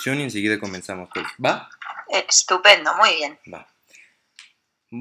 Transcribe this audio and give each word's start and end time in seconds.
introducción 0.00 0.20
y 0.20 0.22
enseguida 0.24 0.58
comenzamos. 0.58 1.10
Pues, 1.12 1.26
¿Va? 1.44 1.68
Estupendo, 2.28 2.94
muy 2.96 3.14
bien. 3.16 3.38
Va. 3.52 3.66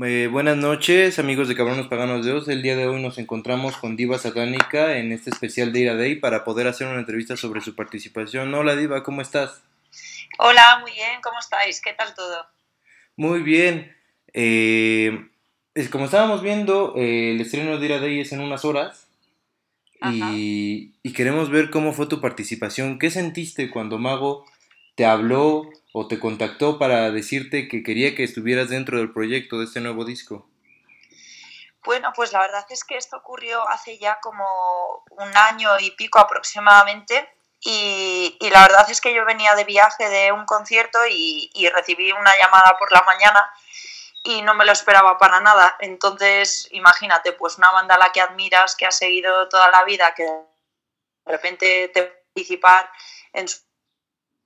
Eh, 0.06 0.28
buenas 0.28 0.58
noches, 0.58 1.18
amigos 1.18 1.48
de 1.48 1.56
Cabrones 1.56 1.88
Paganos 1.88 2.26
de 2.26 2.32
Dios. 2.32 2.48
El 2.48 2.62
día 2.62 2.76
de 2.76 2.88
hoy 2.88 3.02
nos 3.02 3.18
encontramos 3.18 3.78
con 3.78 3.96
Diva 3.96 4.20
Satánica 4.20 4.98
en 4.98 5.12
este 5.12 5.30
especial 5.30 5.72
de 5.72 5.80
Ira 5.80 5.96
Day 5.96 6.16
para 6.16 6.44
poder 6.44 6.68
hacer 6.68 6.88
una 6.88 7.00
entrevista 7.00 7.38
sobre 7.38 7.62
su 7.62 7.76
participación. 7.76 8.54
Hola, 8.54 8.76
Diva, 8.76 9.02
¿cómo 9.04 9.22
estás? 9.22 9.62
Hola, 10.38 10.80
muy 10.82 10.92
bien, 10.92 11.22
¿cómo 11.24 11.40
estáis? 11.40 11.82
¿Qué 11.82 11.94
tal 11.94 12.14
todo? 12.14 12.46
Muy 13.16 13.42
bien. 13.42 13.96
Eh, 14.34 15.30
como 15.92 16.06
estábamos 16.06 16.44
viendo, 16.44 16.94
eh, 16.98 17.32
el 17.32 17.42
estreno 17.42 17.80
de 17.80 17.86
Ira 17.86 18.00
Day 18.00 18.20
es 18.20 18.32
en 18.34 18.42
unas 18.42 18.66
horas. 18.66 19.08
Y, 20.02 20.94
y, 21.04 21.12
queremos 21.12 21.50
ver 21.50 21.70
cómo 21.70 21.92
fue 21.92 22.06
tu 22.06 22.22
participación. 22.22 23.00
¿Qué 23.00 23.12
sentiste 23.12 23.70
cuando 23.70 23.98
Mago 23.98 24.46
te 25.00 25.06
habló 25.06 25.62
o 25.94 26.08
te 26.10 26.20
contactó 26.20 26.78
para 26.78 27.10
decirte 27.10 27.70
que 27.70 27.84
quería 27.84 28.16
que 28.16 28.26
estuvieras 28.26 28.68
dentro 28.68 28.98
del 28.98 29.14
proyecto 29.14 29.58
de 29.58 29.64
este 29.64 29.80
nuevo 29.80 30.04
disco? 30.04 30.46
Bueno, 31.86 32.12
pues 32.14 32.34
la 32.34 32.42
verdad 32.42 32.66
es 32.70 32.84
que 32.84 32.98
esto 32.98 33.16
ocurrió 33.16 33.66
hace 33.70 33.98
ya 33.98 34.20
como 34.22 35.06
un 35.12 35.38
año 35.38 35.70
y 35.80 35.92
pico 35.92 36.20
aproximadamente 36.20 37.30
y, 37.62 38.38
la 38.52 38.64
verdad 38.64 38.92
es 38.92 39.00
que 39.00 39.14
yo 39.14 39.24
venía 39.24 39.56
de 39.56 39.64
viaje 39.64 40.10
de 40.10 40.34
un 40.34 40.46
concierto 40.46 41.00
y, 41.10 41.50
recibí 41.74 42.12
una 42.12 42.34
llamada 42.36 42.76
por 42.78 42.92
la 42.92 43.04
mañana 43.04 43.50
y 44.26 44.42
no 44.42 44.54
me 44.54 44.66
lo 44.66 44.74
esperaba 44.74 45.18
para 45.18 45.40
nada. 45.40 45.78
Entonces, 45.80 46.68
imagínate, 46.72 47.32
pues 47.32 47.58
una 47.58 47.72
banda 47.72 47.96
a 47.96 48.00
la 48.00 48.12
que 48.12 48.20
admiras, 48.20 48.76
que 48.76 48.86
has 48.86 48.98
seguido 48.98 49.48
toda 49.48 49.72
la 49.72 49.86
vida, 49.86 50.14
que 50.14 50.24
de 50.24 51.32
repente 51.32 51.88
te 51.94 52.20
participar 52.34 52.90
en 53.34 53.48
su 53.48 53.69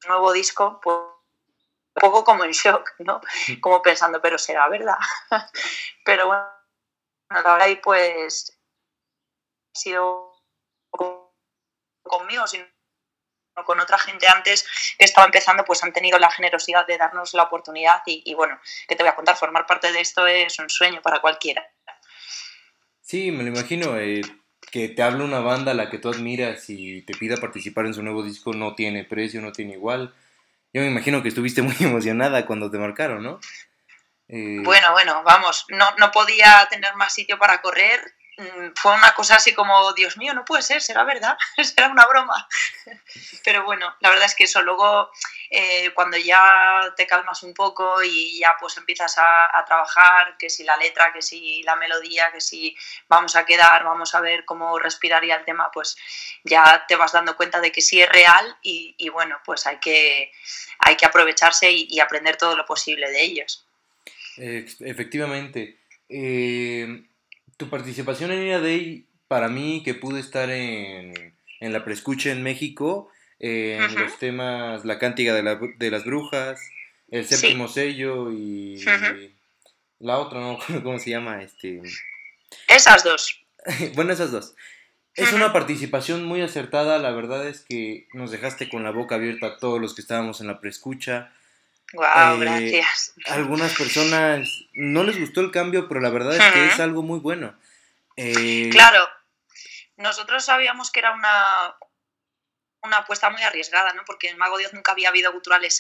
nuevo 0.08 0.32
disco, 0.32 0.80
pues 0.82 0.98
un 0.98 2.02
poco 2.02 2.24
como 2.24 2.44
en 2.44 2.52
shock, 2.52 2.92
¿no? 3.00 3.22
Como 3.62 3.82
pensando, 3.82 4.22
pero 4.22 4.38
será 4.38 4.68
verdad. 4.68 4.98
pero 6.06 6.28
bueno, 6.28 6.44
la 7.30 7.54
verdad, 7.54 7.68
y 7.68 7.76
pues 7.78 8.58
ha 9.76 9.80
sido 9.80 10.32
conmigo, 12.04 12.48
sino 12.48 12.66
con 13.66 13.80
otra 13.80 13.98
gente 14.00 14.28
antes 14.28 14.66
que 14.98 15.06
estaba 15.06 15.26
empezando, 15.26 15.64
pues 15.64 15.84
han 15.84 15.94
tenido 15.94 16.18
la 16.18 16.32
generosidad 16.32 16.88
de 16.88 16.98
darnos 16.98 17.34
la 17.34 17.44
oportunidad 17.44 18.02
y, 18.06 18.34
bueno, 18.34 18.60
que 18.88 18.96
te 18.96 19.04
voy 19.04 19.12
a 19.12 19.16
contar, 19.16 19.36
formar 19.36 19.66
parte 19.68 19.92
de 19.92 20.02
esto 20.02 20.26
es 20.26 20.58
un 20.60 20.70
sueño 20.70 21.02
para 21.02 21.22
cualquiera. 21.22 21.64
Sí, 23.02 23.32
me 23.32 23.44
lo 23.44 23.50
imagino, 23.50 23.98
eh, 23.98 24.22
que 24.74 24.90
te 24.90 25.04
hable 25.04 25.24
una 25.24 25.40
banda 25.40 25.74
a 25.74 25.76
la 25.76 25.92
que 25.92 26.00
tú 26.00 26.10
admiras 26.10 26.68
y 26.68 27.04
te 27.04 27.14
pida 27.14 27.38
participar 27.38 27.86
en 27.86 27.94
su 27.94 28.02
nuevo 28.02 28.24
disco 28.24 28.54
no 28.54 28.74
tiene 28.74 29.04
precio, 29.04 29.40
no 29.40 29.52
tiene 29.52 29.74
igual. 29.74 30.16
Yo 30.74 30.82
me 30.82 30.88
imagino 30.88 31.22
que 31.22 31.28
estuviste 31.28 31.62
muy 31.62 31.76
emocionada 31.80 32.48
cuando 32.48 32.72
te 32.72 32.80
marcaron, 32.80 33.22
¿no? 33.22 33.40
Eh, 34.30 34.62
bueno, 34.64 34.92
bueno, 34.94 35.22
vamos, 35.24 35.68
no, 35.70 35.86
no 36.00 36.10
podía 36.10 36.68
tener 36.72 36.96
más 36.96 37.14
sitio 37.14 37.38
para 37.38 37.62
correr 37.62 38.00
fue 38.76 38.96
una 38.96 39.14
cosa 39.14 39.36
así 39.36 39.54
como, 39.54 39.94
Dios 39.94 40.18
mío, 40.18 40.34
no 40.34 40.44
puede 40.44 40.64
ser, 40.64 40.82
será 40.82 41.04
verdad, 41.04 41.38
será 41.64 41.90
una 41.90 42.06
broma. 42.06 42.48
Pero 43.44 43.64
bueno, 43.64 43.96
la 44.00 44.10
verdad 44.10 44.26
es 44.26 44.36
que 44.36 44.46
eso, 44.46 44.62
luego 44.64 45.12
eh, 45.52 45.92
cuando 45.94 46.18
ya 46.18 46.94
te 46.98 47.06
calmas 47.06 47.44
un 47.44 47.54
poco 47.54 48.02
y 48.04 48.40
ya 48.40 48.56
pues 48.60 48.76
empiezas 48.78 49.16
a, 49.18 49.64
trabajar, 49.66 50.36
que 50.38 50.50
si 50.50 50.64
la 50.64 50.76
letra, 50.78 51.14
que 51.14 51.22
si 51.22 51.62
la 51.64 51.76
melodía, 51.76 52.32
que 52.32 52.42
si 52.42 52.76
vamos 53.08 53.36
a 53.36 53.46
quedar, 53.46 53.84
vamos 53.84 54.16
a 54.16 54.20
ver 54.20 54.46
cómo 54.46 54.80
respiraría 54.80 55.36
el 55.36 55.46
tema, 55.46 55.70
pues 55.72 55.96
ya 56.44 56.86
te 56.88 56.96
vas 56.96 57.12
dando 57.12 57.38
cuenta 57.38 57.62
de 57.62 57.72
que 57.72 57.82
sí 57.82 58.02
es 58.02 58.10
real 58.10 58.58
y, 58.62 59.10
bueno, 59.10 59.40
pues 59.46 59.68
hay 59.68 59.78
que, 59.78 60.32
hay 60.80 60.96
que 60.96 61.06
aprovecharse 61.06 61.72
y, 61.72 62.00
aprender 62.00 62.36
todo 62.36 62.58
lo 62.58 62.66
posible 62.66 63.10
de 63.10 63.22
ellos. 63.22 63.66
Efectivamente. 64.36 65.80
Eh 66.10 67.06
tu 67.58 67.70
participación 67.70 68.32
en 68.32 68.44
Ira 68.44 68.60
Day, 68.60 69.08
para 69.28 69.48
mí, 69.48 69.82
que 69.84 69.94
pude 69.94 70.20
estar 70.20 70.50
en, 70.50 71.36
en 71.60 71.74
la 71.74 71.84
preescucha 71.84 72.32
en 72.32 72.44
México, 72.44 73.10
en 73.40 73.96
los 73.96 74.18
temas 74.20 74.86
La 74.86 75.00
Cántiga 75.00 75.34
de, 75.34 75.44
la, 75.44 75.60
de 75.78 75.92
las 75.92 76.06
Brujas, 76.06 76.62
El 77.10 77.26
Séptimo 77.26 77.68
Sello 77.68 78.32
y 78.32 78.84
la 80.00 80.20
otra, 80.20 80.40
no 80.40 80.60
cómo 80.84 81.00
se 81.00 81.12
llama. 81.12 81.42
este 81.42 81.82
Esas 82.68 83.04
dos. 83.04 83.42
bueno, 83.96 84.14
esas 84.14 84.32
dos. 84.32 84.56
Es 85.16 85.32
una 85.32 85.54
participación 85.54 86.26
muy 86.26 86.42
acertada, 86.42 86.98
la 86.98 87.12
verdad 87.12 87.48
es 87.48 87.62
que 87.62 88.08
nos 88.14 88.32
dejaste 88.32 88.68
con 88.68 88.84
la 88.84 88.90
boca 88.90 89.16
abierta 89.16 89.46
a 89.46 89.58
todos 89.58 89.80
los 89.80 89.94
que 89.94 90.02
estábamos 90.02 90.42
en 90.42 90.48
la 90.48 90.60
preescucha. 90.60 91.32
Wow, 91.94 92.06
eh, 92.06 92.38
gracias. 92.40 93.14
algunas 93.28 93.74
personas 93.74 94.50
no 94.74 95.04
les 95.04 95.20
gustó 95.20 95.42
el 95.42 95.52
cambio, 95.52 95.88
pero 95.88 96.02
la 96.02 96.10
verdad 96.10 96.36
es 96.36 96.54
que 96.54 96.66
es 96.68 96.80
algo 96.80 97.04
muy 97.04 97.20
bueno. 97.20 97.58
Eh, 98.18 98.70
claro, 98.72 99.08
nosotros 99.98 100.44
sabíamos 100.44 100.92
que 100.92 101.00
era 101.00 101.12
una, 101.12 101.76
una 102.82 102.98
apuesta 102.98 103.30
muy 103.30 103.44
arriesgada, 103.44 103.94
¿no? 103.94 104.04
Porque 104.06 104.30
en 104.30 104.38
Mago 104.38 104.58
Dios 104.58 104.74
nunca 104.74 104.92
había 104.92 105.10
habido 105.10 105.32
guturales 105.32 105.80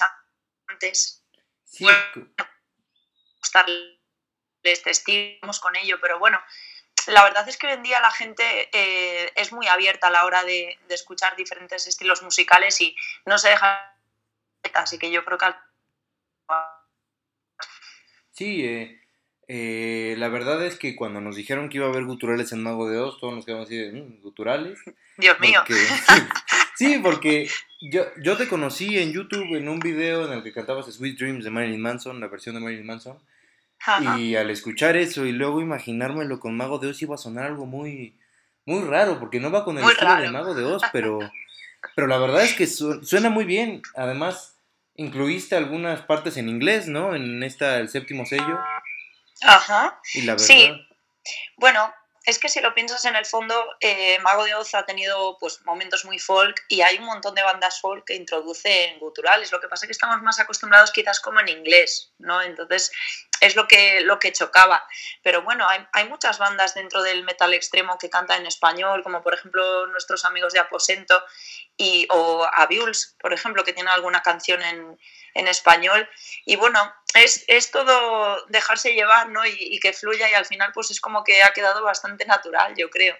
antes. 0.67 1.23
Sí. 1.65 1.83
Bueno, 1.83 2.29
gustarles, 3.39 3.97
testimos 4.83 5.59
con 5.59 5.75
ello, 5.75 5.99
pero 5.99 6.19
bueno, 6.19 6.39
la 7.07 7.23
verdad 7.23 7.47
es 7.49 7.57
que 7.57 7.67
hoy 7.67 7.73
en 7.73 7.83
día 7.83 7.99
la 7.99 8.11
gente 8.11 8.69
eh, 8.71 9.31
es 9.35 9.51
muy 9.51 9.67
abierta 9.67 10.07
a 10.07 10.11
la 10.11 10.25
hora 10.25 10.43
de, 10.43 10.77
de, 10.87 10.95
escuchar 10.95 11.35
diferentes 11.35 11.87
estilos 11.87 12.21
musicales 12.21 12.79
y 12.81 12.95
no 13.25 13.37
se 13.37 13.49
deja 13.49 13.89
así 14.73 14.97
que 14.97 15.11
yo 15.11 15.25
creo 15.25 15.37
que 15.37 15.45
Sí, 18.33 18.65
eh, 18.65 18.99
eh, 19.47 20.15
la 20.17 20.27
verdad 20.27 20.65
es 20.65 20.75
que 20.75 20.95
cuando 20.95 21.21
nos 21.21 21.35
dijeron 21.35 21.69
que 21.69 21.77
iba 21.77 21.85
a 21.85 21.89
haber 21.89 22.05
guturales 22.05 22.51
en 22.51 22.63
Mago 22.63 22.89
de 22.89 22.97
Oz, 22.99 23.19
todos 23.19 23.33
nos 23.33 23.45
quedamos 23.45 23.67
así 23.67 23.77
de, 23.77 23.91
mm, 23.91 24.21
¿guturales? 24.21 24.79
Dios 25.17 25.39
mío. 25.39 25.63
sí, 26.75 26.99
porque 27.01 27.47
yo, 27.79 28.05
yo 28.21 28.35
te 28.35 28.47
conocí 28.47 28.97
en 28.97 29.13
YouTube 29.13 29.55
en 29.55 29.69
un 29.69 29.79
video 29.79 30.25
en 30.25 30.33
el 30.33 30.43
que 30.43 30.51
cantabas 30.51 30.91
Sweet 30.91 31.17
Dreams 31.17 31.43
de 31.43 31.51
Marilyn 31.51 31.81
Manson, 31.81 32.19
la 32.19 32.27
versión 32.27 32.55
de 32.55 32.61
Marilyn 32.61 32.87
Manson. 32.87 33.19
Y 34.17 34.35
al 34.35 34.49
escuchar 34.49 34.95
eso 34.95 35.25
y 35.25 35.33
luego 35.33 35.61
imaginármelo 35.61 36.39
con 36.39 36.57
Mago 36.57 36.79
de 36.79 36.87
Oz 36.87 37.01
iba 37.01 37.15
a 37.15 37.19
sonar 37.19 37.45
algo 37.45 37.65
muy, 37.65 38.15
muy 38.65 38.81
raro, 38.81 39.19
porque 39.19 39.39
no 39.39 39.51
va 39.51 39.65
con 39.65 39.77
el 39.77 39.83
estilo 39.83 40.15
de 40.15 40.31
Mago 40.31 40.55
de 40.55 40.63
Oz, 40.63 40.81
pero, 40.91 41.19
pero 41.95 42.07
la 42.07 42.17
verdad 42.17 42.43
es 42.43 42.53
que 42.53 42.65
suena 42.65 43.29
muy 43.29 43.43
bien. 43.43 43.81
Además, 43.95 44.52
incluiste 44.95 45.55
algunas 45.55 46.01
partes 46.01 46.37
en 46.37 46.49
inglés, 46.49 46.87
¿no? 46.87 47.15
En 47.15 47.43
esta, 47.43 47.77
el 47.77 47.89
séptimo 47.89 48.25
sello. 48.25 48.59
Ajá. 49.41 49.99
Sí. 50.37 50.71
Bueno, 51.57 51.93
es 52.25 52.39
que 52.39 52.47
si 52.47 52.61
lo 52.61 52.73
piensas 52.73 53.03
en 53.05 53.15
el 53.15 53.25
fondo, 53.25 53.65
eh, 53.81 54.17
Mago 54.19 54.45
de 54.45 54.55
Oz 54.55 54.73
ha 54.75 54.85
tenido 54.85 55.37
pues, 55.39 55.61
momentos 55.65 56.05
muy 56.05 56.19
folk 56.19 56.55
y 56.69 56.81
hay 56.81 56.97
un 56.97 57.05
montón 57.05 57.35
de 57.35 57.43
bandas 57.43 57.81
folk 57.81 58.05
que 58.05 58.15
introducen 58.15 58.97
guturales. 58.99 59.51
Lo 59.51 59.59
que 59.59 59.67
pasa 59.67 59.85
es 59.85 59.87
que 59.87 59.93
estamos 59.93 60.21
más 60.21 60.39
acostumbrados 60.39 60.91
quizás 60.91 61.19
como 61.19 61.41
en 61.41 61.49
inglés, 61.49 62.13
¿no? 62.19 62.41
Entonces 62.41 62.91
es 63.43 63.55
lo 63.55 63.67
que, 63.67 64.01
lo 64.01 64.19
que 64.19 64.31
chocaba. 64.31 64.83
Pero 65.21 65.41
bueno, 65.41 65.67
hay, 65.67 65.85
hay 65.91 66.07
muchas 66.07 66.39
bandas 66.39 66.73
dentro 66.73 67.03
del 67.03 67.23
metal 67.23 67.53
extremo 67.53 67.97
que 67.97 68.09
cantan 68.09 68.41
en 68.41 68.47
español, 68.47 69.03
como 69.03 69.21
por 69.21 69.33
ejemplo 69.33 69.87
nuestros 69.87 70.23
amigos 70.23 70.53
de 70.53 70.59
Aposento 70.59 71.21
y, 71.77 72.07
o 72.09 72.47
Abiuls, 72.51 73.15
por 73.19 73.33
ejemplo, 73.33 73.63
que 73.63 73.73
tienen 73.73 73.91
alguna 73.91 74.21
canción 74.21 74.61
en, 74.61 74.97
en 75.33 75.47
español. 75.47 76.07
Y 76.45 76.55
bueno, 76.55 76.79
es, 77.15 77.43
es, 77.47 77.71
todo 77.71 78.45
dejarse 78.47 78.93
llevar, 78.93 79.29
¿no? 79.29 79.45
Y, 79.45 79.79
que 79.79 79.91
fluya 79.91 80.29
y 80.29 80.33
al 80.33 80.45
final 80.45 80.71
pues 80.73 80.91
es 80.91 81.01
como 81.01 81.23
que 81.23 81.43
ha 81.43 81.51
quedado 81.51 81.83
bastante 81.83 82.25
natural, 82.25 82.73
yo 82.77 82.89
creo. 82.89 83.15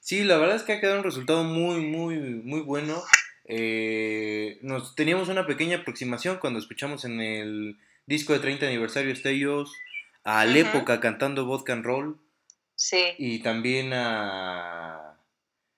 Sí, 0.00 0.24
la 0.24 0.38
verdad 0.38 0.56
es 0.56 0.64
que 0.64 0.72
ha 0.72 0.80
quedado 0.80 0.98
un 0.98 1.04
resultado 1.04 1.44
muy, 1.44 1.80
muy, 1.80 2.16
muy 2.16 2.60
bueno. 2.60 3.00
Eh, 3.44 4.58
nos 4.62 4.96
teníamos 4.96 5.28
una 5.28 5.46
pequeña 5.46 5.78
aproximación 5.78 6.38
cuando 6.38 6.58
escuchamos 6.58 7.04
en 7.04 7.20
el 7.20 7.78
disco 8.06 8.32
de 8.32 8.40
30 8.40 8.66
aniversario 8.66 9.14
Stellos 9.14 9.72
a 10.24 10.44
la 10.44 10.58
época 10.58 11.00
cantando 11.00 11.46
Vodka 11.46 11.72
and 11.72 11.84
Roll. 11.84 12.20
Sí. 12.74 13.14
Y 13.18 13.40
también 13.40 13.92
a, 13.92 15.18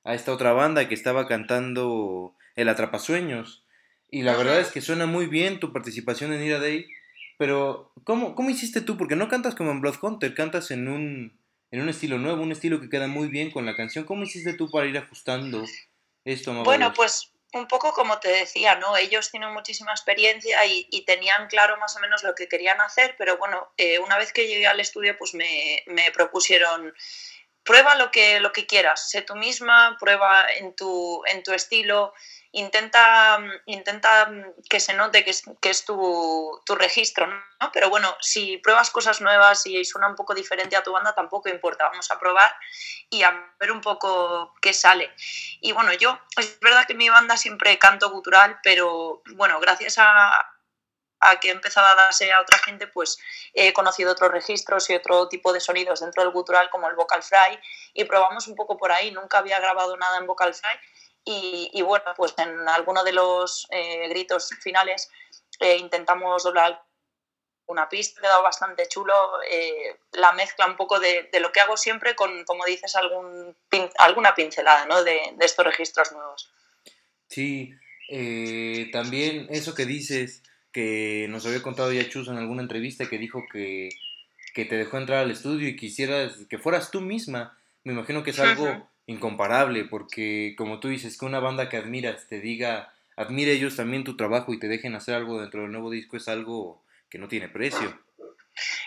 a 0.05 0.15
esta 0.15 0.33
otra 0.33 0.53
banda 0.53 0.89
que 0.89 0.95
estaba 0.95 1.27
cantando 1.27 2.35
El 2.57 2.69
Atrapasueños. 2.69 3.65
Y 4.11 4.23
la 4.23 4.37
verdad 4.37 4.61
es 4.61 4.71
que 4.71 4.81
suena 4.81 5.07
muy 5.07 5.27
bien 5.27 5.59
tu 5.61 5.73
participación 5.73 6.33
en 6.33 6.43
Ira 6.43 6.61
Day. 6.61 6.87
Pero, 7.37 7.93
¿cómo, 8.05 8.35
¿cómo 8.35 8.51
hiciste 8.51 8.81
tú? 8.81 8.97
Porque 8.97 9.17
no 9.17 9.29
cantas 9.29 9.55
como 9.55 9.73
en 9.73 9.81
Blood 9.81 9.97
Hunter, 10.01 10.35
cantas 10.35 10.71
en 10.71 10.89
un, 10.89 11.39
en 11.73 11.81
un 11.81 11.89
estilo 11.89 12.19
nuevo, 12.19 12.43
un 12.43 12.53
estilo 12.53 12.81
que 12.81 12.89
queda 12.89 13.09
muy 13.09 13.29
bien 13.29 13.51
con 13.51 13.67
la 13.67 13.75
canción. 13.75 14.05
¿Cómo 14.05 14.23
hiciste 14.23 14.55
tú 14.55 14.71
para 14.71 14.87
ir 14.87 14.97
ajustando 14.97 15.65
esto? 16.25 16.55
Bueno, 16.63 16.93
pues 16.95 17.34
un 17.55 17.69
poco 17.69 17.93
como 17.93 18.19
te 18.19 18.29
decía, 18.29 18.75
¿no? 18.77 18.97
Ellos 18.97 19.31
tienen 19.31 19.53
muchísima 19.53 19.93
experiencia 19.93 20.65
y, 20.67 21.05
tenían 21.05 21.49
claro 21.49 21.77
más 21.77 21.97
o 21.97 22.01
menos 22.01 22.23
lo 22.23 22.35
que 22.35 22.49
querían 22.49 22.81
hacer, 22.81 23.15
pero 23.19 23.37
bueno, 23.37 23.73
eh, 23.77 23.99
una 23.99 24.17
vez 24.19 24.33
que 24.33 24.49
llegué 24.49 24.67
al 24.67 24.81
estudio, 24.81 25.17
pues 25.19 25.35
me, 25.35 25.83
me 25.87 26.11
propusieron 26.13 26.95
prueba 27.65 27.95
lo 27.95 28.11
que, 28.11 28.41
lo 28.41 28.53
que 28.53 28.67
quieras, 28.67 29.11
sé 29.11 29.23
tú 29.23 29.35
misma, 29.35 29.97
prueba 29.99 30.47
en 30.53 30.77
tu, 30.77 31.23
en 31.27 31.43
tu 31.43 31.53
estilo, 31.53 32.13
intenta, 32.53 33.39
intenta 33.67 34.31
que 34.69 34.81
se 34.81 34.95
note 34.95 35.25
que 35.25 35.31
es, 35.31 35.43
que 35.61 35.71
es 35.71 35.85
tu, 35.85 36.61
tu, 36.65 36.75
registro, 36.77 37.27
¿no? 37.27 37.73
Pero 37.73 37.91
bueno, 37.91 38.17
si 38.21 38.59
pruebas 38.59 38.91
cosas 38.91 39.21
nuevas 39.21 39.67
y 39.67 39.85
suena 39.85 40.09
un 40.09 40.15
poco 40.15 40.35
diferente 40.35 40.77
a 40.77 40.83
tu 40.83 40.93
banda, 40.93 41.15
tampoco 41.15 41.49
importa, 41.49 41.89
vamos 41.89 42.11
a 42.11 42.19
probar 42.19 42.55
y 43.11 43.23
a 43.23 43.55
ver 43.59 43.73
un 43.73 43.81
poco 43.81 44.55
qué 44.61 44.73
sale. 44.73 45.11
Y 45.61 45.73
bueno, 45.73 45.93
yo, 45.95 46.19
es 46.37 46.61
verdad 46.61 46.87
que 46.87 46.95
mi 46.95 47.09
banda 47.09 47.37
siempre 47.37 47.79
canto 47.79 48.13
cultural, 48.13 48.61
pero 48.63 49.23
bueno, 49.35 49.59
gracias 49.59 49.97
a, 49.99 50.54
a 51.25 51.41
que 51.41 51.49
he 51.49 51.53
empezado 51.53 51.87
a 51.87 51.95
darse 51.95 52.33
a 52.33 52.41
otra 52.41 52.59
gente, 52.59 52.87
pues 52.87 53.19
he 53.53 53.73
conocido 53.73 54.13
otros 54.13 54.31
registros 54.31 54.89
y 54.91 54.95
otro 54.95 55.29
tipo 55.29 55.53
de 55.53 55.61
sonidos 55.61 56.01
dentro 56.01 56.23
del 56.23 56.33
gutural 56.33 56.71
como 56.71 56.89
el 56.89 56.95
vocal 56.95 57.23
fry 57.23 57.59
y 57.95 58.05
probamos 58.05 58.47
un 58.49 58.55
poco 58.55 58.77
por 58.77 58.93
ahí. 58.93 59.11
Nunca 59.11 59.39
había 59.39 59.59
grabado 59.59 59.97
nada 59.97 60.19
en 60.19 60.27
vocal 60.27 60.55
fry 60.55 60.79
y, 61.27 61.81
bueno, 61.83 62.05
pues 62.17 62.35
en 62.37 62.69
alguno 62.69 63.03
de 63.03 63.13
los 63.13 63.67
eh, 63.71 64.09
gritos 64.09 64.51
finales 64.61 65.11
eh, 65.61 65.77
intentamos 65.79 66.43
doblar 66.43 66.83
una 67.67 67.89
pista, 67.89 68.21
quedado 68.21 68.43
bastante 68.43 68.87
chulo, 68.89 69.15
eh, 69.49 69.99
la 70.13 70.33
mezcla 70.33 70.67
un 70.67 70.77
poco 70.77 71.01
de, 71.01 71.31
lo 71.41 71.51
que 71.51 71.61
hago 71.61 71.79
siempre 71.79 72.15
con, 72.15 72.45
como 72.45 72.67
dices, 72.67 72.95
algún, 72.95 73.57
alguna 73.97 74.35
pincelada 74.35 74.85
¿no? 74.85 75.03
de 75.03 75.35
estos 75.41 75.65
registros 75.65 76.13
nuevos. 76.13 76.53
Sí, 77.27 77.73
también 78.93 79.47
eso 79.49 79.75
que 79.75 79.87
dices, 79.87 80.43
que 80.75 81.29
nos 81.31 81.47
había 81.47 81.63
contado 81.63 81.93
ya 81.93 82.09
Chus 82.09 82.27
en 82.27 82.37
alguna 82.37 82.61
entrevista 82.61 83.09
que 83.09 83.17
dijo 83.17 83.45
que, 83.51 83.91
te 84.55 84.77
dejó 84.77 84.99
entrar 84.99 85.21
al 85.21 85.31
estudio 85.31 85.69
y 85.69 85.77
quisieras 85.77 86.37
que 86.51 86.59
fueras 86.59 86.91
tú 86.91 87.01
misma. 87.01 87.57
Me 87.85 87.93
imagino 87.93 88.23
que 88.25 88.31
es 88.31 88.41
algo 88.41 88.89
incomparable, 89.07 89.85
porque 89.85 90.55
como 90.59 90.81
tú 90.81 90.89
dices, 90.89 91.17
que 91.17 91.27
una 91.27 91.39
banda 91.39 91.69
que 91.69 91.77
admiras 91.77 92.27
te 92.29 92.41
diga, 92.41 92.93
admire 93.17 93.53
ellos 93.53 93.77
también 93.77 94.05
tu 94.05 94.17
trabajo 94.17 94.53
y 94.53 94.59
te 94.59 94.69
dejen 94.69 94.97
hacer 94.97 95.15
algo 95.15 95.41
dentro 95.41 95.63
del 95.63 95.71
nuevo 95.71 95.91
disco 95.91 96.17
es 96.17 96.29
algo 96.29 96.83
que 97.09 97.19
no 97.19 97.29
tiene 97.29 97.49
precio. 97.49 97.97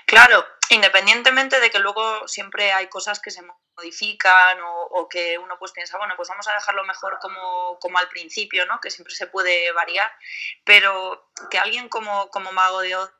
Claro, 0.05 0.45
independientemente 0.69 1.59
de 1.59 1.69
que 1.69 1.79
luego 1.79 2.27
siempre 2.27 2.71
hay 2.71 2.87
cosas 2.87 3.19
que 3.19 3.31
se 3.31 3.41
modifican 3.75 4.57
o, 4.61 5.07
que 5.09 5.37
uno 5.37 5.57
pues 5.59 5.71
piensa, 5.71 5.97
bueno, 5.97 6.15
pues 6.15 6.29
vamos 6.29 6.47
a 6.47 6.53
dejarlo 6.53 6.83
mejor 6.83 7.19
como, 7.19 7.77
como, 7.79 7.97
al 7.97 8.09
principio, 8.09 8.65
¿no? 8.65 8.79
Que 8.81 8.89
siempre 8.89 9.13
se 9.13 9.27
puede 9.27 9.71
variar, 9.71 10.11
pero 10.63 11.29
que 11.49 11.59
alguien 11.59 11.89
como, 11.89 12.29
como 12.29 12.51
Mago 12.51 12.81
de 12.81 12.95
Oz 12.95 13.11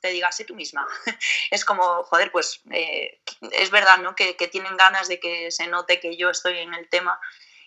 te 0.00 0.08
diga, 0.08 0.30
sé 0.32 0.44
tú 0.44 0.54
misma. 0.54 0.86
es 1.50 1.64
como, 1.64 2.04
joder, 2.04 2.30
pues 2.30 2.60
eh, 2.70 3.20
es 3.52 3.70
verdad, 3.70 3.98
¿no? 3.98 4.14
Que, 4.14 4.36
que, 4.36 4.48
tienen 4.48 4.76
ganas 4.76 5.08
de 5.08 5.18
que 5.20 5.50
se 5.50 5.66
note 5.66 6.00
que 6.00 6.16
yo 6.16 6.30
estoy 6.30 6.58
en 6.58 6.74
el 6.74 6.88
tema 6.88 7.20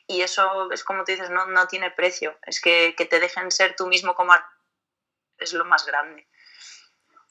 y 0.07 0.21
eso 0.21 0.71
es 0.71 0.83
como 0.83 1.03
tú 1.03 1.11
dices, 1.11 1.29
no, 1.29 1.45
no 1.47 1.67
tiene 1.67 1.91
precio. 1.91 2.37
Es 2.45 2.59
que, 2.59 2.95
que 2.97 3.05
te 3.05 3.19
dejen 3.19 3.51
ser 3.51 3.75
tú 3.75 3.87
mismo 3.87 4.15
como 4.15 4.33
es 5.37 5.53
lo 5.53 5.65
más 5.65 5.85
grande. 5.85 6.27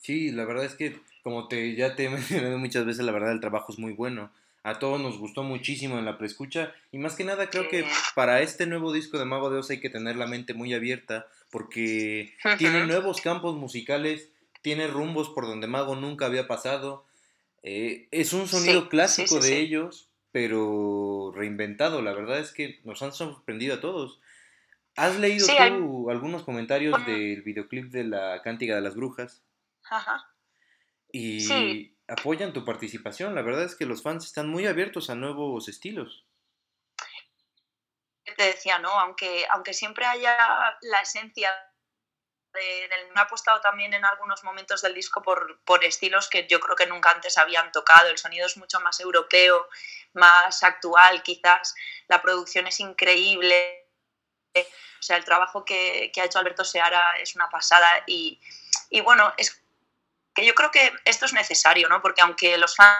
Sí, 0.00 0.32
la 0.32 0.44
verdad 0.44 0.64
es 0.64 0.74
que, 0.74 0.98
como 1.22 1.46
te, 1.46 1.74
ya 1.76 1.94
te 1.94 2.04
he 2.04 2.10
mencionado 2.10 2.58
muchas 2.58 2.84
veces, 2.84 3.04
la 3.04 3.12
verdad 3.12 3.32
el 3.32 3.40
trabajo 3.40 3.72
es 3.72 3.78
muy 3.78 3.92
bueno. 3.92 4.32
A 4.62 4.78
todos 4.78 5.00
nos 5.00 5.18
gustó 5.18 5.42
muchísimo 5.42 5.98
en 5.98 6.04
la 6.04 6.18
preescucha 6.18 6.74
y 6.92 6.98
más 6.98 7.14
que 7.14 7.24
nada 7.24 7.48
creo 7.48 7.70
que 7.70 7.86
para 8.14 8.42
este 8.42 8.66
nuevo 8.66 8.92
disco 8.92 9.18
de 9.18 9.24
Mago 9.24 9.48
de 9.48 9.58
Oz 9.58 9.70
hay 9.70 9.80
que 9.80 9.88
tener 9.88 10.16
la 10.16 10.26
mente 10.26 10.52
muy 10.52 10.74
abierta 10.74 11.26
porque 11.50 12.34
tiene 12.58 12.86
nuevos 12.86 13.22
campos 13.22 13.56
musicales, 13.56 14.28
tiene 14.60 14.86
rumbos 14.86 15.30
por 15.30 15.46
donde 15.46 15.66
Mago 15.66 15.96
nunca 15.96 16.26
había 16.26 16.46
pasado. 16.46 17.06
Eh, 17.62 18.08
es 18.10 18.34
un 18.34 18.48
sonido 18.48 18.90
clásico 18.90 19.40
de 19.40 19.60
ellos, 19.60 20.08
pero 20.30 21.32
reinventado. 21.34 22.02
La 22.02 22.12
verdad 22.12 22.38
es 22.38 22.52
que 22.52 22.80
nos 22.84 23.02
han 23.02 23.12
sorprendido 23.12 23.76
a 23.76 23.80
todos. 23.80 24.20
¿Has 24.94 25.18
leído 25.18 25.46
tú 25.46 26.10
algunos 26.10 26.42
comentarios 26.42 26.94
del 27.06 27.40
videoclip 27.40 27.90
de 27.90 28.04
la 28.04 28.42
Cántica 28.42 28.74
de 28.74 28.82
las 28.82 28.94
Brujas? 28.94 29.42
Ajá. 29.90 30.24
Y 31.12 31.96
apoyan 32.08 32.52
tu 32.52 32.64
participación. 32.64 33.34
La 33.34 33.42
verdad 33.42 33.64
es 33.64 33.74
que 33.74 33.86
los 33.86 34.02
fans 34.02 34.24
están 34.24 34.48
muy 34.48 34.66
abiertos 34.66 35.10
a 35.10 35.14
nuevos 35.14 35.68
estilos. 35.68 36.24
Te 38.36 38.44
decía, 38.44 38.78
¿no? 38.78 38.90
Aunque, 38.90 39.46
aunque 39.50 39.74
siempre 39.74 40.06
haya 40.06 40.36
la 40.82 41.00
esencia 41.00 41.50
de, 42.52 42.88
me 43.12 43.20
ha 43.20 43.24
apostado 43.24 43.60
también 43.60 43.92
en 43.92 44.04
algunos 44.04 44.44
momentos 44.44 44.82
del 44.82 44.94
disco 44.94 45.22
por, 45.22 45.60
por, 45.64 45.84
estilos 45.84 46.28
que 46.28 46.46
yo 46.48 46.58
creo 46.58 46.76
que 46.76 46.86
nunca 46.86 47.10
antes 47.10 47.36
habían 47.36 47.70
tocado. 47.72 48.08
El 48.08 48.18
sonido 48.18 48.46
es 48.46 48.56
mucho 48.56 48.80
más 48.80 49.00
europeo, 49.00 49.68
más 50.14 50.62
actual 50.62 51.22
quizás. 51.22 51.74
La 52.08 52.22
producción 52.22 52.66
es 52.66 52.78
increíble. 52.80 53.88
O 54.54 55.02
sea, 55.02 55.16
el 55.16 55.24
trabajo 55.24 55.64
que, 55.64 56.10
que 56.12 56.20
ha 56.20 56.24
hecho 56.24 56.38
Alberto 56.38 56.64
Seara 56.64 57.16
es 57.18 57.34
una 57.34 57.48
pasada 57.48 58.04
y, 58.06 58.40
y 58.90 59.00
bueno, 59.00 59.32
es 59.36 59.59
que 60.34 60.46
yo 60.46 60.54
creo 60.54 60.70
que 60.70 60.92
esto 61.04 61.26
es 61.26 61.32
necesario, 61.32 61.88
¿no? 61.88 62.02
Porque 62.02 62.22
aunque 62.22 62.56
los 62.58 62.76
fans 62.76 62.98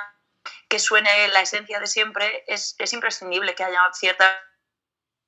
que 0.69 0.79
suene 0.79 1.29
la 1.29 1.43
esencia 1.43 1.81
de 1.81 1.87
siempre, 1.87 2.45
es, 2.47 2.75
es 2.79 2.93
imprescindible 2.93 3.55
que 3.55 3.65
haya 3.65 3.81
cierta 3.93 4.41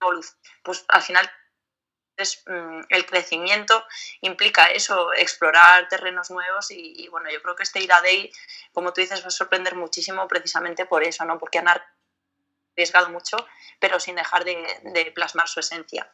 evolución. 0.00 0.36
Pues 0.62 0.84
al 0.88 1.02
final 1.02 1.30
es, 2.16 2.42
mm, 2.46 2.80
el 2.88 3.06
crecimiento 3.06 3.84
implica 4.20 4.66
eso, 4.66 5.12
explorar 5.14 5.88
terrenos 5.88 6.30
nuevos 6.30 6.70
y, 6.70 7.08
bueno, 7.08 7.30
yo 7.30 7.42
creo 7.42 7.56
que 7.56 7.62
este 7.62 7.80
Ira 7.80 8.00
Day, 8.00 8.30
como 8.72 8.92
tú 8.92 9.00
dices, 9.00 9.22
va 9.22 9.28
a 9.28 9.30
sorprender 9.30 9.74
muchísimo 9.74 10.26
precisamente 10.28 10.86
por 10.86 11.02
eso, 11.02 11.24
¿no? 11.24 11.38
Porque 11.38 11.58
han 11.58 11.68
arriesgado 12.76 13.10
mucho, 13.10 13.36
pero 13.78 13.98
sin 14.00 14.16
dejar 14.16 14.44
de, 14.44 14.56
de 14.84 15.12
plasmar 15.12 15.48
su 15.48 15.60
esencia. 15.60 16.12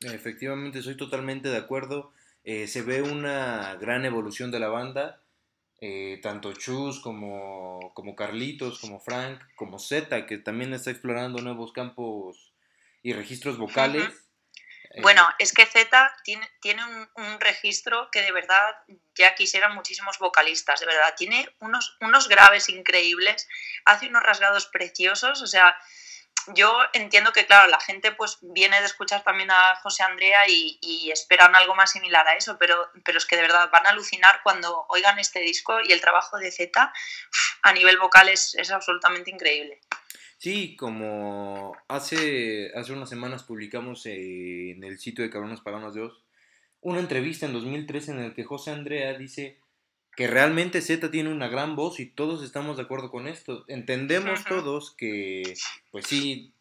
Efectivamente, 0.00 0.82
soy 0.82 0.96
totalmente 0.96 1.48
de 1.48 1.58
acuerdo. 1.58 2.12
Eh, 2.44 2.66
se 2.66 2.82
ve 2.82 3.02
una 3.02 3.76
gran 3.76 4.04
evolución 4.04 4.50
de 4.50 4.58
la 4.58 4.68
banda, 4.68 5.22
eh, 5.80 6.18
tanto 6.22 6.52
Chus 6.52 7.00
como, 7.00 7.92
como 7.94 8.16
Carlitos, 8.16 8.80
como 8.80 9.00
Frank, 9.00 9.40
como 9.54 9.78
Z, 9.78 10.26
que 10.26 10.38
también 10.38 10.72
está 10.74 10.90
explorando 10.90 11.40
nuevos 11.40 11.72
campos 11.72 12.52
y 13.02 13.12
registros 13.12 13.58
vocales. 13.58 14.08
Bueno, 15.00 15.26
eh, 15.30 15.34
es 15.38 15.52
que 15.52 15.66
Z 15.66 16.14
tiene, 16.24 16.48
tiene 16.60 16.84
un, 16.84 17.08
un, 17.16 17.40
registro 17.40 18.08
que 18.10 18.22
de 18.22 18.32
verdad 18.32 18.74
ya 19.14 19.34
quisieran 19.34 19.74
muchísimos 19.74 20.18
vocalistas, 20.18 20.80
de 20.80 20.86
verdad. 20.86 21.14
Tiene 21.16 21.48
unos, 21.60 21.96
unos 22.00 22.28
graves 22.28 22.68
increíbles, 22.68 23.48
hace 23.84 24.08
unos 24.08 24.22
rasgados 24.22 24.66
preciosos, 24.66 25.40
o 25.42 25.46
sea, 25.46 25.76
yo 26.54 26.72
entiendo 26.92 27.32
que, 27.32 27.46
claro, 27.46 27.68
la 27.68 27.80
gente 27.80 28.12
pues 28.12 28.38
viene 28.40 28.80
de 28.80 28.86
escuchar 28.86 29.22
también 29.22 29.50
a 29.50 29.76
José 29.82 30.02
Andrea 30.02 30.48
y, 30.48 31.10
esperan 31.12 31.54
algo 31.54 31.74
más 31.74 31.92
similar 31.92 32.26
a 32.26 32.36
eso, 32.36 32.56
pero, 32.58 32.90
pero 33.04 33.18
es 33.18 33.26
que 33.26 33.36
de 33.36 33.42
verdad 33.42 33.70
van 33.70 33.86
a 33.86 33.90
alucinar 33.90 34.40
cuando 34.42 34.86
oigan 34.88 35.18
este 35.18 35.40
disco 35.40 35.78
y 35.86 35.92
el 35.92 36.00
trabajo 36.00 36.38
de 36.38 36.50
Z 36.50 36.92
a 37.62 37.72
nivel 37.72 37.98
vocal 37.98 38.28
es, 38.28 38.56
absolutamente 38.70 39.30
increíble. 39.30 39.80
Sí, 40.38 40.74
como 40.76 41.76
hace, 41.88 42.72
hace 42.74 42.92
unas 42.92 43.08
semanas 43.08 43.42
publicamos 43.42 44.06
en 44.06 44.82
el 44.82 44.98
sitio 44.98 45.22
de 45.22 45.30
Cabrones 45.30 45.60
Paganos 45.60 45.94
de 45.94 46.02
Oz 46.02 46.22
una 46.82 46.98
entrevista 46.98 47.46
en 47.46 47.52
2013 47.52 48.10
en 48.10 48.18
el 48.18 48.34
que 48.34 48.44
José 48.44 48.72
Andrea 48.72 49.16
dice 49.16 49.61
que 50.16 50.26
realmente 50.26 50.82
Z 50.82 51.10
tiene 51.10 51.30
una 51.30 51.48
gran 51.48 51.74
voz 51.74 51.98
y 51.98 52.06
todos 52.06 52.42
estamos 52.42 52.76
de 52.76 52.82
acuerdo 52.82 53.10
con 53.10 53.26
esto. 53.26 53.64
Entendemos 53.68 54.44
todos 54.44 54.94
que, 54.94 55.54
pues 55.90 56.06
sí, 56.06 56.52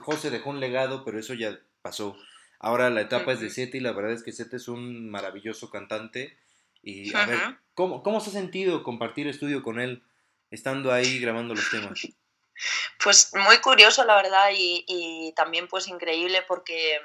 José 0.00 0.30
dejó 0.30 0.50
un 0.50 0.60
legado, 0.60 1.04
pero 1.04 1.18
eso 1.18 1.34
ya 1.34 1.58
pasó. 1.82 2.16
Ahora 2.60 2.90
la 2.90 3.02
etapa 3.02 3.32
es 3.32 3.40
de 3.40 3.50
Z 3.50 3.76
y 3.76 3.80
la 3.80 3.92
verdad 3.92 4.12
es 4.12 4.22
que 4.22 4.32
Z 4.32 4.56
es 4.56 4.68
un 4.68 5.10
maravilloso 5.10 5.70
cantante. 5.70 6.36
Y 6.82 7.14
a 7.14 7.26
ver, 7.26 7.38
¿cómo, 7.74 8.02
¿cómo 8.02 8.20
se 8.20 8.30
ha 8.30 8.32
sentido 8.32 8.82
compartir 8.82 9.26
estudio 9.26 9.62
con 9.62 9.80
él 9.80 10.02
estando 10.50 10.92
ahí 10.92 11.18
grabando 11.18 11.54
los 11.54 11.68
temas? 11.70 12.08
Pues 13.02 13.32
muy 13.34 13.58
curioso, 13.58 14.04
la 14.04 14.16
verdad, 14.16 14.50
y, 14.56 14.84
y 14.86 15.32
también 15.34 15.66
pues 15.66 15.88
increíble 15.88 16.42
porque 16.46 16.98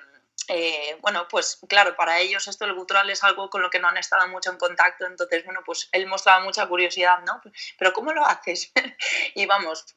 eh, 0.48 0.98
bueno, 1.02 1.28
pues 1.28 1.60
claro, 1.68 1.96
para 1.96 2.20
ellos 2.20 2.48
esto 2.48 2.66
del 2.66 2.76
gutural 2.76 3.10
es 3.10 3.24
algo 3.24 3.50
con 3.50 3.62
lo 3.62 3.70
que 3.70 3.80
no 3.80 3.88
han 3.88 3.98
estado 3.98 4.28
mucho 4.28 4.52
en 4.52 4.58
contacto, 4.58 5.06
entonces, 5.06 5.44
bueno, 5.46 5.62
pues 5.66 5.90
él 5.92 6.08
mostraba 6.08 6.44
mucha 6.44 6.68
curiosidad, 6.68 7.20
¿no? 7.26 7.42
Pero 7.78 7.94
¿cómo 7.94 8.14
lo 8.14 8.26
haces? 8.26 8.72
y 9.36 9.46
vamos, 9.46 9.96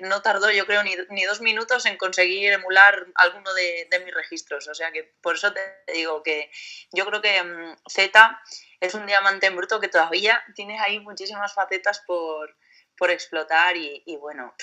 no 0.00 0.22
tardó 0.22 0.50
yo 0.50 0.66
creo 0.66 0.82
ni, 0.82 1.24
dos 1.24 1.40
minutos 1.40 1.86
en 1.86 1.96
conseguir 1.96 2.52
emular 2.52 3.06
alguno 3.14 3.52
de, 3.54 3.88
mis 4.04 4.14
registros, 4.14 4.68
o 4.68 4.74
sea 4.74 4.92
que 4.92 5.04
por 5.22 5.36
eso 5.36 5.52
te 5.52 5.92
digo 5.92 6.22
que 6.22 6.50
yo 6.92 7.06
creo 7.06 7.22
que 7.22 7.42
mm, 7.42 7.76
Z 7.88 8.42
es 8.80 8.94
un 8.94 9.06
diamante 9.06 9.46
en 9.46 9.56
bruto 9.56 9.80
que 9.80 9.88
todavía 9.88 10.44
tiene 10.54 10.78
ahí 10.78 11.00
muchísimas 11.00 11.54
facetas 11.54 12.00
por, 12.06 12.54
por 12.96 13.10
explotar 13.10 13.76
y, 13.76 14.16
bueno, 14.20 14.54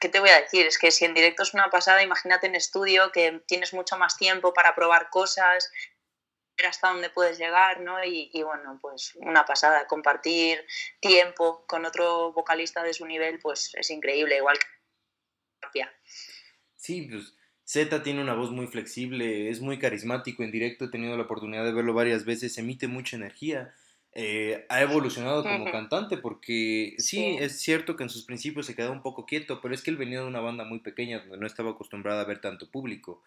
¿qué 0.00 0.08
te 0.08 0.20
voy 0.20 0.30
a 0.30 0.40
decir? 0.40 0.66
Es 0.66 0.78
que 0.78 0.90
si 0.90 1.04
en 1.04 1.14
directo 1.14 1.42
es 1.42 1.54
una 1.54 1.70
pasada, 1.70 2.02
imagínate 2.02 2.46
en 2.46 2.54
estudio 2.54 3.10
que 3.12 3.42
tienes 3.46 3.72
mucho 3.72 3.96
más 3.96 4.16
tiempo 4.16 4.52
para 4.52 4.74
probar 4.74 5.10
cosas, 5.10 5.70
hasta 6.66 6.88
dónde 6.88 7.10
puedes 7.10 7.38
llegar, 7.38 7.80
¿no? 7.80 8.04
Y, 8.04 8.30
bueno, 8.42 8.78
pues 8.80 9.14
una 9.16 9.44
pasada, 9.44 9.86
compartir 9.86 10.64
tiempo 11.00 11.64
con 11.66 11.84
otro 11.84 12.32
vocalista 12.32 12.82
de 12.82 12.92
su 12.92 13.06
nivel, 13.06 13.38
pues 13.38 13.72
es 13.74 13.90
increíble, 13.90 14.36
igual 14.36 14.58
que 14.58 15.86
Sí, 16.76 17.08
pues 17.10 17.34
Z 17.64 18.02
tiene 18.02 18.20
una 18.20 18.34
voz 18.34 18.50
muy 18.50 18.66
flexible, 18.66 19.48
es 19.50 19.60
muy 19.60 19.78
carismático 19.78 20.42
en 20.42 20.50
directo, 20.50 20.86
he 20.86 20.90
tenido 20.90 21.16
la 21.16 21.22
oportunidad 21.22 21.64
de 21.64 21.72
verlo 21.72 21.94
varias 21.94 22.24
veces, 22.24 22.58
emite 22.58 22.88
mucha 22.88 23.16
energía. 23.16 23.74
Eh, 24.12 24.66
ha 24.68 24.80
evolucionado 24.80 25.44
como 25.44 25.70
cantante 25.70 26.16
porque 26.16 26.94
sí, 26.98 27.36
es 27.38 27.60
cierto 27.60 27.94
que 27.94 28.02
en 28.02 28.10
sus 28.10 28.24
principios 28.24 28.66
se 28.66 28.74
quedaba 28.74 28.92
un 28.92 29.02
poco 29.02 29.24
quieto, 29.24 29.60
pero 29.60 29.72
es 29.72 29.82
que 29.82 29.90
él 29.90 29.96
venía 29.96 30.20
de 30.20 30.26
una 30.26 30.40
banda 30.40 30.64
muy 30.64 30.80
pequeña 30.80 31.20
donde 31.20 31.38
no 31.38 31.46
estaba 31.46 31.70
acostumbrada 31.70 32.22
a 32.22 32.24
ver 32.24 32.40
tanto 32.40 32.70
público. 32.70 33.22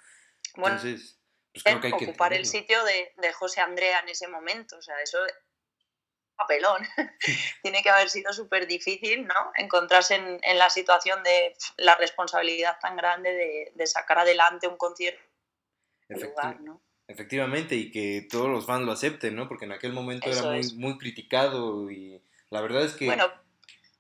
Entonces, 0.56 1.20
pues 1.54 1.64
creo 1.64 1.80
que 1.80 1.88
hay 1.88 1.94
que 1.98 2.06
ocupar 2.06 2.34
el 2.34 2.46
sitio 2.46 2.84
de, 2.84 3.14
de, 3.18 3.32
José 3.32 3.62
Andrea 3.62 4.00
en 4.00 4.10
ese 4.10 4.28
momento, 4.28 4.78
o 4.78 4.82
sea, 4.82 5.00
eso 5.02 5.20
papelón. 6.36 6.86
Tiene 7.62 7.82
que 7.82 7.90
haber 7.90 8.10
sido 8.10 8.34
súper 8.34 8.68
difícil, 8.68 9.26
¿no? 9.26 9.52
Encontrarse 9.56 10.16
en, 10.16 10.40
en, 10.44 10.58
la 10.58 10.70
situación 10.70 11.24
de 11.24 11.56
la 11.78 11.96
responsabilidad 11.96 12.78
tan 12.82 12.96
grande 12.96 13.32
de, 13.32 13.72
de 13.74 13.88
sacar 13.88 14.20
adelante 14.20 14.68
un 14.68 14.78
concierto. 14.78 15.22
Lugar, 16.10 16.60
¿no? 16.62 16.82
Efectivamente, 17.08 17.76
y 17.76 17.92
que 17.92 18.26
todos 18.30 18.48
los 18.48 18.66
fans 18.66 18.86
lo 18.86 18.94
acepten, 18.94 19.36
¿no? 19.36 19.48
Porque 19.48 19.66
en 19.66 19.74
aquel 19.74 19.94
momento 19.94 20.30
era 20.30 20.42
muy, 20.44 20.74
muy 20.76 20.98
criticado 20.98 21.92
y 21.92 22.22
la 22.50 22.62
verdad 22.62 22.84
es 22.84 22.94
que... 22.94 23.06
Bueno, 23.06 23.30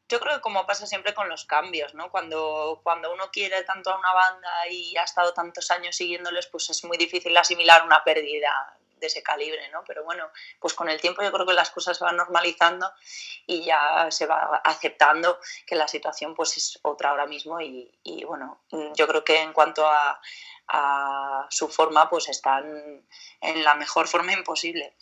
yo 0.07 0.19
creo 0.19 0.35
que 0.35 0.41
como 0.41 0.65
pasa 0.65 0.85
siempre 0.85 1.13
con 1.13 1.27
los 1.27 1.45
cambios, 1.45 1.93
¿no? 1.95 2.11
Cuando, 2.11 2.79
cuando 2.83 3.11
uno 3.13 3.31
quiere 3.31 3.63
tanto 3.63 3.91
a 3.91 3.97
una 3.97 4.13
banda 4.13 4.67
y 4.69 4.95
ha 4.97 5.03
estado 5.03 5.33
tantos 5.33 5.71
años 5.71 5.95
siguiéndoles, 5.95 6.47
pues 6.47 6.69
es 6.69 6.83
muy 6.85 6.97
difícil 6.97 7.35
asimilar 7.35 7.83
una 7.85 8.03
pérdida 8.03 8.77
de 8.95 9.07
ese 9.07 9.21
calibre, 9.21 9.69
¿no? 9.69 9.83
Pero 9.85 10.03
bueno, 10.03 10.29
pues 10.59 10.73
con 10.73 10.87
el 10.87 11.01
tiempo 11.01 11.23
yo 11.23 11.31
creo 11.31 11.45
que 11.45 11.53
las 11.53 11.71
cosas 11.71 11.97
se 11.97 12.03
van 12.03 12.15
normalizando 12.15 12.89
y 13.45 13.63
ya 13.65 14.07
se 14.11 14.25
va 14.25 14.61
aceptando 14.63 15.39
que 15.65 15.75
la 15.75 15.87
situación 15.87 16.35
pues 16.35 16.57
es 16.57 16.79
otra 16.83 17.09
ahora 17.09 17.25
mismo 17.25 17.59
y, 17.59 17.91
y 18.03 18.23
bueno, 18.23 18.61
yo 18.95 19.07
creo 19.07 19.23
que 19.23 19.41
en 19.41 19.51
cuanto 19.51 19.85
a, 19.85 20.21
a 20.73 21.45
su 21.51 21.69
forma, 21.69 22.09
pues 22.09 22.27
están 22.27 22.65
en 23.41 23.63
la 23.63 23.75
mejor 23.75 24.07
forma 24.07 24.33
imposible. 24.33 24.93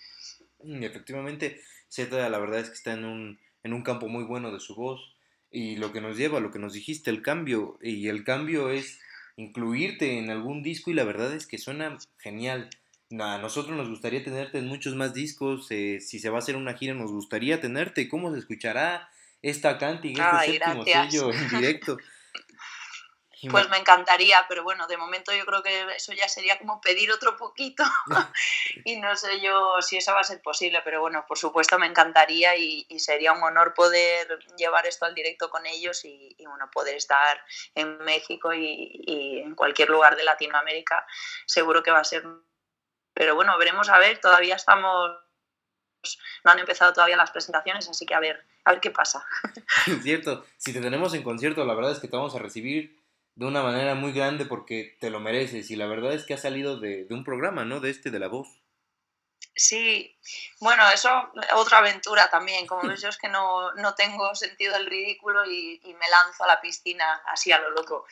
Mm, 0.64 0.84
efectivamente, 0.84 1.62
Z 1.88 2.30
la 2.30 2.38
verdad 2.38 2.60
es 2.60 2.68
que 2.68 2.76
está 2.76 2.92
en 2.92 3.06
un, 3.06 3.40
en 3.64 3.74
un 3.74 3.82
campo 3.82 4.10
muy 4.10 4.26
bueno 4.26 4.52
de 4.52 4.60
su 4.60 4.76
voz 4.76 5.16
y 5.50 5.78
lo 5.78 5.94
que 5.94 6.02
nos 6.02 6.18
lleva, 6.18 6.42
lo 6.42 6.52
que 6.52 6.60
nos 6.60 6.74
dijiste, 6.74 7.10
el 7.10 7.22
cambio, 7.22 7.80
y 7.82 8.10
el 8.10 8.26
cambio 8.26 8.70
es 8.70 9.00
incluirte 9.38 10.18
en 10.18 10.30
algún 10.30 10.62
disco 10.62 10.92
y 10.92 10.94
la 10.94 11.06
verdad 11.06 11.34
es 11.34 11.48
que 11.48 11.58
suena 11.58 11.98
genial. 12.18 12.70
A 13.18 13.38
nosotros 13.38 13.76
nos 13.76 13.90
gustaría 13.90 14.24
tenerte 14.24 14.58
en 14.58 14.68
muchos 14.68 14.96
más 14.96 15.14
discos, 15.14 15.68
eh, 15.72 16.00
si 16.02 16.20
se 16.20 16.30
va 16.30 16.38
a 16.38 16.40
hacer 16.40 16.58
una 16.58 16.74
gira 16.74 16.94
nos 16.94 17.12
gustaría 17.12 17.62
tenerte, 17.62 18.10
¿cómo 18.10 18.32
se 18.34 18.40
escuchará 18.40 19.10
esta 19.42 19.78
canting, 19.78 20.18
este 20.20 20.54
séptimo 20.54 20.84
sello 20.84 21.32
en 21.32 21.50
directo? 21.50 21.98
Pues 23.50 23.70
me 23.70 23.78
encantaría, 23.78 24.46
pero 24.48 24.64
bueno, 24.64 24.86
de 24.88 24.98
momento 24.98 25.34
yo 25.34 25.46
creo 25.46 25.64
que 25.64 25.96
eso 25.96 26.14
ya 26.14 26.30
sería 26.30 26.60
como 26.60 26.80
pedir 26.80 27.12
otro 27.12 27.38
poquito 27.38 27.84
y 28.86 28.98
no 28.98 29.16
sé 29.16 29.42
yo 29.42 29.82
si 29.82 29.98
eso 29.98 30.14
va 30.14 30.20
a 30.20 30.24
ser 30.24 30.42
posible, 30.42 30.82
pero 30.84 31.02
bueno, 31.02 31.26
por 31.28 31.38
supuesto 31.38 31.80
me 31.80 31.88
encantaría 31.88 32.56
y, 32.56 32.86
sería 33.00 33.34
un 33.34 33.42
honor 33.42 33.74
poder 33.74 34.28
llevar 34.58 34.86
esto 34.86 35.06
al 35.06 35.16
directo 35.16 35.50
con 35.50 35.66
ellos 35.66 36.06
y, 36.06 36.36
bueno, 36.46 36.70
poder 36.72 36.96
estar 36.96 37.44
en 37.74 37.98
México 38.00 38.54
y, 38.54 39.42
en 39.44 39.56
cualquier 39.56 39.90
lugar 39.90 40.16
de 40.16 40.24
Latinoamérica, 40.24 41.06
seguro 41.46 41.82
que 41.82 41.92
va 41.92 42.00
a 42.00 42.04
ser... 42.04 42.24
Pero 43.14 43.36
bueno, 43.36 43.58
veremos 43.58 43.90
a 43.90 43.98
ver, 43.98 44.20
todavía 44.20 44.56
estamos 44.56 45.12
no 46.44 46.52
han 46.52 46.60
empezado 46.60 46.94
todavía 46.94 47.18
las 47.18 47.32
presentaciones, 47.32 47.88
así 47.88 48.06
que 48.06 48.16
a 48.16 48.20
ver, 48.20 48.44
a 48.66 48.72
ver 48.72 48.82
qué 48.82 48.92
pasa. 48.92 49.26
Es 49.88 50.02
cierto, 50.04 50.46
si 50.58 50.74
te 50.74 50.82
tenemos 50.82 51.14
en 51.14 51.24
concierto, 51.24 51.64
la 51.66 51.76
verdad 51.76 51.92
es 51.92 52.00
que 52.00 52.08
te 52.08 52.18
vamos 52.18 52.36
a 52.36 52.40
recibir 52.40 53.01
de 53.36 53.46
una 53.46 53.64
manera 53.64 53.96
muy 53.96 54.12
grande 54.12 54.46
porque 54.46 54.98
te 55.00 55.10
lo 55.10 55.20
mereces 55.20 55.72
y 55.72 55.76
la 55.76 55.88
verdad 55.88 56.14
es 56.14 56.26
que 56.26 56.34
ha 56.34 56.38
salido 56.38 56.80
de, 56.80 57.08
un 57.10 57.24
programa, 57.24 57.66
¿no? 57.66 57.80
De 57.80 57.90
este, 57.90 58.12
de 58.12 58.20
la 58.20 58.28
voz. 58.28 58.48
Sí, 59.54 60.18
bueno, 60.60 60.90
eso 60.92 61.10
otra 61.56 61.80
aventura 61.80 62.30
también. 62.30 62.66
Como 62.66 62.88
ves, 62.88 63.02
yo 63.02 63.10
es 63.10 63.18
que 63.18 63.28
no, 63.28 63.72
tengo 63.98 64.34
sentido 64.34 64.74
del 64.74 64.86
ridículo 64.86 65.46
y, 65.46 65.82
me 65.84 66.10
lanzo 66.10 66.44
a 66.46 66.48
la 66.48 66.62
piscina 66.62 67.22
así 67.28 67.52
a 67.52 67.60
lo 67.60 67.72
loco. 67.72 68.06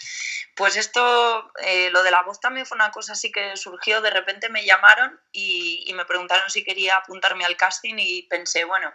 Pues 0.55 0.75
esto, 0.75 1.51
eh, 1.61 1.89
lo 1.91 2.03
de 2.03 2.11
la 2.11 2.23
voz 2.23 2.39
también 2.39 2.65
fue 2.65 2.75
una 2.75 2.91
cosa 2.91 3.13
así 3.13 3.31
que 3.31 3.55
surgió. 3.55 4.01
De 4.01 4.09
repente 4.09 4.49
me 4.49 4.65
llamaron 4.65 5.19
y, 5.31 5.85
y, 5.87 5.93
me 5.93 6.05
preguntaron 6.05 6.49
si 6.49 6.63
quería 6.63 6.97
apuntarme 6.97 7.45
al 7.45 7.57
casting 7.57 7.95
y 7.97 8.23
pensé, 8.23 8.65
bueno, 8.65 8.91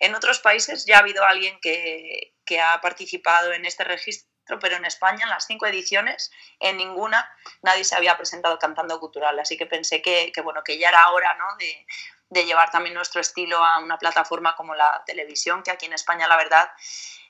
en 0.00 0.14
otros 0.14 0.40
países 0.40 0.86
ya 0.86 0.96
ha 0.96 1.00
habido 1.00 1.24
alguien 1.24 1.58
que, 1.60 2.34
que 2.44 2.60
ha 2.60 2.80
participado 2.80 3.52
en 3.52 3.64
este 3.64 3.84
registro 3.84 4.35
pero 4.60 4.76
en 4.76 4.84
España, 4.84 5.24
en 5.24 5.30
las 5.30 5.46
cinco 5.46 5.66
ediciones, 5.66 6.30
en 6.60 6.76
ninguna 6.76 7.28
nadie 7.62 7.84
se 7.84 7.96
había 7.96 8.16
presentado 8.16 8.58
cantando 8.58 8.98
cultural. 9.00 9.38
Así 9.38 9.56
que 9.56 9.66
pensé 9.66 10.00
que, 10.02 10.32
bueno, 10.42 10.62
que 10.64 10.78
ya 10.78 10.88
era 10.88 11.10
hora 11.10 11.34
¿no? 11.34 11.56
de, 11.58 11.86
de, 12.30 12.44
llevar 12.44 12.70
también 12.70 12.94
nuestro 12.94 13.20
estilo 13.20 13.64
a 13.64 13.80
una 13.80 13.98
plataforma 13.98 14.54
como 14.54 14.74
la 14.74 15.02
televisión, 15.04 15.62
que 15.62 15.70
aquí 15.70 15.86
en 15.86 15.92
España 15.92 16.28
la 16.28 16.36
verdad 16.36 16.70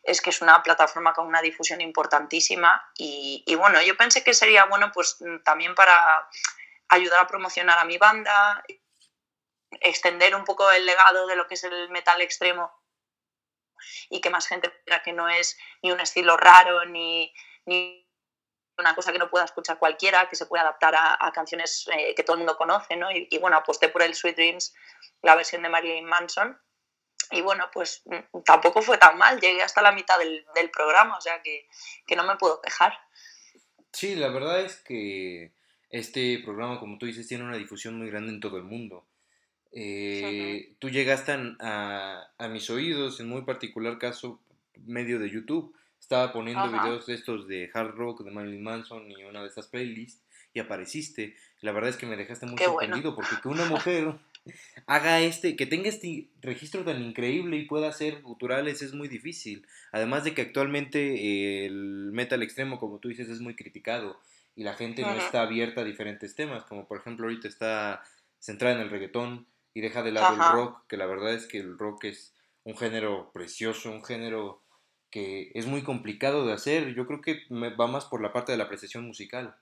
es 0.03 0.21
que 0.21 0.31
es 0.31 0.41
una 0.41 0.63
plataforma 0.63 1.13
con 1.15 1.27
una 1.27 1.41
difusión 1.41 1.81
importantísima. 1.81 2.91
Y, 2.97 3.43
y 3.47 3.55
bueno, 3.55 3.81
yo 3.83 3.97
pensé 3.97 4.23
que 4.23 4.35
sería 4.35 4.67
bueno 4.67 4.93
pues 4.93 5.19
también 5.45 5.75
para 5.75 6.29
ayudar 6.89 7.23
a 7.23 7.27
promocionar 7.27 7.79
a 7.79 7.85
mi 7.85 7.99
banda, 7.99 8.63
extender 9.81 10.35
un 10.37 10.45
poco 10.45 10.71
el 10.71 10.87
legado 10.87 11.27
de 11.27 11.37
lo 11.37 11.47
que 11.47 11.55
es 11.55 11.65
el 11.65 11.89
metal 11.89 12.21
extremo 12.21 12.86
y 14.11 14.21
que 14.21 14.31
más 14.31 14.47
gente 14.47 14.73
vea 14.87 15.03
que 15.03 15.13
no 15.13 15.29
es 15.29 15.59
ni 15.83 15.93
un 15.93 16.01
estilo 16.01 16.37
raro 16.37 16.85
ni, 16.85 17.33
ni 17.65 18.07
una 18.79 18.95
cosa 18.95 19.13
que 19.13 19.19
no 19.19 19.31
pueda 19.31 19.45
escuchar 19.45 19.79
cualquiera, 19.79 20.29
que 20.29 20.37
se 20.37 20.47
puede 20.47 20.63
adaptar 20.63 20.95
a, 20.97 21.33
canciones 21.33 21.89
eh, 21.97 22.15
que 22.15 22.23
todo 22.23 22.35
el 22.35 22.41
mundo 22.41 22.57
conoce, 22.57 22.97
¿no? 22.97 23.09
Y, 23.11 23.39
bueno, 23.39 23.57
aposté 23.57 23.89
por 23.89 24.03
el 24.03 24.15
Sweet 24.15 24.37
Dreams, 24.37 24.75
la 25.23 25.35
versión 25.35 25.63
de 25.63 25.69
Marilyn 25.69 26.05
Manson. 26.05 26.59
Y 27.31 27.41
bueno, 27.41 27.69
pues 27.73 28.03
mm, 28.05 28.43
tampoco 28.45 28.83
fue 28.83 28.99
tan 28.99 29.19
mal, 29.19 29.41
llegué 29.41 29.63
hasta 29.63 29.83
la 29.83 29.93
mitad 29.93 30.19
del, 30.19 30.47
del 30.55 30.71
programa, 30.71 31.17
o 31.17 31.21
sea 31.21 31.43
que, 31.43 31.67
que 32.07 32.17
no 32.17 32.25
me 32.25 32.37
puedo 32.37 32.61
quejar. 32.61 32.99
Sí, 33.93 34.15
la 34.15 34.29
verdad 34.29 34.61
es 34.61 34.77
que 34.83 35.53
este 35.91 36.41
programa, 36.45 36.79
como 36.79 36.99
tú 36.99 37.07
dices, 37.07 37.27
tiene 37.27 37.45
una 37.45 37.57
difusión 37.57 37.99
muy 37.99 38.11
grande 38.11 38.33
en 38.33 38.41
todo 38.41 38.59
el 38.59 38.65
mundo. 38.65 39.07
Eh, 39.79 40.75
tú 40.79 40.89
llegaste 40.89 41.33
a, 41.61 42.31
a, 42.39 42.49
mis 42.49 42.71
oídos, 42.71 43.21
en 43.21 43.29
muy 43.29 43.43
particular 43.43 43.99
caso, 43.99 44.41
medio 44.87 45.19
de 45.19 45.29
YouTube. 45.29 45.75
Estaba 46.01 46.33
poniendo 46.33 46.67
videos 46.73 47.07
de 47.07 47.15
estos 47.15 47.47
de 47.47 47.71
hard 47.75 47.95
rock, 47.95 48.25
de 48.25 48.31
Marilyn 48.31 48.63
Manson 48.63 49.11
y 49.11 49.25
una 49.25 49.43
de 49.43 49.49
esas 49.49 49.67
playlists 49.67 50.23
y 50.55 50.61
apareciste. 50.61 51.37
La 51.61 51.73
verdad 51.73 51.91
es 51.91 51.97
que 51.99 52.07
me 52.07 52.17
dejaste 52.17 52.47
muy 52.47 52.57
sorprendido 52.57 53.15
porque 53.15 53.37
que 53.43 53.49
una 53.49 53.67
mujer 53.67 54.15
haga 54.87 55.21
este, 55.21 55.57
que 55.57 55.67
tenga 55.67 55.91
este 55.91 56.31
registro 56.41 56.83
tan 56.83 57.03
increíble 57.03 57.59
y 57.59 57.67
pueda 57.67 57.89
hacer 57.89 58.23
culturales 58.23 58.81
es 58.81 58.95
muy 58.95 59.09
difícil. 59.09 59.67
Además 59.93 60.25
de 60.25 60.33
que 60.33 60.41
actualmente 60.41 61.67
el 61.67 62.13
metal 62.13 62.43
extremo, 62.43 62.79
como 62.79 62.99
tú 62.99 63.09
dices, 63.09 63.29
es 63.29 63.41
muy 63.41 63.55
criticado 63.55 64.19
y 64.55 64.65
la 64.65 64.73
gente 64.73 65.03
no 65.03 65.13
está 65.13 65.43
abierta 65.43 65.83
a 65.83 65.85
diferentes 65.85 66.35
temas, 66.35 66.65
como 66.65 66.89
por 66.89 66.99
ejemplo 66.99 67.27
ahorita 67.27 67.47
está 67.47 68.03
centrada 68.39 68.77
en 68.77 68.81
el 68.81 68.91
reggaetón, 68.91 69.47
y 69.77 69.83
deja 69.83 70.03
de 70.03 70.11
lado 70.11 70.35
el 70.35 70.53
rock, 70.53 70.87
que 70.89 70.97
la 70.97 71.05
verdad 71.05 71.35
es 71.35 71.47
que 71.47 71.59
el 71.59 71.77
rock 71.77 72.05
es 72.05 72.35
un 72.65 72.79
género 72.79 73.31
precioso, 73.35 73.91
un 73.91 74.03
género 74.03 74.63
que 75.11 75.53
es 75.55 75.67
muy 75.67 75.83
complicado 75.83 76.47
de 76.47 76.55
hacer. 76.55 76.95
Yo 76.95 77.07
creo 77.07 77.21
que 77.21 77.43
va 77.51 77.87
más 77.87 78.07
por 78.07 78.23
la 78.23 78.33
parte 78.33 78.53
de 78.53 78.57
la 78.57 78.65
apreciación 78.65 79.05
musical. 79.05 79.55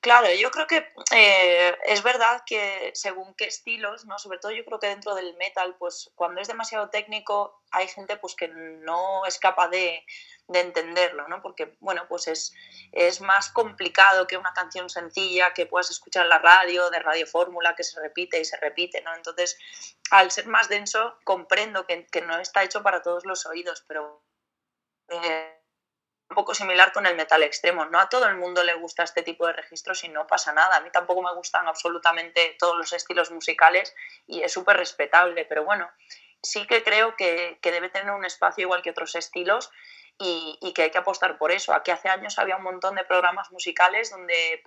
Claro, 0.00 0.28
yo 0.32 0.50
creo 0.50 0.66
que 0.66 0.86
eh, 1.12 1.76
es 1.84 2.02
verdad 2.02 2.42
que 2.46 2.90
según 2.94 3.34
qué 3.34 3.46
estilos, 3.46 4.04
¿no? 4.06 4.18
Sobre 4.18 4.38
todo 4.38 4.52
yo 4.52 4.64
creo 4.64 4.78
que 4.78 4.86
dentro 4.88 5.14
del 5.14 5.36
metal, 5.36 5.76
pues 5.78 6.10
cuando 6.14 6.40
es 6.40 6.48
demasiado 6.48 6.88
técnico 6.90 7.62
hay 7.72 7.88
gente 7.88 8.16
pues 8.16 8.34
que 8.36 8.48
no 8.48 9.26
es 9.26 9.38
capaz 9.38 9.68
de, 9.68 10.04
de 10.48 10.60
entenderlo, 10.60 11.28
¿no? 11.28 11.42
Porque, 11.42 11.76
bueno, 11.80 12.06
pues 12.08 12.28
es, 12.28 12.52
es 12.92 13.20
más 13.20 13.50
complicado 13.50 14.26
que 14.26 14.36
una 14.38 14.54
canción 14.54 14.88
sencilla 14.88 15.52
que 15.52 15.66
puedas 15.66 15.90
escuchar 15.90 16.22
en 16.24 16.30
la 16.30 16.38
radio, 16.38 16.88
de 16.90 17.00
radio 17.00 17.26
fórmula, 17.26 17.74
que 17.74 17.84
se 17.84 18.00
repite 18.00 18.40
y 18.40 18.44
se 18.44 18.56
repite, 18.58 19.02
¿no? 19.02 19.14
Entonces, 19.14 19.58
al 20.10 20.30
ser 20.30 20.46
más 20.46 20.68
denso, 20.68 21.18
comprendo 21.24 21.86
que, 21.86 22.06
que 22.06 22.22
no 22.22 22.38
está 22.38 22.62
hecho 22.62 22.82
para 22.82 23.02
todos 23.02 23.24
los 23.26 23.44
oídos, 23.46 23.84
pero 23.86 24.22
eh, 25.10 25.60
un 26.28 26.34
poco 26.34 26.54
similar 26.54 26.92
con 26.92 27.06
el 27.06 27.16
metal 27.16 27.42
extremo. 27.42 27.84
No 27.86 28.00
a 28.00 28.08
todo 28.08 28.26
el 28.26 28.36
mundo 28.36 28.64
le 28.64 28.74
gusta 28.74 29.02
este 29.02 29.22
tipo 29.22 29.46
de 29.46 29.52
registros 29.52 30.02
y 30.04 30.08
no 30.08 30.26
pasa 30.26 30.52
nada. 30.52 30.76
A 30.76 30.80
mí 30.80 30.90
tampoco 30.90 31.22
me 31.22 31.34
gustan 31.34 31.68
absolutamente 31.68 32.56
todos 32.58 32.76
los 32.76 32.92
estilos 32.92 33.30
musicales 33.30 33.94
y 34.26 34.42
es 34.42 34.52
súper 34.52 34.76
respetable, 34.76 35.44
pero 35.44 35.64
bueno, 35.64 35.88
sí 36.42 36.66
que 36.66 36.82
creo 36.82 37.16
que, 37.16 37.58
que, 37.62 37.72
debe 37.72 37.90
tener 37.90 38.12
un 38.12 38.24
espacio 38.24 38.62
igual 38.62 38.82
que 38.82 38.90
otros 38.90 39.14
estilos 39.14 39.70
y, 40.18 40.72
que 40.74 40.82
hay 40.82 40.90
que 40.90 40.98
apostar 40.98 41.38
por 41.38 41.52
eso. 41.52 41.72
Aquí 41.74 41.90
hace 41.90 42.08
años 42.08 42.38
había 42.38 42.56
un 42.56 42.62
montón 42.62 42.94
de 42.94 43.04
programas 43.04 43.50
musicales 43.50 44.10
donde 44.10 44.62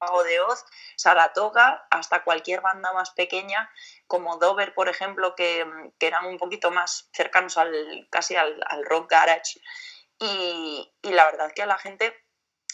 Mago 0.00 0.24
de 0.24 0.40
Oz, 0.40 0.64
Saratoga, 0.96 1.86
hasta 1.90 2.24
cualquier 2.24 2.60
banda 2.60 2.92
más 2.92 3.10
pequeña, 3.10 3.70
como 4.06 4.38
Dover, 4.38 4.74
por 4.74 4.88
ejemplo, 4.88 5.34
que, 5.34 5.66
eran 6.00 6.24
un 6.24 6.38
poquito 6.38 6.70
más 6.70 7.08
cercanos 7.12 7.58
al, 7.58 8.08
casi 8.10 8.36
al, 8.36 8.60
rock 8.86 9.10
garage. 9.10 9.60
Y, 10.20 10.92
y, 11.02 11.12
la 11.12 11.24
verdad 11.24 11.52
que 11.54 11.62
a 11.62 11.66
la 11.66 11.78
gente 11.78 12.12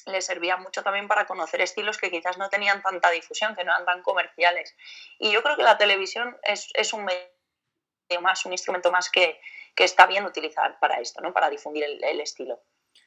le 0.06 0.20
servía 0.20 0.56
mucho 0.56 0.82
también 0.82 1.08
para 1.08 1.26
conocer 1.26 1.60
estilos 1.60 1.98
que 1.98 2.10
quizás 2.10 2.38
no 2.38 2.48
tenían 2.48 2.82
tanta 2.82 3.10
difusión, 3.10 3.54
que 3.54 3.64
no 3.64 3.72
eran 3.72 3.84
tan 3.84 4.02
comerciales. 4.02 4.74
Y 5.18 5.32
yo 5.32 5.42
creo 5.42 5.56
que 5.56 5.62
la 5.62 5.78
televisión 5.78 6.36
es, 6.42 6.68
es 6.74 6.92
un 6.92 7.04
medio 7.04 8.20
más, 8.20 8.44
un 8.46 8.52
instrumento 8.52 8.90
más 8.90 9.10
que, 9.10 9.40
que, 9.74 9.84
está 9.84 10.06
bien 10.06 10.24
utilizar 10.24 10.78
para 10.80 11.00
esto, 11.00 11.20
¿no? 11.20 11.32
para 11.32 11.50
difundir 11.50 11.84
el, 11.84 12.02
el 12.02 12.20
estilo. 12.20 12.60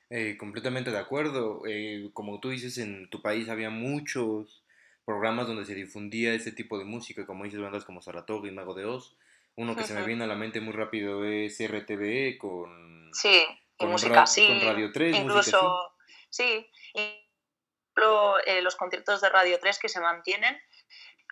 Eh, 0.09 0.37
completamente 0.37 0.91
de 0.91 0.97
acuerdo. 0.97 1.61
Eh, 1.67 2.09
como 2.13 2.39
tú 2.39 2.49
dices, 2.49 2.77
en 2.77 3.09
tu 3.09 3.21
país 3.21 3.47
había 3.49 3.69
muchos 3.69 4.63
programas 5.05 5.47
donde 5.47 5.65
se 5.65 5.75
difundía 5.75 6.33
ese 6.33 6.51
tipo 6.51 6.77
de 6.77 6.85
música, 6.85 7.25
como 7.25 7.43
dices, 7.43 7.59
bandas 7.59 7.85
como 7.85 8.01
Saratoga 8.01 8.47
y 8.47 8.51
Mago 8.51 8.73
de 8.73 8.85
Oz. 8.85 9.15
Uno 9.55 9.75
que 9.75 9.83
se 9.83 9.93
me 9.93 10.05
viene 10.05 10.23
a 10.23 10.27
la 10.27 10.35
mente 10.35 10.61
muy 10.61 10.73
rápido 10.73 11.25
es 11.25 11.59
RTVE 11.59 12.37
con... 12.37 13.09
Sí, 13.13 13.45
con 13.79 13.89
música 13.89 14.23
así. 14.23 14.47
Con 14.47 14.67
Radio 14.73 14.91
3. 14.91 15.15
Incluso, 15.15 15.95
sí, 16.29 16.69
eh, 16.93 18.61
los 18.61 18.75
conciertos 18.75 19.21
de 19.21 19.29
Radio 19.29 19.59
3 19.59 19.79
que 19.79 19.89
se 19.89 19.99
mantienen, 19.99 20.61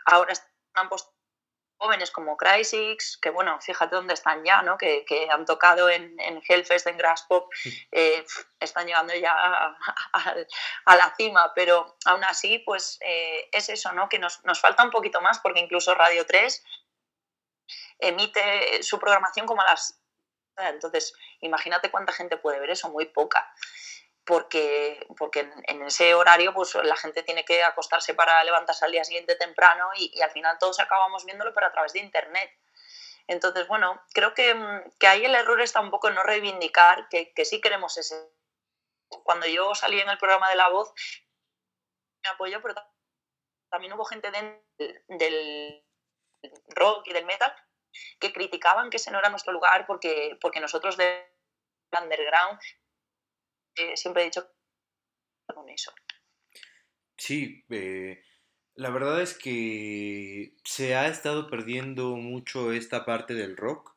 ahora 0.05 0.33
están 0.33 0.89
jóvenes 1.77 2.11
como 2.11 2.37
Crysis, 2.37 3.19
que 3.21 3.29
bueno, 3.29 3.59
fíjate 3.61 3.95
dónde 3.95 4.13
están 4.13 4.43
ya, 4.43 4.61
¿no? 4.63 4.77
Que, 4.77 5.05
que 5.05 5.29
han 5.29 5.45
tocado 5.45 5.89
en, 5.89 6.19
en, 6.19 6.41
Hellfest, 6.47 6.87
en 6.87 6.97
Grass 6.97 7.25
Pop, 7.27 7.51
eh, 7.91 8.25
están 8.59 8.87
llegando 8.87 9.13
ya 9.13 9.33
a, 9.33 10.95
la 10.95 11.13
cima, 11.15 11.53
pero 11.53 11.97
aún 12.05 12.23
así, 12.23 12.59
pues 12.59 12.97
eh, 13.01 13.49
es 13.51 13.69
eso, 13.69 13.91
¿no? 13.93 14.09
Que 14.09 14.19
nos, 14.19 14.43
nos, 14.43 14.59
falta 14.59 14.83
un 14.83 14.91
poquito 14.91 15.21
más, 15.21 15.39
porque 15.39 15.59
incluso 15.59 15.93
Radio 15.93 16.25
3 16.25 16.63
emite 17.99 18.81
su 18.83 18.99
programación 18.99 19.45
como 19.45 19.61
a 19.61 19.65
las... 19.65 20.01
Entonces, 20.57 21.13
imagínate 21.41 21.91
cuánta 21.91 22.13
gente 22.13 22.37
puede 22.37 22.59
ver 22.59 22.71
eso, 22.71 22.89
muy 22.89 23.05
poca 23.05 23.53
porque, 24.27 25.07
porque 25.17 25.49
en, 25.67 25.81
ese 25.83 26.13
horario 26.13 26.53
pues 26.53 26.75
la 26.75 26.97
gente 26.97 27.23
tiene 27.23 27.45
que 27.45 27.63
acostarse 27.63 28.13
para 28.13 28.43
levantarse 28.43 28.83
al 28.83 28.91
día 28.91 29.05
siguiente 29.05 29.37
temprano 29.37 29.89
y, 29.95 30.21
al 30.21 30.31
final 30.31 30.57
todos 30.59 30.81
acabamos 30.81 31.23
viéndolo 31.23 31.53
pero 31.53 31.67
a 31.67 31.71
través 31.71 31.93
de 31.93 31.99
internet. 31.99 32.51
Entonces, 33.27 33.67
bueno, 33.67 34.01
creo 34.13 34.33
que, 34.33 34.53
que 34.99 35.07
ahí 35.07 35.23
el 35.23 35.33
error 35.33 35.61
está 35.61 35.79
un 35.79 35.91
poco 35.91 36.09
en 36.09 36.15
no 36.15 36.23
reivindicar 36.23 37.07
que, 37.07 37.33
que, 37.33 37.45
sí 37.45 37.61
queremos 37.61 37.97
ese. 37.97 38.15
Cuando 39.23 39.47
yo 39.47 39.73
salí 39.75 39.99
en 39.99 40.09
el 40.09 40.17
programa 40.17 40.49
de 40.49 40.55
La 40.55 40.69
Voz, 40.69 40.93
me 42.23 42.29
apoyó, 42.29 42.61
pero 42.61 42.75
también 43.69 43.93
hubo 43.93 44.03
gente 44.03 44.29
del 45.07 45.85
rock 46.75 47.07
y 47.07 47.13
del 47.13 47.25
metal 47.25 47.53
que 48.19 48.33
criticaban 48.33 48.89
que 48.89 48.97
ese 48.97 49.11
no 49.11 49.19
era 49.19 49.29
nuestro 49.29 49.53
lugar 49.53 49.85
porque, 49.87 50.37
porque 50.41 50.59
nosotros 50.59 50.97
de 50.97 51.25
underground 51.99 52.59
siempre 53.95 54.23
he 54.23 54.25
dicho 54.25 54.49
con 55.53 55.69
eso. 55.69 55.93
Sí, 57.15 57.63
eh, 57.69 58.23
la 58.75 58.89
verdad 58.89 59.21
es 59.21 59.37
que 59.37 60.53
se 60.63 60.95
ha 60.95 61.07
estado 61.07 61.49
perdiendo 61.49 62.15
mucho 62.15 62.71
esta 62.71 63.05
parte 63.05 63.33
del 63.33 63.57
rock 63.57 63.95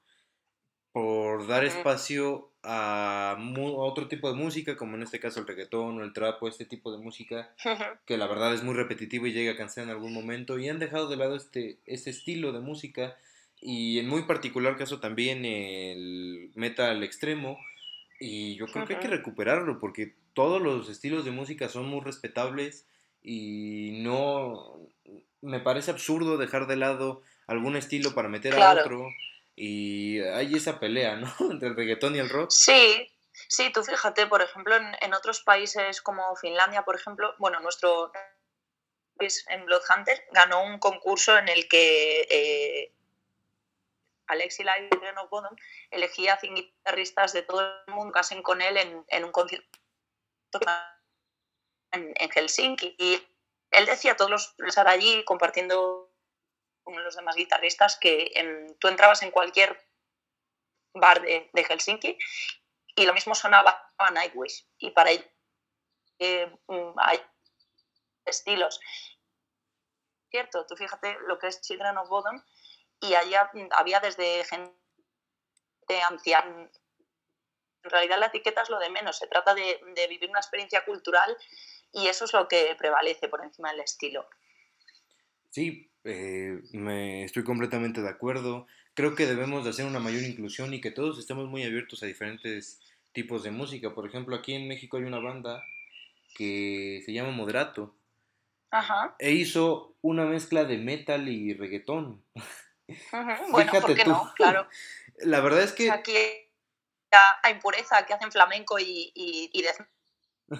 por 0.93 1.47
dar 1.47 1.65
espacio 1.65 2.51
a, 2.63 3.37
otro 3.77 4.09
tipo 4.09 4.29
de 4.31 4.37
música, 4.37 4.77
como 4.77 4.97
en 4.97 5.03
este 5.03 5.21
caso 5.21 5.41
el 5.41 5.47
reggaetón 5.47 5.99
o 5.99 6.05
el 6.05 6.13
trap 6.13 6.43
o 6.43 6.49
este 6.49 6.65
tipo 6.65 6.93
de 6.93 6.99
música, 6.99 7.55
que 8.07 8.17
la 8.17 8.27
verdad 8.27 8.55
es 8.55 8.63
muy 8.63 8.75
repetitivo 8.75 9.27
y 9.27 9.33
llega 9.33 9.53
a 9.53 9.57
cansar 9.57 9.85
en 9.85 9.91
algún 9.91 10.13
momento, 10.13 10.59
y 10.59 10.69
han 10.69 10.79
dejado 10.79 11.09
de 11.09 11.17
lado 11.17 11.37
este, 11.37 11.79
este 11.87 12.11
estilo 12.11 12.53
de 12.53 12.61
música, 12.61 13.17
y 13.61 13.99
en 13.99 14.09
muy 14.09 14.23
particular 14.23 14.77
caso 14.77 15.01
también 15.01 15.45
el 15.45 16.51
metal 16.55 17.03
extremo, 17.03 17.59
y 18.19 18.57
yo 18.57 18.67
creo 18.67 18.87
que 18.87 18.95
hay 18.95 19.01
que 19.01 19.09
recuperarlo 19.09 19.81
porque 19.81 20.15
todos 20.35 20.61
los 20.61 20.89
estilos 20.89 21.25
de 21.25 21.31
música 21.31 21.69
son 21.69 21.87
muy 21.87 22.01
respetables 22.01 22.87
y 23.23 24.03
no 24.03 24.79
me 25.43 25.61
parece 25.61 25.91
absurdo 25.91 26.37
dejar 26.37 26.67
de 26.67 26.77
lado 26.77 27.23
algún 27.47 27.77
estilo 27.77 28.15
para 28.15 28.29
meter 28.29 28.55
a 28.55 28.73
otro 28.73 29.09
y 29.57 30.21
hay 30.21 30.55
esa 30.55 30.79
pelea, 30.81 31.17
¿no? 31.17 31.33
Entre 31.51 31.69
el 31.69 31.77
reggaetón 31.77 32.17
y 32.17 32.19
el 32.19 32.29
rock. 32.29 32.51
Sí, 32.51 33.11
sí, 33.49 33.71
tú 33.73 33.83
fíjate, 33.83 34.27
por 34.27 34.43
ejemplo, 34.43 34.75
en, 34.77 35.15
otros 35.15 35.41
países 35.41 36.01
como 36.01 36.35
Finlandia, 36.37 36.83
por 36.83 36.97
ejemplo, 36.97 37.35
bueno, 37.39 37.61
nuestro 37.61 38.13
país 39.17 39.45
en 39.49 39.67
Bloodhunter 39.67 40.25
ganó 40.33 40.63
un 40.65 40.79
concurso 40.79 41.37
en 41.37 41.49
el 41.49 41.69
que 41.69 42.27
eh, 42.31 42.93
Alexi 44.31 44.63
Live 44.63 44.89
y 44.91 44.97
Reno 44.97 45.29
Bodom, 45.29 45.55
elegía 45.91 46.35
a 46.35 46.41
guitarristas 46.41 47.33
de 47.33 47.43
todo 47.43 47.61
el 47.61 47.95
mundo 47.95 48.13
que 48.13 48.21
hacen 48.21 48.43
con 48.43 48.63
él 48.63 48.77
en, 48.77 49.25
un 49.25 49.33
concierto 49.33 49.67
en, 51.93 52.31
Helsinki. 52.31 52.97
Y 52.99 53.27
él 53.71 53.87
decía 53.87 54.13
a 54.13 54.17
todos 54.17 54.31
los 54.31 54.55
estar 54.67 54.89
allí 54.89 55.25
compartiendo 55.25 56.13
con 56.83 57.03
los 57.03 57.17
demás 57.17 57.37
guitarristas 57.37 57.97
que 57.99 58.33
tú 58.79 58.89
entrabas 58.89 59.23
en 59.23 59.31
cualquier 59.31 59.85
bar 60.95 61.21
de, 61.23 61.51
Helsinki 61.55 62.19
y 62.97 63.07
lo 63.07 63.15
mismo 63.15 63.35
sonaba 63.35 63.93
Nightwish. 64.13 64.67
Y 64.79 64.91
para 64.91 65.11
ello 65.11 65.25
eh, 66.19 66.47
mm, 66.67 66.99
hay 66.99 67.21
estilos. 68.25 68.81
Cierto, 70.31 70.65
tú 70.67 70.77
fíjate 70.77 71.17
lo 71.27 71.39
que 71.39 71.49
es 71.49 71.61
Children 71.61 71.99
of 71.99 72.09
Bodom 72.09 72.41
y 73.01 73.15
allá 73.15 73.51
había 73.77 74.01
desde 74.01 74.45
gente 74.45 74.73
anciana. 76.09 76.71
En 77.83 77.91
realidad 77.91 78.19
la 78.19 78.27
etiqueta 78.27 78.63
es 78.63 78.71
lo 78.71 78.79
de 78.79 78.91
menos, 78.91 79.17
se 79.17 79.27
trata 79.27 79.55
de, 79.55 79.81
vivir 80.09 80.29
una 80.29 80.41
experiencia 80.41 80.85
cultural 80.85 81.37
y 81.93 82.07
eso 82.07 82.27
es 82.27 82.33
lo 82.33 82.47
que 82.47 82.75
prevalece 82.79 83.29
por 83.29 83.43
encima 83.43 83.71
del 83.71 83.81
estilo. 83.81 84.29
Sí, 85.51 85.91
eh, 86.05 86.61
me 86.73 87.25
estoy 87.25 87.43
completamente 87.43 88.03
de 88.03 88.09
acuerdo. 88.09 88.67
Creo 88.95 89.15
que 89.15 89.27
debemos 89.27 89.65
de 89.65 89.71
hacer 89.71 89.87
una 89.87 89.99
mayor 89.99 90.23
inclusión 90.23 90.75
y 90.75 90.81
que 90.81 90.91
todos 90.91 91.19
estemos 91.19 91.49
muy 91.49 91.65
abiertos 91.65 92.03
a 92.03 92.07
diferentes 92.07 92.81
tipos 93.13 93.43
de 93.43 93.51
música. 93.51 93.95
Por 93.95 94.07
ejemplo, 94.07 94.37
aquí 94.37 94.55
en 94.55 94.69
México 94.69 94.99
hay 94.99 95.05
una 95.05 95.19
banda 95.19 95.63
que 96.37 97.03
se 97.05 97.13
llama 97.13 97.31
Moderato. 97.31 97.95
Ajá. 98.71 99.17
E 99.19 99.33
hizo 99.33 99.97
una 100.01 100.27
mezcla 100.27 100.65
de 100.65 100.79
metal 100.79 101.29
y 101.29 101.55
reggaetón. 101.55 102.23
Bueno, 103.51 103.73
¿por 103.73 103.95
qué 103.95 104.05
no? 104.05 104.33
Claro. 104.35 104.69
La 105.19 105.41
verdad 105.41 105.63
es 105.63 105.73
que... 105.73 105.91
aquí 105.91 106.15
hay 107.43 107.53
impureza 107.53 108.07
que 108.07 108.15
hacen 108.15 108.31
flamenco 108.31 108.79
y, 108.79 109.13
y, 109.15 109.65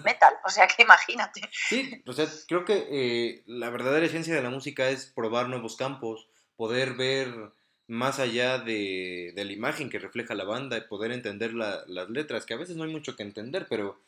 metal, 0.03 0.33
o 0.45 0.49
sea 0.49 0.67
que 0.67 0.83
imagínate. 0.83 1.41
Sí, 1.51 2.03
o 2.05 2.13
sea, 2.13 2.27
creo 2.47 2.65
que 2.65 2.87
eh, 2.89 3.43
la 3.45 3.69
verdadera 3.69 4.05
esencia 4.05 4.35
de 4.35 4.41
la 4.41 4.49
música 4.49 4.89
es 4.89 5.05
probar 5.07 5.49
nuevos 5.49 5.75
campos, 5.75 6.29
poder 6.55 6.93
ver 6.93 7.51
más 7.87 8.19
allá 8.19 8.57
de, 8.57 9.33
la 9.35 9.51
imagen 9.51 9.89
que 9.89 9.99
refleja 9.99 10.35
la 10.35 10.45
banda 10.45 10.77
y 10.77 10.87
poder 10.87 11.11
entender 11.11 11.53
las 11.53 12.09
letras, 12.09 12.45
que 12.45 12.53
a 12.53 12.57
veces 12.57 12.75
no 12.75 12.83
hay 12.83 12.91
mucho 12.91 13.15
que 13.15 13.23
entender, 13.23 13.67
pero... 13.69 14.01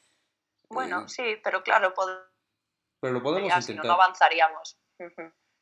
Bueno, 0.70 1.02
eh, 1.02 1.10
sí, 1.10 1.24
pero 1.44 1.64
claro, 1.64 1.94
pero 3.00 3.14
lo 3.14 3.22
podemos 3.22 3.50
intentar. 3.50 3.64
Si 3.64 3.74
no, 3.74 3.84
no 3.84 4.02
avanzaríamos. 4.02 4.78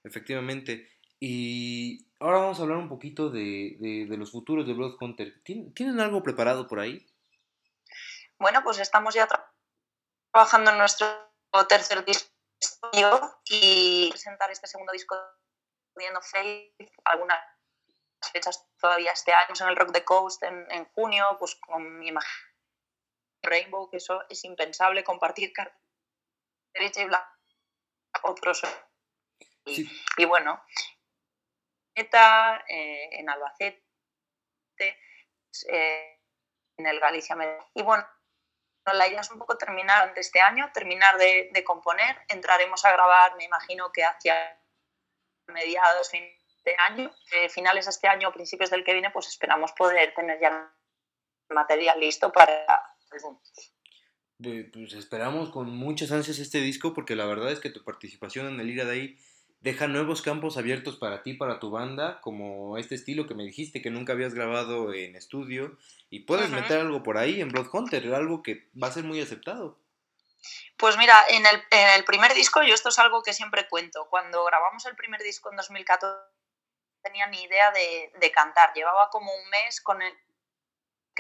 Efectivamente. 0.04 0.88
Y 1.24 2.08
ahora 2.20 2.40
vamos 2.40 2.60
a 2.60 2.64
hablar 2.64 2.80
un 2.80 2.90
poquito 2.90 3.30
de, 3.30 4.08
los 4.10 4.32
futuros 4.32 4.66
de 4.66 4.74
Blood 4.74 4.98
Hunter. 5.00 5.44
¿Tienen 5.44 6.00
algo 6.00 6.24
preparado 6.24 6.68
por 6.68 6.80
ahí? 6.80 7.06
Bueno, 8.40 8.64
pues 8.64 8.80
estamos 8.80 9.14
ya 9.14 9.28
trabajando 10.32 10.72
en 10.72 10.80
nuestro 10.80 11.08
tercer 11.70 12.04
disco 12.04 12.32
y 13.46 14.10
presentar 14.10 14.50
este 14.50 14.66
segundo 14.66 14.92
disco 14.94 15.16
de 15.96 16.06
Faith, 16.24 16.92
algunas 17.06 17.38
fechas 18.34 18.68
todavía 18.80 19.12
este 19.12 19.32
año 19.32 19.54
en 19.60 19.68
el 19.68 19.76
Rock 19.76 19.92
the 19.92 20.04
Coast 20.04 20.42
en, 20.42 20.86
junio, 20.96 21.38
pues 21.38 21.54
con 21.56 22.00
mi 22.00 22.08
imagen 22.08 22.32
Rainbow, 23.44 23.92
que 23.92 23.98
eso 23.98 24.24
es 24.28 24.44
impensable, 24.44 25.04
compartir 25.04 25.54
derecha 26.74 27.02
y 27.04 27.06
blanca 27.06 27.38
otros. 28.24 28.64
y 29.66 30.26
bueno, 30.26 30.60
eh, 31.96 33.10
en 33.12 33.30
Albacete, 33.30 33.84
eh, 35.70 36.20
en 36.78 36.86
el 36.86 37.00
Galicia. 37.00 37.36
Y 37.74 37.84
bueno, 37.84 38.06
la 38.86 39.08
idea 39.08 39.22
es 39.22 39.32
un 39.32 39.40
poco 39.40 39.58
terminar 39.58 40.14
de 40.14 40.22
este 40.22 40.42
año, 40.42 40.72
terminar 40.74 41.18
de, 41.18 41.64
componer. 41.66 42.18
Entraremos 42.28 42.84
a 42.86 42.92
grabar, 42.92 43.36
me 43.36 43.46
imagino 43.46 43.92
que 43.92 44.04
hacia 44.04 44.60
mediados 45.48 46.10
fin 46.10 46.24
de 46.64 46.76
año, 46.78 47.12
eh, 47.34 47.50
finales 47.50 47.86
de 47.86 47.92
este 47.92 48.08
año 48.08 48.30
o 48.30 48.34
principios 48.34 48.70
del 48.70 48.84
que 48.84 48.94
viene, 48.94 49.12
pues 49.12 49.28
esperamos 49.28 49.72
poder 49.74 50.14
tener 50.14 50.40
ya 50.40 50.74
material 51.50 52.00
listo 52.00 52.32
para 52.32 52.96
pues 54.72 54.94
esperamos 54.94 55.50
con 55.52 55.70
muchas 55.70 56.12
ansias 56.12 56.40
este 56.40 56.60
disco 56.60 56.94
porque 56.94 57.16
la 57.16 57.26
verdad 57.26 57.52
es 57.52 57.60
que 57.60 57.70
tu 57.70 57.84
participación 57.84 58.48
en 58.48 58.60
el 58.60 58.70
Ira 58.70 58.86
de 58.86 58.92
ahí 58.92 59.20
deja 59.62 59.88
nuevos 59.88 60.22
campos 60.22 60.58
abiertos 60.58 60.98
para 60.98 61.22
ti, 61.22 61.34
para 61.34 61.60
tu 61.60 61.70
banda, 61.70 62.20
como 62.22 62.78
este 62.78 62.96
estilo 62.96 63.28
que 63.28 63.36
me 63.36 63.44
dijiste 63.44 63.82
que 63.82 63.92
nunca 63.92 64.14
habías 64.14 64.34
grabado 64.34 64.94
en 64.94 65.16
estudio 65.16 65.78
y 66.10 66.22
puedes 66.22 66.50
meter 66.50 66.82
algo 66.82 67.04
por 67.04 67.18
ahí 67.18 67.40
en 67.40 67.50
Blood 67.50 67.70
Hunter, 67.72 68.14
algo 68.14 68.42
que 68.42 68.68
va 68.82 68.88
a 68.88 68.92
ser 68.92 69.04
muy 69.04 69.22
aceptado. 69.22 69.78
Pues 70.78 70.98
mira, 70.98 71.16
en 71.30 71.46
el, 71.46 71.64
en 71.70 71.90
el 71.96 72.04
primer 72.04 72.34
disco, 72.34 72.64
yo 72.64 72.74
esto 72.74 72.90
es 72.90 72.98
algo 72.98 73.22
que 73.22 73.34
siempre 73.34 73.68
cuento, 73.70 74.08
cuando 74.10 74.44
grabamos 74.44 74.84
el 74.88 74.96
primer 74.96 75.22
disco 75.22 75.52
en 75.52 75.58
2014 75.58 76.18
no 76.18 77.02
tenía 77.04 77.28
ni 77.28 77.44
idea 77.44 77.72
de, 77.72 78.12
de 78.20 78.32
cantar, 78.32 78.74
llevaba 78.74 79.10
como 79.10 79.32
un 79.32 79.50
mes 79.50 79.80
con 79.82 80.02
el, 80.02 80.14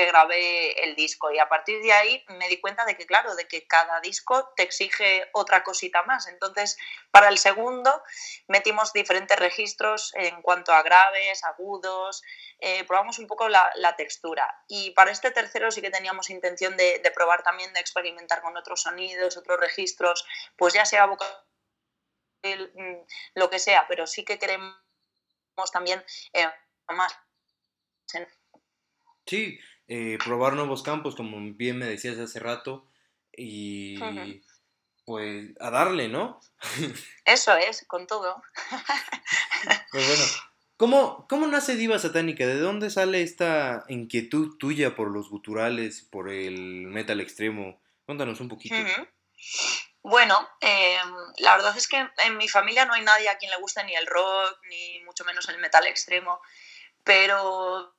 grabé 0.06 0.84
el 0.84 0.96
disco 0.96 1.32
y 1.32 1.40
a 1.40 1.50
partir 1.50 1.82
de 1.82 1.94
ahí 1.94 2.26
me 2.30 2.48
di 2.48 2.60
cuenta 2.60 2.86
de 2.86 2.96
que 2.96 3.06
claro, 3.06 3.36
de 3.36 3.48
que 3.48 3.68
cada 3.68 4.00
disco 4.02 4.54
te 4.56 4.64
exige 4.64 5.30
otra 5.34 5.64
cosita 5.64 6.04
más. 6.04 6.28
Entonces, 6.28 6.78
para 7.12 7.30
el 7.30 7.38
segundo 7.38 8.04
metimos 8.48 8.94
diferentes 8.94 9.38
registros 9.38 10.14
en 10.16 10.42
cuanto 10.42 10.74
a 10.74 10.84
graves, 10.84 11.44
agudos, 11.44 12.24
eh, 12.60 12.84
probamos 12.86 13.20
un 13.20 13.28
poco 13.28 13.50
la, 13.50 13.96
textura. 13.98 14.64
Y 14.68 14.92
para 14.92 15.12
este 15.12 15.32
tercero 15.32 15.72
sí 15.72 15.82
que 15.82 15.90
teníamos 15.90 16.30
intención 16.30 16.78
de, 16.78 17.12
probar 17.14 17.44
también, 17.44 17.74
de 17.74 17.80
experimentar 17.80 18.42
con 18.42 18.56
otros 18.56 18.82
sonidos, 18.84 19.38
otros 19.38 19.60
registros, 19.60 20.26
pues 20.56 20.74
ya 20.74 20.86
sea 20.86 21.06
vocal, 21.06 21.28
mm, 22.44 23.06
lo 23.36 23.50
que 23.50 23.60
sea, 23.60 23.86
pero 23.88 24.08
sí 24.08 24.24
que 24.24 24.40
queremos 24.40 24.76
también 25.72 26.04
eh, 26.34 26.50
más. 26.88 27.18
Sí, 29.26 29.60
eh, 29.94 30.18
probar 30.24 30.54
nuevos 30.54 30.84
campos, 30.84 31.18
como 31.18 31.38
bien 31.56 31.78
me 31.78 31.86
decías 31.86 32.18
hace 32.18 32.40
rato, 32.40 32.88
y 33.36 34.00
pues 35.04 35.50
a 35.60 35.70
darle, 35.70 36.08
¿no? 36.08 36.40
Eso 37.26 37.54
es, 37.58 37.84
con 37.88 38.08
todo. 38.08 38.42
pues 39.92 40.08
bueno, 40.08 40.24
¿cómo, 40.78 41.28
¿cómo 41.28 41.46
nace 41.46 41.76
Diva 41.76 42.00
Satánica? 42.00 42.48
¿De 42.48 42.58
dónde 42.58 42.90
sale 42.90 43.22
esta 43.22 43.84
inquietud 43.90 44.56
tuya 44.58 44.96
por 44.96 45.12
los 45.12 45.30
guturales, 45.30 46.08
por 46.10 46.30
el 46.30 46.88
metal 46.88 47.20
extremo? 47.20 47.82
Cuéntanos 48.06 48.40
un 48.40 48.48
poquito. 48.48 48.76
Bueno, 50.04 50.38
em, 50.62 51.14
la 51.40 51.58
verdad 51.58 51.76
es 51.76 51.90
que 51.90 52.08
en 52.24 52.38
mi 52.38 52.48
familia 52.48 52.86
no 52.86 52.94
hay 52.94 53.04
nadie 53.04 53.28
a 53.28 53.38
quien 53.38 53.52
le 53.52 53.58
guste 53.58 53.84
ni 53.84 53.94
el 53.94 54.08
rock, 54.08 54.58
ni 54.70 55.04
mucho 55.04 55.26
menos 55.26 55.50
el 55.50 55.60
metal 55.60 55.86
extremo, 55.86 56.40
pero 57.04 57.94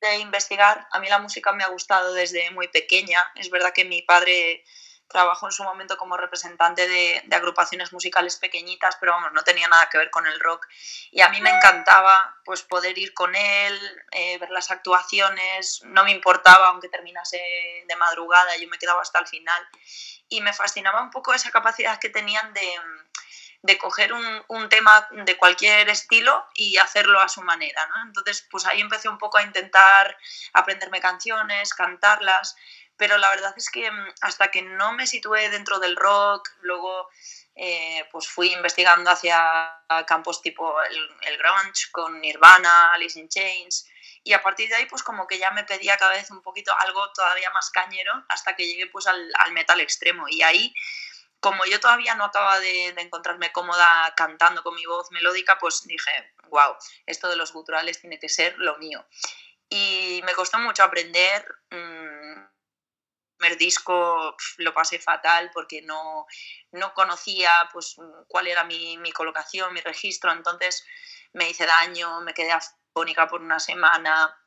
de 0.00 0.18
investigar. 0.18 0.86
A 0.90 1.00
mí 1.00 1.08
la 1.08 1.18
música 1.18 1.52
me 1.52 1.64
ha 1.64 1.68
gustado 1.68 2.12
desde 2.14 2.50
muy 2.50 2.68
pequeña. 2.68 3.20
Es 3.34 3.50
verdad 3.50 3.72
que 3.72 3.84
mi 3.84 4.02
padre 4.02 4.64
trabajó 5.10 5.46
en 5.46 5.52
su 5.52 5.64
momento 5.64 5.96
como 5.96 6.16
representante 6.16 6.88
de, 6.88 7.22
agrupaciones 7.32 7.92
musicales 7.92 8.36
pequeñitas, 8.36 8.96
pero 9.00 9.12
vamos, 9.12 9.32
no 9.32 9.42
tenía 9.42 9.66
nada 9.66 9.88
que 9.90 9.98
ver 9.98 10.10
con 10.10 10.26
el 10.26 10.38
rock. 10.38 10.66
Y 11.10 11.20
a 11.20 11.28
mí 11.28 11.40
me 11.40 11.50
encantaba 11.50 12.36
pues 12.44 12.62
poder 12.62 12.96
ir 12.96 13.12
con 13.12 13.34
él, 13.34 13.78
eh, 14.12 14.38
ver 14.38 14.50
las 14.50 14.70
actuaciones, 14.70 15.82
no 15.84 16.04
me 16.04 16.12
importaba 16.12 16.68
aunque 16.68 16.88
terminase 16.88 17.38
de 17.86 17.96
madrugada, 17.96 18.56
yo 18.56 18.68
me 18.68 18.78
quedaba 18.78 19.02
hasta 19.02 19.18
el 19.18 19.26
final. 19.26 19.68
Y 20.28 20.40
me 20.42 20.52
fascinaba 20.52 21.02
un 21.02 21.10
poco 21.10 21.34
esa 21.34 21.50
capacidad 21.50 21.98
que 21.98 22.08
tenían 22.08 22.54
de, 22.54 22.74
de 23.62 23.76
coger 23.76 24.12
un, 24.12 24.44
un, 24.48 24.68
tema 24.68 25.06
de 25.10 25.36
cualquier 25.36 25.88
estilo 25.90 26.46
y 26.54 26.78
hacerlo 26.78 27.20
a 27.20 27.28
su 27.28 27.42
manera, 27.42 27.86
¿no? 27.88 28.06
Entonces, 28.06 28.46
pues 28.50 28.64
ahí 28.66 28.80
empecé 28.80 29.08
un 29.08 29.18
poco 29.18 29.36
a 29.36 29.42
intentar 29.42 30.16
aprenderme 30.54 31.00
canciones, 31.00 31.74
cantarlas, 31.74 32.56
pero 33.00 33.16
la 33.16 33.30
verdad 33.30 33.54
es 33.56 33.70
que 33.70 33.90
mm, 33.90 34.14
hasta 34.20 34.50
que 34.50 34.62
no 34.62 34.92
me 34.92 35.06
situé 35.06 35.48
dentro 35.48 35.78
del 35.78 35.96
rock, 35.96 36.50
luego 36.60 37.08
eh, 37.56 38.06
pues 38.12 38.28
fui 38.28 38.52
investigando 38.52 39.10
hacia 39.10 39.42
campos 40.06 40.40
tipo 40.42 40.80
el, 40.82 41.08
el, 41.22 41.38
grunge 41.38 41.90
con 41.90 42.20
Nirvana, 42.20 42.92
Alice 42.92 43.18
in 43.18 43.28
Chains, 43.28 43.86
y 44.22 44.34
a 44.34 44.42
partir 44.42 44.68
de 44.68 44.76
ahí 44.76 44.86
pues 44.86 45.02
como 45.02 45.26
que 45.26 45.38
ya 45.38 45.50
me 45.50 45.64
pedía 45.64 45.96
cada 45.96 46.12
vez 46.12 46.30
un 46.30 46.42
poquito 46.42 46.72
algo 46.78 47.10
todavía 47.12 47.50
más 47.50 47.70
cañero 47.70 48.12
hasta 48.28 48.54
que 48.54 48.66
llegué 48.66 48.86
pues 48.86 49.06
al, 49.06 49.30
al 49.38 49.52
metal 49.52 49.80
extremo 49.80 50.28
y 50.28 50.42
ahí 50.42 50.74
como 51.40 51.64
yo 51.64 51.80
todavía 51.80 52.14
no 52.14 52.24
acababa 52.24 52.60
de, 52.60 52.88
encontrarme 52.88 53.52
cómoda 53.52 54.12
cantando 54.16 54.62
con 54.62 54.74
mi 54.74 54.84
voz 54.84 55.10
melódica, 55.10 55.58
pues 55.58 55.82
dije, 55.86 56.34
wow, 56.48 56.76
esto 57.06 57.28
de 57.28 57.36
los 57.36 57.52
guturales 57.52 58.00
tiene 58.00 58.18
que 58.18 58.28
ser 58.28 58.56
lo 58.58 58.76
mío. 58.78 59.04
Y 59.68 60.20
me 60.24 60.34
costó 60.34 60.58
mucho 60.58 60.82
aprender. 60.82 61.44
Mm, 61.70 62.40
el 62.40 63.36
primer 63.36 63.58
disco 63.58 64.36
lo 64.58 64.74
pasé 64.74 64.98
fatal 64.98 65.50
porque 65.54 65.80
no, 65.80 66.26
no 66.72 66.92
conocía 66.92 67.50
pues, 67.72 67.96
cuál 68.28 68.46
era 68.46 68.64
mi, 68.64 68.98
mi, 68.98 69.12
colocación, 69.12 69.72
mi 69.72 69.80
registro, 69.80 70.30
entonces 70.30 70.84
me 71.32 71.48
hice 71.48 71.64
daño, 71.64 72.20
me 72.20 72.34
quedé 72.34 72.52
afónica 72.52 73.28
por 73.28 73.40
una 73.40 73.58
semana, 73.58 74.39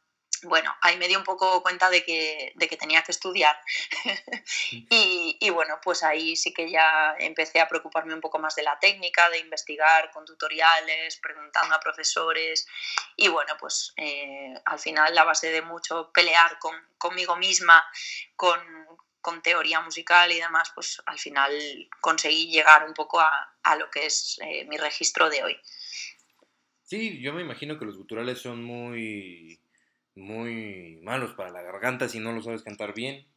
bueno, 0.44 0.76
ahí 0.82 0.98
me 0.98 1.08
di 1.08 1.16
un 1.16 1.24
poco 1.24 1.62
cuenta 1.62 1.90
de 1.90 2.04
que, 2.04 2.54
de 2.56 2.68
que 2.68 2.78
tenía 2.78 3.04
que 3.04 3.12
estudiar. 3.12 3.56
y, 4.72 5.38
y, 5.40 5.50
bueno, 5.50 5.80
pues 5.84 6.04
ahí 6.04 6.36
sí 6.36 6.54
que 6.54 6.70
ya 6.70 7.16
empecé 7.20 7.60
a 7.60 7.68
preocuparme 7.68 8.14
un 8.14 8.22
poco 8.22 8.40
más 8.40 8.56
de 8.56 8.64
la 8.64 8.78
técnica, 8.80 9.30
de 9.30 9.40
investigar 9.40 10.12
con 10.12 10.26
tutoriales, 10.26 11.18
preguntando 11.18 11.76
a 11.76 11.80
profesores. 11.80 12.68
Y 13.16 13.28
bueno, 13.28 13.56
pues 13.60 13.94
eh, 13.98 14.54
al 14.66 14.80
final, 14.80 15.14
la 15.14 15.24
base 15.24 15.52
de 15.52 15.62
mucho 15.62 16.12
pelear 16.14 16.60
con, 16.60 16.76
conmigo 16.98 17.36
misma, 17.36 17.84
con, 18.36 18.60
con, 19.22 19.42
teoría 19.42 19.82
musical 19.82 20.32
y 20.32 20.40
demás, 20.40 20.72
pues 20.76 21.02
al 21.06 21.20
final 21.20 21.52
conseguí 22.02 22.52
llegar 22.52 22.86
un 22.86 22.94
poco 22.94 23.20
a, 23.20 23.56
a 23.64 23.76
lo 23.76 23.90
que 23.90 24.06
es 24.06 24.40
eh, 24.42 24.66
mi 24.66 24.78
registro 24.78 25.30
de 25.30 25.44
hoy. 25.44 25.60
Sí, 26.84 27.20
yo 27.22 27.34
me 27.34 27.42
imagino 27.42 27.80
que 27.80 27.86
los 27.86 27.98
guturales 27.98 28.40
son 28.40 28.64
muy 28.64 29.60
muy 30.16 31.00
malos 31.02 31.34
para 31.34 31.50
la 31.50 31.62
garganta 31.62 32.10
si 32.10 32.20
no 32.20 32.32
lo 32.32 32.42
sabes 32.42 32.64
cantar 32.64 32.94
bien. 32.94 33.28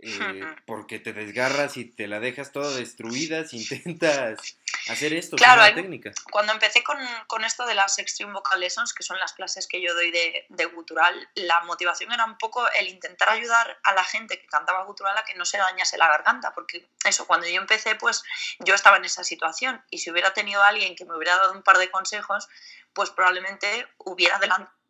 Eh, 0.00 0.42
porque 0.66 0.98
te 0.98 1.12
desgarras 1.12 1.76
y 1.78 1.84
te 1.84 2.08
la 2.08 2.20
dejas 2.20 2.52
toda 2.52 2.76
destruida 2.76 3.46
si 3.46 3.58
intentas 3.58 4.58
hacer 4.88 5.14
esto 5.14 5.36
claro, 5.36 5.62
con 5.62 5.82
técnica. 5.82 6.12
Cuando 6.30 6.52
empecé 6.52 6.82
con, 6.82 6.98
con, 7.26 7.44
esto 7.44 7.64
de 7.64 7.74
las 7.74 7.98
Extreme 7.98 8.32
Vocal 8.32 8.60
Lessons, 8.60 8.92
que 8.92 9.02
son 9.02 9.18
las 9.18 9.32
clases 9.32 9.66
que 9.66 9.80
yo 9.80 9.94
doy 9.94 10.10
de, 10.10 10.46
de, 10.50 10.64
gutural, 10.66 11.28
la 11.36 11.62
motivación 11.62 12.12
era 12.12 12.26
un 12.26 12.36
poco 12.36 12.68
el 12.72 12.88
intentar 12.88 13.30
ayudar 13.30 13.78
a 13.82 13.94
la 13.94 14.04
gente 14.04 14.38
que 14.38 14.46
cantaba 14.46 14.84
gutural 14.84 15.16
a 15.16 15.24
que 15.24 15.36
no 15.36 15.46
se 15.46 15.58
dañase 15.58 15.96
la 15.96 16.08
garganta, 16.08 16.52
porque 16.52 16.86
eso, 17.06 17.26
cuando 17.26 17.46
yo 17.46 17.60
empecé, 17.60 17.94
pues 17.94 18.24
yo 18.58 18.74
estaba 18.74 18.98
en 18.98 19.06
esa 19.06 19.24
situación 19.24 19.82
y 19.88 19.98
si 19.98 20.10
hubiera 20.10 20.34
tenido 20.34 20.62
alguien 20.62 20.96
que 20.96 21.06
me 21.06 21.16
hubiera 21.16 21.36
dado 21.36 21.52
un 21.52 21.62
par 21.62 21.78
de 21.78 21.90
consejos, 21.90 22.48
pues 22.92 23.10
probablemente 23.10 23.86
hubiera 23.98 24.36
adelantado 24.36 24.83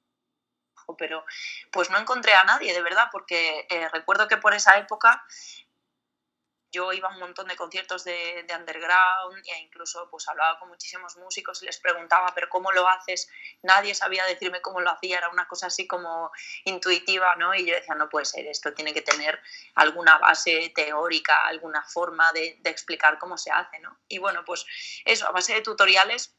pero 0.99 1.25
pues 1.71 1.91
no 1.91 1.99
encontré 1.99 2.35
a 2.35 2.45
nadie, 2.45 2.73
de 2.73 2.83
verdad, 2.83 3.09
porque 3.11 3.67
eh, 3.71 3.89
recuerdo 3.91 4.29
que 4.29 4.37
por 4.37 4.55
esa 4.55 4.77
época 4.79 5.25
yo 6.75 6.93
iba 6.93 7.09
a 7.09 7.13
un 7.13 7.21
montón 7.21 7.47
de 7.47 7.55
conciertos 7.55 8.03
de, 8.05 8.45
underground 8.59 9.43
e 9.47 9.61
incluso 9.61 10.09
pues 10.11 10.29
hablaba 10.29 10.59
con 10.59 10.69
muchísimos 10.69 11.17
músicos 11.17 11.63
y 11.63 11.67
les 11.67 11.79
preguntaba, 11.79 12.33
pero 12.35 12.49
¿cómo 12.49 12.73
lo 12.73 12.89
haces? 12.89 13.29
Nadie 13.63 13.95
sabía 13.95 14.25
decirme 14.27 14.61
cómo 14.61 14.81
lo 14.81 14.91
hacía, 14.91 15.19
era 15.19 15.29
una 15.29 15.47
cosa 15.47 15.69
así 15.69 15.87
como 15.87 16.33
intuitiva, 16.65 17.37
¿no? 17.37 17.55
Y 17.55 17.65
yo 17.65 17.75
decía, 17.75 17.95
no 17.95 18.09
puede 18.09 18.27
ser, 18.27 18.47
esto 18.47 18.75
tiene 18.75 18.93
que 18.93 19.03
tener 19.03 19.41
alguna 19.77 20.19
base 20.19 20.73
teórica, 20.75 21.47
alguna 21.47 21.85
forma 21.85 22.33
de, 22.33 22.59
de 22.61 22.71
explicar 22.71 23.19
cómo 23.19 23.39
se 23.39 23.53
hace, 23.53 23.79
¿no? 23.79 24.01
Y 24.09 24.19
bueno, 24.19 24.45
pues 24.45 24.67
eso, 25.05 25.29
a 25.29 25.31
base 25.31 25.55
de 25.55 25.63
tutoriales 25.63 26.35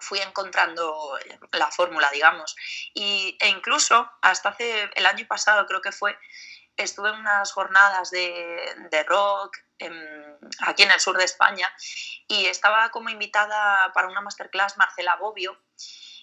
fui 0.00 0.18
encontrando 0.20 1.18
la 1.52 1.70
fórmula, 1.70 2.10
digamos. 2.10 2.56
Y, 2.94 3.36
e 3.40 3.48
incluso 3.48 4.10
hasta 4.22 4.50
hace 4.50 4.90
el 4.94 5.06
año 5.06 5.26
pasado, 5.26 5.66
creo 5.66 5.80
que 5.80 5.92
fue, 5.92 6.18
estuve 6.76 7.10
en 7.10 7.16
unas 7.16 7.52
jornadas 7.52 8.10
de, 8.10 8.74
de 8.90 9.02
rock 9.04 9.56
aquí 10.60 10.82
en 10.82 10.90
el 10.90 11.00
sur 11.00 11.16
de 11.16 11.24
España 11.24 11.72
y 12.28 12.46
estaba 12.46 12.90
como 12.90 13.08
invitada 13.08 13.92
para 13.94 14.08
una 14.08 14.20
masterclass 14.20 14.76
Marcela 14.76 15.16
Bobbio 15.16 15.58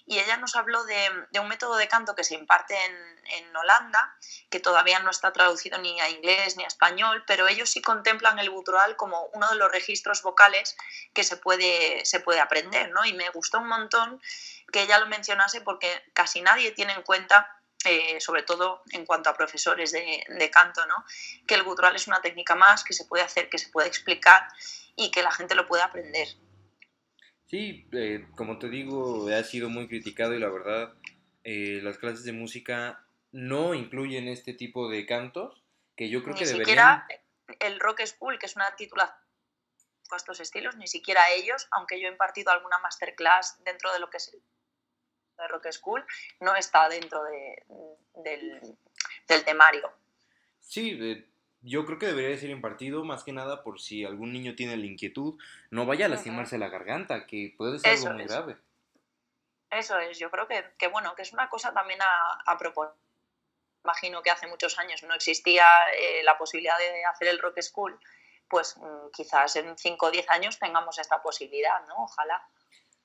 y 0.07 0.19
ella 0.19 0.37
nos 0.37 0.55
habló 0.55 0.85
de, 0.85 1.27
un 1.39 1.49
método 1.49 1.75
de 1.75 1.89
canto 1.89 2.15
que 2.15 2.23
se 2.23 2.33
imparte 2.33 2.75
en, 2.85 3.17
Holanda, 3.57 4.15
que 4.49 4.59
todavía 4.59 4.99
no 4.99 5.09
está 5.09 5.33
traducido 5.33 5.79
ni 5.79 5.99
a 5.99 6.09
inglés 6.09 6.55
ni 6.57 6.63
a 6.63 6.67
español, 6.67 7.23
pero 7.25 7.47
ellos 7.47 7.71
sí 7.71 7.81
contemplan 7.81 8.37
el 8.37 8.51
gutural 8.51 8.95
como 8.95 9.25
uno 9.33 9.49
de 9.49 9.55
los 9.55 9.71
registros 9.71 10.21
vocales 10.21 10.77
que 11.13 11.23
se 11.23 11.37
puede, 11.37 12.05
se 12.05 12.19
puede 12.19 12.39
aprender, 12.39 12.91
¿no? 12.91 13.03
Y 13.03 13.13
me 13.13 13.29
gustó 13.31 13.57
un 13.57 13.67
montón 13.67 14.21
que 14.71 14.83
ella 14.83 14.99
lo 14.99 15.07
mencionase 15.07 15.59
porque 15.61 15.89
casi 16.13 16.41
nadie 16.41 16.71
tiene 16.71 16.93
en 16.93 17.01
cuenta 17.01 17.51
eh, 17.83 18.21
sobre 18.21 18.43
todo 18.43 18.83
en 18.91 19.05
cuanto 19.05 19.29
a 19.29 19.33
profesores 19.33 19.91
de, 19.91 20.23
de, 20.27 20.49
canto, 20.51 20.85
¿no? 20.85 21.03
que 21.47 21.55
el 21.55 21.63
gutural 21.63 21.95
es 21.95 22.07
una 22.07 22.21
técnica 22.21 22.55
más 22.55 22.83
que 22.83 22.93
se 22.93 23.05
puede 23.05 23.23
hacer, 23.23 23.49
que 23.49 23.57
se 23.57 23.69
puede 23.69 23.87
explicar 23.87 24.47
y 24.95 25.11
que 25.11 25.23
la 25.23 25.31
gente 25.31 25.55
lo 25.55 25.67
puede 25.67 25.83
aprender. 25.83 26.27
Sí, 27.47 27.87
eh, 27.93 28.27
como 28.35 28.59
te 28.59 28.69
digo, 28.69 29.27
ha 29.29 29.43
sido 29.43 29.69
muy 29.69 29.87
criticado 29.87 30.33
y 30.33 30.39
la 30.39 30.49
verdad, 30.49 30.93
eh, 31.43 31.79
las 31.81 31.97
clases 31.97 32.23
de 32.25 32.33
música 32.33 33.05
no 33.31 33.73
incluyen 33.73 34.27
este 34.27 34.53
tipo 34.53 34.89
de 34.89 35.05
cantos 35.05 35.63
que 35.95 36.09
yo 36.09 36.23
creo 36.23 36.35
que 36.35 36.45
deberían... 36.45 37.03
el 37.59 37.79
Rock 37.79 38.05
School, 38.05 38.37
que 38.37 38.45
es 38.45 38.55
una 38.55 38.75
titulación 38.75 39.17
a 40.11 40.15
estos 40.15 40.39
estilos, 40.39 40.75
ni 40.77 40.87
siquiera 40.87 41.31
ellos, 41.31 41.67
aunque 41.71 41.99
yo 41.99 42.07
he 42.07 42.11
impartido 42.11 42.51
alguna 42.51 42.79
masterclass 42.79 43.61
dentro 43.63 43.91
de 43.93 43.99
lo 43.99 44.09
que 44.09 44.17
es 44.17 44.33
el 44.33 45.49
Rock 45.49 45.71
School, 45.71 46.05
no 46.39 46.55
está 46.55 46.89
dentro 46.89 47.23
de, 47.23 47.63
del, 48.23 48.77
del, 49.27 49.43
temario. 49.43 49.91
Sí, 50.59 51.25
yo 51.67 51.85
creo 51.85 51.99
que 51.99 52.07
debería 52.07 52.37
ser 52.37 52.49
impartido 52.49 53.03
más 53.03 53.23
que 53.23 53.33
nada 53.33 53.63
por 53.63 53.79
si 53.79 54.05
algún 54.05 54.31
niño 54.31 54.55
tiene 54.55 54.77
la 54.77 54.85
inquietud, 54.85 55.39
no 55.69 55.85
vaya 55.85 56.05
a 56.05 56.09
lastimarse 56.09 56.57
la 56.57 56.69
garganta, 56.69 57.27
que 57.27 57.53
puede 57.57 57.79
ser 57.79 57.97
algo 57.97 58.13
muy 58.13 58.25
grave. 58.25 58.57
Eso 59.69 59.99
es, 59.99 60.17
yo 60.17 60.31
creo 60.31 60.47
que, 60.47 60.63
que, 60.77 60.87
bueno, 60.87 61.13
que 61.15 61.23
es 61.23 61.33
una 61.33 61.49
cosa 61.49 61.73
también 61.73 61.99
a, 62.01 62.51
a 62.51 62.57
proponer 62.57 62.93
imagino 63.87 64.21
que 64.21 64.29
hace 64.29 64.47
muchos 64.47 64.77
años 64.79 65.01
no 65.03 65.13
existía 65.13 65.65
eh, 65.97 66.21
la 66.23 66.37
posibilidad 66.37 66.77
de 66.77 67.05
hacer 67.05 67.29
el 67.29 67.39
Rock 67.39 67.61
School, 67.61 67.97
pues 68.49 68.75
mm, 68.77 69.11
quizás 69.13 69.55
en 69.55 69.77
5 69.77 70.05
o 70.05 70.11
10 70.11 70.29
años 70.29 70.59
tengamos 70.59 70.99
esta 70.99 71.21
posibilidad, 71.21 71.85
¿no? 71.87 72.03
Ojalá. 72.03 72.41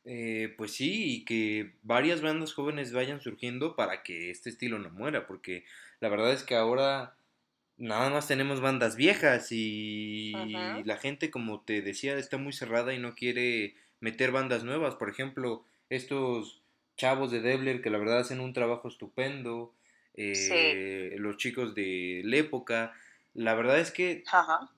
Eh, 0.05 0.53
pues 0.59 0.75
sí, 0.75 1.19
y 1.19 1.25
que 1.25 1.77
varias 1.83 2.21
bandas 2.21 2.53
jóvenes 2.53 2.93
vayan 2.93 3.21
surgiendo 3.21 3.77
para 3.77 4.03
que 4.03 4.31
este 4.31 4.51
estilo 4.51 4.81
no 4.81 4.91
muera, 4.91 5.27
porque 5.29 5.65
la 6.01 6.09
verdad 6.09 6.33
es 6.33 6.43
que 6.43 6.57
ahora 6.57 7.15
nada 7.77 8.11
más 8.11 8.29
tenemos 8.29 8.61
bandas 8.61 8.97
viejas 8.97 9.49
y 9.51 10.33
la 10.85 10.97
gente, 10.97 11.31
como 11.31 11.61
te 11.61 11.83
decía, 11.83 12.17
está 12.17 12.39
muy 12.39 12.53
cerrada 12.53 12.95
y 12.95 12.99
no 12.99 13.15
quiere 13.15 13.75
meter 14.01 14.33
bandas 14.33 14.65
nuevas. 14.65 14.95
Por 14.97 15.09
ejemplo, 15.09 15.65
estos 15.89 16.63
chavos 16.97 17.31
de 17.31 17.41
Debler 17.41 17.83
que 17.83 17.91
la 17.91 17.99
verdad 17.99 18.19
hacen 18.19 18.41
un 18.41 18.53
trabajo 18.53 18.89
estupendo, 18.89 19.75
eh, 20.15 21.15
los 21.19 21.37
chicos 21.37 21.75
de 21.75 22.23
la 22.25 22.37
época. 22.37 22.93
La 23.35 23.55
verdad 23.55 23.79
es 23.79 23.91
que 23.91 24.25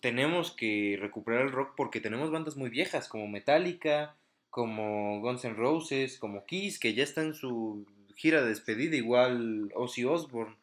tenemos 0.01 0.53
que 0.53 0.97
recuperar 1.01 1.43
el 1.43 1.53
rock 1.53 1.75
porque 1.77 2.01
tenemos 2.01 2.31
bandas 2.31 2.57
muy 2.57 2.71
viejas 2.71 3.09
como 3.09 3.27
Metallica, 3.27 4.17
como 4.49 5.21
Guns 5.21 5.45
N' 5.45 5.55
Roses, 5.55 6.19
como 6.19 6.47
Kiss, 6.47 6.79
que 6.79 6.95
ya 6.95 7.03
está 7.03 7.23
en 7.23 7.35
su 7.35 7.85
gira 8.15 8.43
de 8.43 8.51
despedida, 8.51 8.95
igual 8.95 9.73
Ozzy 9.75 10.05
Osbourne. 10.05 10.57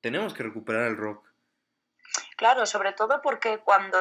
Tenemos 0.00 0.32
que 0.32 0.42
recuperar 0.42 0.88
el 0.88 0.96
rock. 0.96 1.27
Claro, 2.38 2.66
sobre 2.66 2.92
todo 2.92 3.20
porque 3.20 3.58
cuando 3.58 3.98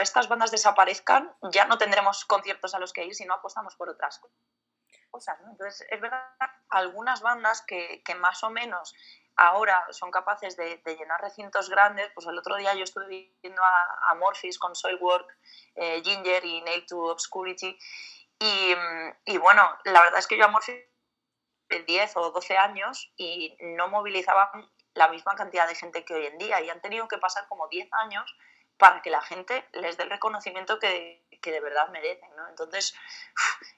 estas 0.00 0.26
bandas 0.26 0.50
desaparezcan 0.50 1.36
ya 1.52 1.66
no 1.66 1.76
tendremos 1.76 2.24
conciertos 2.24 2.74
a 2.74 2.78
los 2.78 2.94
que 2.94 3.04
ir 3.04 3.14
si 3.14 3.26
no 3.26 3.34
apostamos 3.34 3.76
por 3.76 3.90
otras 3.90 4.18
cosas. 5.10 5.38
Entonces, 5.50 5.86
es 5.90 6.00
verdad, 6.00 6.26
algunas 6.70 7.20
bandas 7.20 7.62
que, 7.66 8.02
que, 8.04 8.14
más 8.14 8.42
o 8.42 8.50
menos 8.50 8.94
ahora 9.36 9.86
son 9.90 10.10
capaces 10.10 10.56
de, 10.56 10.80
llenar 10.84 11.20
recintos 11.20 11.68
grandes, 11.68 12.10
pues 12.14 12.26
el 12.26 12.38
otro 12.38 12.56
día 12.56 12.74
yo 12.74 12.84
estuve 12.84 13.34
viendo 13.42 13.62
a, 13.62 14.12
a 14.12 14.18
con 14.58 14.74
Soilwork, 14.74 15.38
eh, 15.74 16.02
Ginger 16.02 16.42
y 16.44 16.62
Nail 16.62 16.86
to 16.86 16.98
Obscurity, 16.98 17.78
y, 18.38 19.38
bueno, 19.38 19.62
la 19.84 20.02
verdad 20.02 20.18
es 20.18 20.26
que 20.26 20.38
yo 20.38 20.46
a 20.46 20.60
de 21.68 21.82
10 21.82 22.16
o 22.16 22.30
12 22.30 22.56
años 22.56 23.12
y 23.16 23.56
no 23.60 23.88
movilizaban 23.88 24.70
la 24.96 25.08
misma 25.08 25.34
cantidad 25.36 25.68
de 25.68 25.74
gente 25.74 26.04
que 26.04 26.14
hoy 26.14 26.26
en 26.26 26.38
día 26.38 26.60
y 26.62 26.70
han 26.70 26.80
tenido 26.80 27.06
que 27.06 27.18
pasar 27.18 27.46
como 27.48 27.68
10 27.68 27.88
años 27.92 28.34
para 28.78 29.00
que 29.02 29.10
la 29.10 29.22
gente 29.22 29.64
les 29.72 29.96
dé 29.96 30.04
el 30.04 30.10
reconocimiento 30.10 30.78
que, 30.78 31.22
que 31.40 31.52
de 31.52 31.60
verdad 31.60 31.88
merecen, 31.90 32.28
¿no? 32.36 32.48
Entonces, 32.48 32.94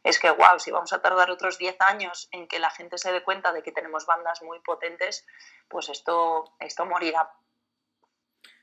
es 0.05 0.19
que, 0.19 0.31
wow, 0.31 0.59
si 0.59 0.71
vamos 0.71 0.93
a 0.93 1.03
tardar 1.03 1.31
otros 1.31 1.59
10 1.59 1.77
años 1.81 2.29
en 2.33 2.49
que 2.49 2.59
la 2.59 2.71
gente 2.71 2.99
se 2.99 3.13
dé 3.13 3.23
cuenta 3.23 3.53
de 3.53 3.63
que 3.63 3.73
tenemos 3.73 4.07
bandas 4.07 4.43
muy 4.43 4.61
potentes, 4.61 5.27
pues 5.69 5.89
esto, 5.89 6.57
esto 6.61 6.87
morirá. 6.87 7.31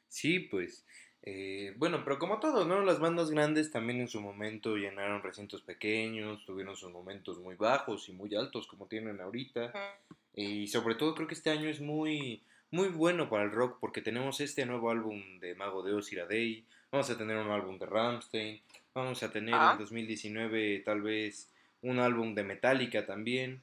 Sí, 0.08 0.40
pues, 0.40 0.86
eh, 1.24 1.74
bueno, 1.78 2.04
pero 2.04 2.20
como 2.20 2.40
todo, 2.40 2.66
¿no? 2.66 2.82
Las 2.82 3.00
bandas 3.00 3.32
grandes 3.32 3.72
también 3.72 4.00
en 4.00 4.08
su 4.08 4.22
momento 4.22 4.76
llenaron 4.76 5.24
recintos 5.24 5.62
pequeños, 5.62 6.46
tuvieron 6.46 6.76
sus 6.76 6.92
momentos 6.92 7.40
muy 7.40 7.56
bajos 7.56 8.08
y 8.10 8.14
muy 8.14 8.34
altos 8.36 8.68
como 8.68 8.88
tienen 8.88 9.20
ahorita. 9.20 9.74
Y 10.36 10.68
sobre 10.68 10.96
todo 10.96 11.16
creo 11.16 11.28
que 11.28 11.34
este 11.34 11.50
año 11.50 11.70
es 11.70 11.80
muy 11.80 12.42
muy 12.72 12.90
bueno 12.90 13.30
para 13.30 13.44
el 13.44 13.52
rock 13.52 13.78
porque 13.80 14.02
tenemos 14.02 14.42
este 14.42 14.66
nuevo 14.66 14.90
álbum 14.90 15.40
de 15.40 15.56
Mago 15.56 15.82
de 15.82 15.94
Oz 15.94 16.10
Day, 16.28 16.66
vamos 16.92 17.10
a 17.10 17.18
tener 17.18 17.38
un 17.38 17.50
álbum 17.50 17.78
de 17.78 17.86
Rammstein, 17.86 18.62
vamos 18.94 19.24
a 19.24 19.32
tener 19.32 19.56
en 19.56 19.78
2019 19.78 20.80
tal 20.80 21.02
vez 21.02 21.50
un 21.82 22.00
álbum 22.00 22.36
de 22.36 22.44
Metallica 22.44 23.06
también, 23.06 23.62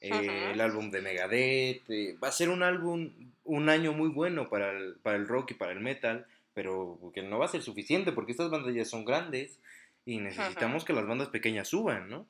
eh, 0.00 0.50
el 0.52 0.60
álbum 0.60 0.90
de 0.90 1.00
Megadeth, 1.00 1.90
eh, 1.90 2.16
va 2.22 2.28
a 2.28 2.32
ser 2.32 2.50
un 2.50 2.62
álbum, 2.62 3.10
un 3.44 3.68
año 3.68 3.92
muy 3.92 4.10
bueno 4.10 4.48
para 4.48 4.70
el, 4.70 4.94
para 5.02 5.16
el 5.16 5.26
rock 5.26 5.52
y 5.52 5.54
para 5.54 5.72
el 5.72 5.80
metal, 5.80 6.26
pero 6.54 6.98
que 7.14 7.22
no 7.22 7.38
va 7.38 7.46
a 7.46 7.48
ser 7.48 7.62
suficiente 7.62 8.12
porque 8.12 8.32
estas 8.32 8.50
bandas 8.50 8.74
ya 8.74 8.84
son 8.84 9.04
grandes 9.04 9.58
y 10.04 10.18
necesitamos 10.18 10.84
que 10.84 10.92
las 10.92 11.06
bandas 11.06 11.28
pequeñas 11.28 11.68
suban, 11.68 12.10
¿no? 12.10 12.26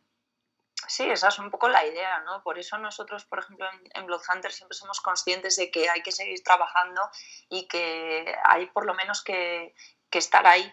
Sí, 0.93 1.05
esa 1.11 1.29
es 1.29 1.39
un 1.39 1.51
poco 1.51 1.71
la 1.71 1.87
idea, 1.87 2.21
¿no? 2.21 2.43
Por 2.43 2.59
eso 2.59 2.77
nosotros, 2.77 3.25
por 3.25 3.39
ejemplo, 3.39 3.67
en, 3.95 4.05
Bloodhunter 4.05 4.53
siempre 4.53 4.77
somos 4.77 5.01
conscientes 5.01 5.57
de 5.57 5.71
que 5.71 5.89
hay 5.89 6.03
que 6.03 6.13
seguir 6.13 6.45
trabajando 6.45 7.01
y 7.49 7.67
que 7.67 8.37
hay 8.45 8.67
por 8.67 8.85
lo 8.85 8.93
menos 8.93 9.25
que, 9.25 9.75
que 10.11 10.19
estar 10.19 10.47
ahí 10.47 10.71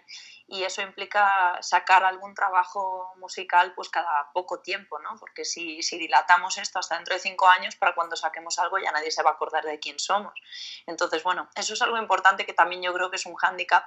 y 0.52 0.64
eso 0.64 0.82
implica 0.82 1.58
sacar 1.62 2.04
algún 2.04 2.34
trabajo 2.34 3.14
musical 3.18 3.74
pues 3.76 3.90
cada 3.90 4.32
poco 4.34 4.62
tiempo, 4.62 4.98
¿no? 5.00 5.16
Porque 5.20 5.46
si, 5.46 5.84
si, 5.84 5.98
dilatamos 6.00 6.58
esto 6.58 6.80
hasta 6.80 6.96
dentro 6.96 7.14
de 7.14 7.22
cinco 7.22 7.48
años, 7.48 7.76
para 7.76 7.94
cuando 7.94 8.16
saquemos 8.16 8.58
algo 8.58 8.80
ya 8.80 8.92
nadie 8.92 9.12
se 9.12 9.22
va 9.22 9.30
a 9.30 9.34
acordar 9.34 9.64
de 9.64 9.80
quién 9.80 10.00
somos. 10.00 10.34
Entonces, 10.88 11.22
bueno, 11.24 11.50
eso 11.56 11.74
es 11.74 11.82
algo 11.82 11.98
importante 11.98 12.46
que 12.48 12.54
también 12.54 12.82
yo 12.82 12.94
creo 12.94 13.12
que 13.12 13.18
es 13.18 13.26
un 13.28 13.36
hándicap 13.36 13.86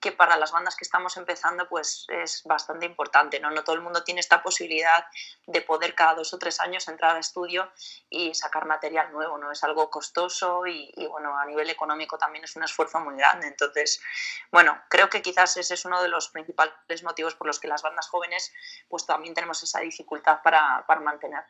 que 0.00 0.12
para 0.12 0.36
las 0.38 0.50
bandas 0.50 0.76
que 0.76 0.84
estamos 0.84 1.16
empezando 1.18 1.68
pues 1.68 2.06
es 2.08 2.42
bastante 2.44 2.86
importante, 2.86 3.38
¿no? 3.38 3.50
No 3.50 3.62
todo 3.62 3.76
el 3.76 3.82
mundo 3.82 4.02
tiene 4.02 4.20
esta 4.20 4.42
posibilidad 4.42 5.04
de 5.46 5.60
poder 5.60 5.94
cada 5.94 6.14
dos 6.14 6.32
o 6.32 6.38
tres 6.38 6.58
años 6.60 6.88
entrar 6.88 7.12
al 7.12 7.20
estudio 7.20 7.70
y 8.08 8.34
sacar 8.34 8.66
material 8.66 9.12
nuevo, 9.12 9.36
¿no? 9.36 9.52
Es 9.52 9.62
algo 9.62 9.90
costoso 9.90 10.66
y, 10.66 10.92
bueno, 11.08 11.38
a 11.38 11.44
nivel 11.44 11.68
económico 11.68 12.16
también 12.16 12.44
es 12.44 12.56
un 12.56 12.64
esfuerzo 12.64 12.98
muy 13.00 13.16
grande. 13.16 13.46
Entonces, 13.46 14.02
bueno, 14.50 14.80
creo 14.88 15.10
que 15.10 15.20
quizás 15.20 15.56
ese 15.58 15.74
es 15.74 15.84
uno 15.84 16.02
de 16.02 16.08
los 16.08 16.30
principales 16.30 17.02
motivos 17.02 17.34
por 17.34 17.46
los 17.46 17.60
que 17.60 17.68
las 17.68 17.82
bandas 17.82 18.08
jóvenes 18.08 18.52
pues 18.88 19.04
también 19.04 19.34
tenemos 19.34 19.62
esa 19.62 19.80
dificultad 19.80 20.40
para, 20.42 20.84
para 20.86 21.00
mantener. 21.00 21.44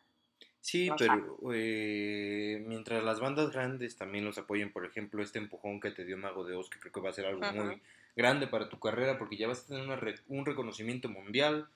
Sí, 0.60 0.90
pero 0.98 1.38
eh, 1.54 2.62
mientras 2.66 3.02
las 3.02 3.18
bandas 3.18 3.50
grandes 3.50 3.96
también 3.96 4.26
los 4.26 4.36
apoyen, 4.36 4.72
por 4.72 4.84
ejemplo, 4.84 5.22
este 5.22 5.38
empujón 5.38 5.80
que 5.80 5.90
te 5.90 6.04
dio 6.04 6.18
Mago 6.18 6.44
de 6.44 6.54
Oz, 6.54 6.68
que 6.68 6.78
creo 6.78 6.92
que 6.92 7.00
va 7.00 7.08
a 7.08 7.14
ser 7.14 7.24
algo 7.24 7.40
muy 7.40 7.80
grande 8.20 8.46
para 8.46 8.68
tu 8.68 8.78
carrera 8.78 9.18
porque 9.18 9.38
ya 9.38 9.48
vas 9.48 9.64
a 9.64 9.68
tener 9.68 10.22
un 10.28 10.44
reconocimiento 10.44 11.08
mundial 11.08 11.68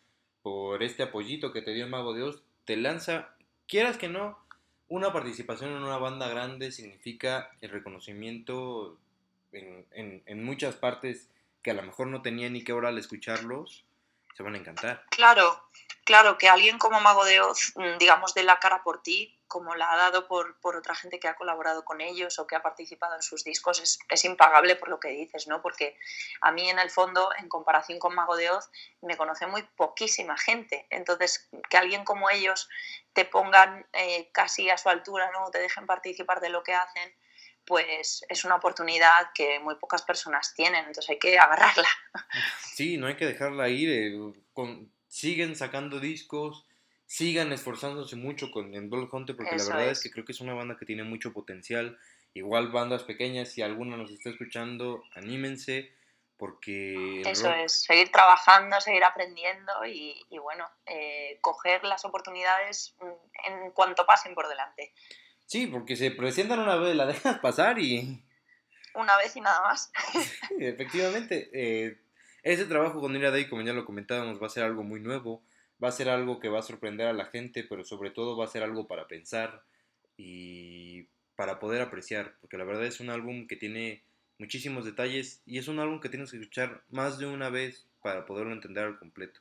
por 0.42 0.83
este 0.83 1.02
apoyito 1.02 1.52
que 1.52 1.62
te 1.62 1.72
dio 1.72 1.88
Mago 1.88 2.12
de 2.12 2.22
Oz, 2.22 2.42
te 2.66 2.76
lanza, 2.76 3.35
quieras 3.66 3.96
que 3.96 4.11
no, 4.11 4.38
una 4.88 5.11
participación 5.11 5.70
en 5.70 5.83
una 5.83 5.96
banda 5.96 6.28
grande 6.28 6.70
significa 6.70 7.50
el 7.62 7.70
reconocimiento 7.70 8.98
en, 9.52 9.87
en, 9.92 10.22
en 10.26 10.44
muchas 10.44 10.76
partes 10.76 11.30
que 11.62 11.70
a 11.70 11.74
lo 11.74 11.83
mejor 11.83 12.09
no 12.09 12.20
tenían 12.20 12.52
ni 12.52 12.62
qué 12.62 12.74
hora 12.74 12.90
al 12.90 12.98
escucharlos, 12.98 13.87
se 14.34 14.42
van 14.42 14.54
a 14.54 14.58
encantar. 14.58 15.04
Claro, 15.10 15.68
claro, 16.04 16.36
que 16.38 16.48
alguien 16.48 16.78
como 16.78 17.00
Mago 17.00 17.24
de 17.24 17.40
Oz, 17.40 17.72
mm, 17.76 17.98
digamos, 17.98 18.34
de 18.34 18.42
la 18.42 18.58
cara 18.58 18.82
por 18.82 19.02
ti, 19.02 19.38
como 19.46 19.76
la 19.76 19.92
ha 19.92 19.96
dado 19.96 20.26
por, 20.26 20.58
por, 20.60 20.74
otra 20.74 20.96
gente 20.96 21.20
que 21.20 21.28
ha 21.28 21.36
colaborado 21.36 21.84
con 21.84 22.00
ellos 22.00 22.40
o 22.40 22.46
que 22.46 22.56
ha 22.56 22.62
participado 22.62 23.14
en 23.14 23.22
sus 23.22 23.44
discos, 23.44 23.80
es, 23.80 24.00
es, 24.08 24.24
impagable 24.24 24.74
por 24.74 24.88
lo 24.88 24.98
que 24.98 25.10
dices, 25.10 25.46
¿no? 25.46 25.62
Porque 25.62 25.96
a 26.40 26.50
mí, 26.50 26.68
en 26.68 26.80
el 26.80 26.90
fondo, 26.90 27.30
en 27.38 27.48
comparación 27.48 28.00
con 28.00 28.16
Mago 28.16 28.34
de 28.34 28.50
Oz, 28.50 28.68
me 29.00 29.16
conoce 29.16 29.46
muy 29.46 29.62
poquísima 29.62 30.36
gente. 30.36 30.86
Entonces, 30.90 31.48
que 31.70 31.76
alguien 31.76 32.04
como 32.04 32.28
ellos 32.30 32.68
te 33.12 33.24
pongan 33.24 33.86
eh, 33.92 34.28
casi 34.32 34.70
a 34.70 34.78
su 34.78 34.88
altura, 34.88 35.30
¿no? 35.30 35.48
Te 35.52 35.60
dejen 35.60 35.86
participar 35.86 36.40
de 36.40 36.48
lo 36.48 36.64
que 36.64 36.74
hacen, 36.74 37.14
pues 37.66 38.24
es 38.29 38.44
una 38.44 38.57
oportunidad 38.57 39.31
que 39.35 39.59
muy 39.61 39.77
pocas 39.77 40.03
personas 40.03 40.55
tienen, 40.55 40.87
entonces 40.87 41.11
hay 41.11 41.18
que 41.18 41.38
agarrarla. 41.38 41.88
Sí, 42.61 42.96
no 42.96 43.07
hay 43.07 43.16
que 43.16 43.27
dejarla 43.27 43.68
ir, 43.68 43.88
eh, 43.88 44.33
con, 44.53 44.90
siguen 45.09 45.55
sacando 45.55 46.00
discos, 46.00 46.66
sigan 47.07 47.53
esforzándose 47.53 48.16
mucho 48.16 48.50
con 48.50 48.74
en 48.74 48.92
Hunter, 48.92 49.37
porque 49.37 49.57
la 49.57 49.64
verdad 49.64 49.90
es. 49.90 50.03
que 50.03 50.11
creo 50.11 50.24
que 50.24 50.33
es 50.33 50.40
una 50.40 50.55
banda 50.55 50.77
que 50.77 50.87
tiene 50.87 51.05
mucho 51.05 51.33
potencial, 51.33 51.98
igual 52.35 52.72
bandas 52.72 53.05
pequeñas, 53.05 53.50
si 53.50 53.62
alguna 53.62 53.96
nos 53.96 54.11
está 54.11 54.31
escuchando, 54.31 55.05
anímense, 55.14 55.92
porque... 56.37 57.22
Eso 57.24 57.53
es, 57.53 57.85
seguir 57.85 58.11
trabajando, 58.11 58.81
seguir 58.81 59.05
aprendiendo 59.05 59.85
y, 59.87 60.20
y 60.31 60.38
bueno, 60.38 60.68
eh, 60.87 61.38
coger 61.40 61.85
las 61.85 62.05
oportunidades 62.05 62.96
mm, 63.00 63.53
en 63.53 63.70
cuanto 63.70 64.05
pasen 64.05 64.35
por 64.35 64.48
delante. 64.48 64.92
Sí, 65.46 65.66
porque 65.66 65.96
se 65.96 66.11
presentan 66.11 66.61
una 66.61 66.76
vez, 66.76 66.96
la 66.96 67.07
dejas 67.07 67.38
pasar 67.42 67.78
y... 67.78 68.22
Una 68.94 69.16
vez 69.16 69.35
y 69.37 69.40
nada 69.40 69.61
más. 69.62 69.90
sí, 70.48 70.54
efectivamente. 70.61 71.50
Eh, 71.52 71.98
ese 72.42 72.66
trabajo 72.66 73.00
con 73.00 73.16
Ira 73.16 73.30
Day, 73.30 73.48
como 73.48 73.62
ya 73.62 73.72
lo 73.72 73.85
comentábamos, 73.85 74.40
va 74.40 74.46
a 74.46 74.50
ser 74.50 74.64
algo 74.64 74.83
muy 74.83 75.00
nuevo, 75.00 75.42
va 75.83 75.88
a 75.88 75.92
ser 75.92 76.09
algo 76.09 76.38
que 76.38 76.48
va 76.48 76.61
a 76.61 76.62
sorprender 76.62 77.09
a 77.09 77.12
la 77.12 77.26
gente, 77.26 77.64
pero 77.64 77.85
sobre 77.85 78.11
todo 78.11 78.37
va 78.37 78.44
a 78.44 78.48
ser 78.48 78.62
algo 78.62 78.87
para 78.87 79.09
pensar 79.09 79.64
y 80.16 81.09
para 81.37 81.59
poder 81.59 81.83
apreciar, 81.83 82.37
porque 82.40 82.57
la 82.57 82.64
verdad 82.64 82.87
es 82.87 83.00
un 83.00 83.11
álbum 83.11 83.46
que 83.48 83.57
tiene 83.57 84.04
muchísimos 84.38 84.85
detalles 84.85 85.42
y 85.46 85.59
es 85.59 85.68
un 85.68 85.80
álbum 85.80 86.00
que 86.00 86.09
tienes 86.09 86.30
que 86.30 86.37
escuchar 86.37 86.83
más 86.90 87.18
de 87.18 87.26
una 87.26 87.50
vez 87.50 87.87
para 88.02 88.26
poderlo 88.26 88.52
entender 88.52 88.85
al 88.85 88.98
completo. 88.98 89.40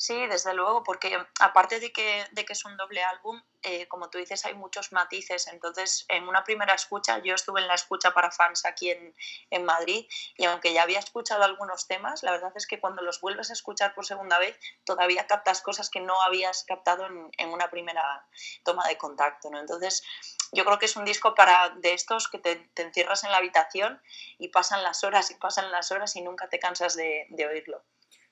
Sí, 0.00 0.28
desde 0.28 0.54
luego, 0.54 0.84
porque 0.84 1.18
aparte 1.40 1.80
de 1.80 1.92
que, 1.92 2.24
de 2.30 2.44
que 2.44 2.52
es 2.52 2.64
un 2.64 2.76
doble 2.76 3.02
álbum, 3.02 3.42
eh, 3.64 3.88
como 3.88 4.08
tú 4.08 4.18
dices, 4.18 4.44
hay 4.44 4.54
muchos 4.54 4.92
matices. 4.92 5.48
Entonces, 5.48 6.04
en 6.06 6.28
una 6.28 6.44
primera 6.44 6.72
escucha, 6.72 7.18
yo 7.18 7.34
estuve 7.34 7.60
en 7.60 7.66
la 7.66 7.74
escucha 7.74 8.12
para 8.14 8.30
fans 8.30 8.64
aquí 8.64 8.92
en, 8.92 9.12
en, 9.50 9.64
Madrid 9.64 10.06
y 10.36 10.44
aunque 10.44 10.72
ya 10.72 10.84
había 10.84 11.00
escuchado 11.00 11.42
algunos 11.42 11.88
temas, 11.88 12.22
la 12.22 12.30
verdad 12.30 12.52
es 12.54 12.68
que 12.68 12.78
cuando 12.78 13.02
los 13.02 13.20
vuelves 13.20 13.50
a 13.50 13.54
escuchar 13.54 13.92
por 13.92 14.06
segunda 14.06 14.38
vez, 14.38 14.56
todavía 14.84 15.26
captas 15.26 15.62
cosas 15.62 15.90
que 15.90 15.98
no 15.98 16.22
habías 16.22 16.62
captado 16.62 17.04
en, 17.06 17.32
en 17.36 17.48
una 17.48 17.68
primera 17.68 18.24
toma 18.62 18.86
de 18.86 18.96
contacto. 18.96 19.50
¿no? 19.50 19.58
Entonces, 19.58 20.04
yo 20.52 20.64
creo 20.64 20.78
que 20.78 20.86
es 20.86 20.94
un 20.94 21.04
disco 21.04 21.34
para 21.34 21.70
de 21.70 21.94
estos 21.94 22.28
que 22.28 22.38
te, 22.38 22.54
te, 22.54 22.82
encierras 22.82 23.24
en 23.24 23.32
la 23.32 23.38
habitación 23.38 24.00
y 24.38 24.46
pasan 24.46 24.84
las 24.84 25.02
horas 25.02 25.32
y 25.32 25.34
pasan 25.34 25.72
las 25.72 25.90
horas 25.90 26.14
y 26.14 26.22
nunca 26.22 26.48
te 26.48 26.60
cansas 26.60 26.94
de, 26.94 27.26
de 27.30 27.46
oírlo. 27.48 27.82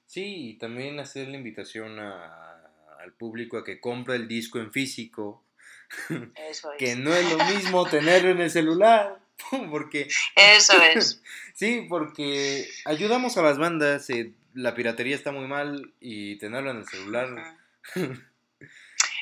Sí, 0.06 0.50
y 0.50 0.58
también 0.58 1.00
hacer 1.00 1.28
la 1.28 1.36
invitación 1.36 1.98
a, 1.98 2.56
al 3.00 3.12
público 3.12 3.58
a 3.58 3.64
que 3.64 3.80
compre 3.80 4.16
el 4.16 4.28
disco 4.28 4.58
en 4.58 4.72
físico. 4.72 5.44
Eso 6.50 6.72
es. 6.72 6.78
que 6.78 6.96
no 6.96 7.14
es 7.14 7.30
lo 7.30 7.44
mismo 7.44 7.86
tenerlo 7.86 8.30
en 8.30 8.40
el 8.40 8.50
celular. 8.50 9.20
Porque. 9.70 10.08
Eso 10.36 10.80
es. 10.82 11.22
sí, 11.54 11.86
porque 11.90 12.66
ayudamos 12.86 13.36
a 13.36 13.42
las 13.42 13.58
bandas. 13.58 14.08
Eh, 14.08 14.32
la 14.54 14.74
piratería 14.74 15.14
está 15.14 15.30
muy 15.30 15.46
mal 15.46 15.92
y 16.00 16.36
tenerlo 16.38 16.70
en 16.70 16.78
el 16.78 16.88
celular. 16.88 17.58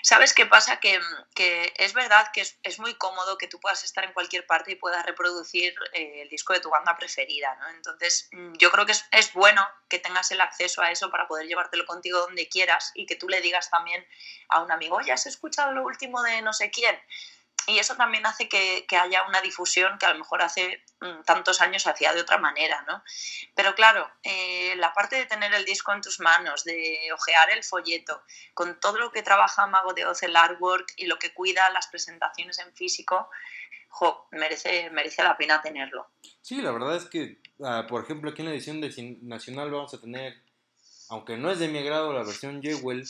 ¿Sabes 0.05 0.35
qué 0.35 0.45
pasa? 0.45 0.81
Que, 0.81 1.01
que 1.35 1.73
es 1.79 1.95
verdad 1.95 2.27
que 2.35 2.43
es, 2.43 2.59
es, 2.63 2.79
muy 2.79 2.93
cómodo 2.93 3.39
que 3.39 3.49
tú 3.49 3.59
puedas 3.59 3.85
estar 3.85 4.05
en 4.05 4.13
cualquier 4.13 4.47
parte 4.47 4.73
y 4.73 4.75
puedas 4.75 5.03
reproducir 5.07 5.75
eh, 5.95 6.21
el 6.21 6.29
disco 6.29 6.53
de 6.53 6.61
tu 6.61 6.69
banda 6.69 6.95
preferida, 6.99 7.57
¿no? 7.59 7.71
Entonces, 7.71 8.29
mm, 8.33 8.53
yo 8.59 8.71
creo 8.71 8.85
que 8.85 8.93
es, 8.93 9.07
es, 9.13 9.33
bueno 9.33 9.67
que 9.89 9.99
tengas 9.99 10.31
el 10.31 10.43
acceso 10.43 10.83
a 10.83 10.91
eso 10.91 11.11
para 11.11 11.27
poder 11.27 11.47
llevártelo 11.47 11.87
contigo 11.87 12.19
donde 12.19 12.51
quieras 12.51 12.93
y 12.95 13.07
que 13.07 13.17
tú 13.17 13.31
le 13.31 13.41
digas 13.41 13.71
también 13.71 14.07
a 14.51 14.61
un 14.61 14.71
amigo, 14.71 14.97
oye, 14.97 15.11
¿has 15.11 15.25
escuchado 15.25 15.73
lo 15.73 15.83
último 15.85 16.23
de 16.23 16.43
no 16.43 16.53
sé 16.53 16.71
quién? 16.71 17.01
Y 17.67 17.79
eso 17.79 17.97
también 17.97 18.27
hace 18.27 18.49
que, 18.49 18.85
que, 18.87 18.97
haya 18.97 19.27
una 19.27 19.41
difusión 19.41 19.99
que 19.99 20.07
a 20.07 20.13
lo 20.13 20.19
mejor 20.19 20.43
hace 20.43 20.83
mm, 21.01 21.23
tantos 21.25 21.61
años 21.61 21.87
hacía 21.87 22.13
de 22.13 22.21
otra 22.21 22.39
manera, 22.39 22.85
¿no? 22.87 23.03
Pero 23.55 23.75
claro, 23.75 24.11
eh, 24.23 24.75
la 24.77 24.93
parte 24.93 25.17
de 25.17 25.27
tener 25.27 25.55
el 25.55 25.65
disco 25.65 25.93
en 25.93 26.03
tus 26.03 26.21
manos, 26.21 26.65
de 26.65 26.99
ojear 27.13 27.51
el 27.51 27.65
folleto, 27.65 28.23
con 28.53 28.79
todo 28.81 28.99
lo 28.99 29.11
que 29.13 29.23
trabaja 29.23 29.67
Mago 29.67 29.95
de 29.95 30.05
Oz, 30.05 30.23
el 30.23 30.37
artwork 30.37 30.93
y 30.97 31.07
lo 31.07 31.19
que 31.19 31.33
cuida 31.33 31.71
las 31.71 31.87
presentaciones 31.87 32.59
en 32.59 32.75
físico, 32.75 33.31
jo, 33.89 34.29
merece, 34.33 34.91
merece 34.91 35.23
la 35.23 35.37
pena 35.37 35.63
tenerlo. 35.63 36.09
Sí, 36.43 36.61
la 36.61 36.73
verdad 36.73 36.97
es 36.97 37.07
que, 37.07 37.39
uh, 37.59 37.87
por 37.89 38.05
ejemplo, 38.05 38.31
aquí 38.31 38.43
en 38.43 38.49
la 38.49 38.55
edición 38.55 38.81
de 38.81 39.19
Nacional 39.23 39.71
vamos 39.71 39.95
a 39.95 40.01
tener, 40.01 40.35
aunque 41.09 41.39
no 41.39 41.51
es 41.51 41.59
de 41.59 41.69
mi 41.69 41.79
agrado 41.79 42.13
la 42.13 42.25
versión 42.25 42.61
Jewel, 42.61 43.07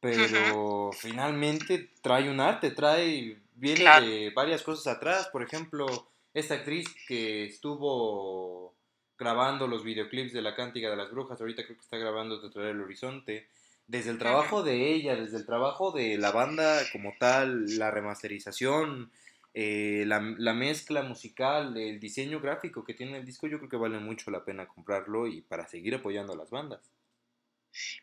pero 0.00 0.22
uh 0.22 0.90
-huh. 0.90 0.96
finalmente 0.96 1.90
trae 2.00 2.30
un 2.30 2.40
arte, 2.40 2.70
trae 2.70 3.42
viene 3.56 3.80
claro. 3.80 4.06
de 4.06 4.30
varias 4.30 4.62
cosas 4.62 4.96
atrás. 4.96 5.28
Por 5.32 5.42
ejemplo, 5.42 5.86
esta 6.32 6.54
actriz 6.54 6.86
que 7.08 7.46
estuvo 7.46 8.76
grabando 9.18 9.66
los 9.66 9.82
videoclips 9.82 10.32
de 10.32 10.42
La 10.42 10.54
Cántica 10.54 10.90
de 10.90 10.96
las 10.96 11.10
Brujas, 11.10 11.40
ahorita 11.40 11.64
creo 11.64 11.76
que 11.76 11.82
está 11.82 11.96
grabando 11.96 12.40
Detrás 12.40 12.66
del 12.66 12.80
Horizonte. 12.80 13.48
Desde 13.86 14.10
el 14.10 14.18
trabajo 14.18 14.62
de 14.62 14.92
ella, 14.92 15.16
desde 15.16 15.38
el 15.38 15.46
trabajo 15.46 15.92
de 15.92 16.18
la 16.18 16.32
banda 16.32 16.80
como 16.92 17.14
tal, 17.18 17.78
la 17.78 17.90
remasterización, 17.90 19.10
eh, 19.54 20.04
la, 20.06 20.20
la, 20.38 20.54
mezcla 20.54 21.02
musical, 21.02 21.76
el 21.76 22.00
diseño 22.00 22.40
gráfico 22.40 22.84
que 22.84 22.94
tiene 22.94 23.16
el 23.16 23.24
disco, 23.24 23.46
yo 23.46 23.58
creo 23.58 23.70
que 23.70 23.76
vale 23.76 23.98
mucho 24.00 24.30
la 24.30 24.44
pena 24.44 24.66
comprarlo 24.66 25.28
y 25.28 25.40
para 25.40 25.68
seguir 25.68 25.94
apoyando 25.94 26.32
a 26.32 26.36
las 26.36 26.50
bandas. 26.50 26.80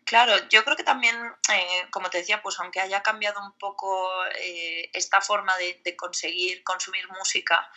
Claro, 0.05 0.33
yo 0.49 0.63
creo 0.63 0.75
que 0.75 0.83
también, 0.83 1.15
eh, 1.51 1.87
como 1.89 2.09
te 2.09 2.19
decía, 2.19 2.41
pues 2.41 2.59
aunque 2.59 2.81
haya 2.81 3.01
cambiado 3.01 3.41
un 3.43 3.57
poco 3.57 4.09
eh, 4.37 4.89
esta 4.93 5.21
forma 5.21 5.55
de, 5.57 5.95
conseguir 5.95 6.63
consumir 6.63 7.07
música, 7.09 7.69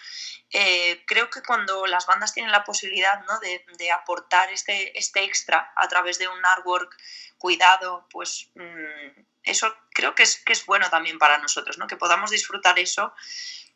eh, 0.50 1.04
creo 1.06 1.30
que 1.30 1.42
cuando 1.42 1.86
las 1.86 2.06
bandas 2.06 2.34
tienen 2.34 2.52
la 2.52 2.64
posibilidad 2.64 3.24
¿no? 3.24 3.38
de, 3.40 3.90
aportar 3.92 4.50
este, 4.52 4.98
este 4.98 5.24
extra 5.24 5.72
a 5.76 5.88
través 5.88 6.18
de 6.18 6.28
un 6.28 6.44
artwork 6.44 6.96
cuidado, 7.38 8.06
pues 8.10 8.50
mmm, 8.54 9.22
eso 9.42 9.74
creo 9.90 10.14
que 10.14 10.24
es, 10.24 10.42
que 10.44 10.52
es 10.52 10.66
bueno 10.66 10.90
también 10.90 11.18
para 11.18 11.38
nosotros, 11.38 11.78
¿no? 11.78 11.86
que 11.86 11.96
podamos 11.96 12.30
disfrutar 12.30 12.78
eso, 12.78 13.14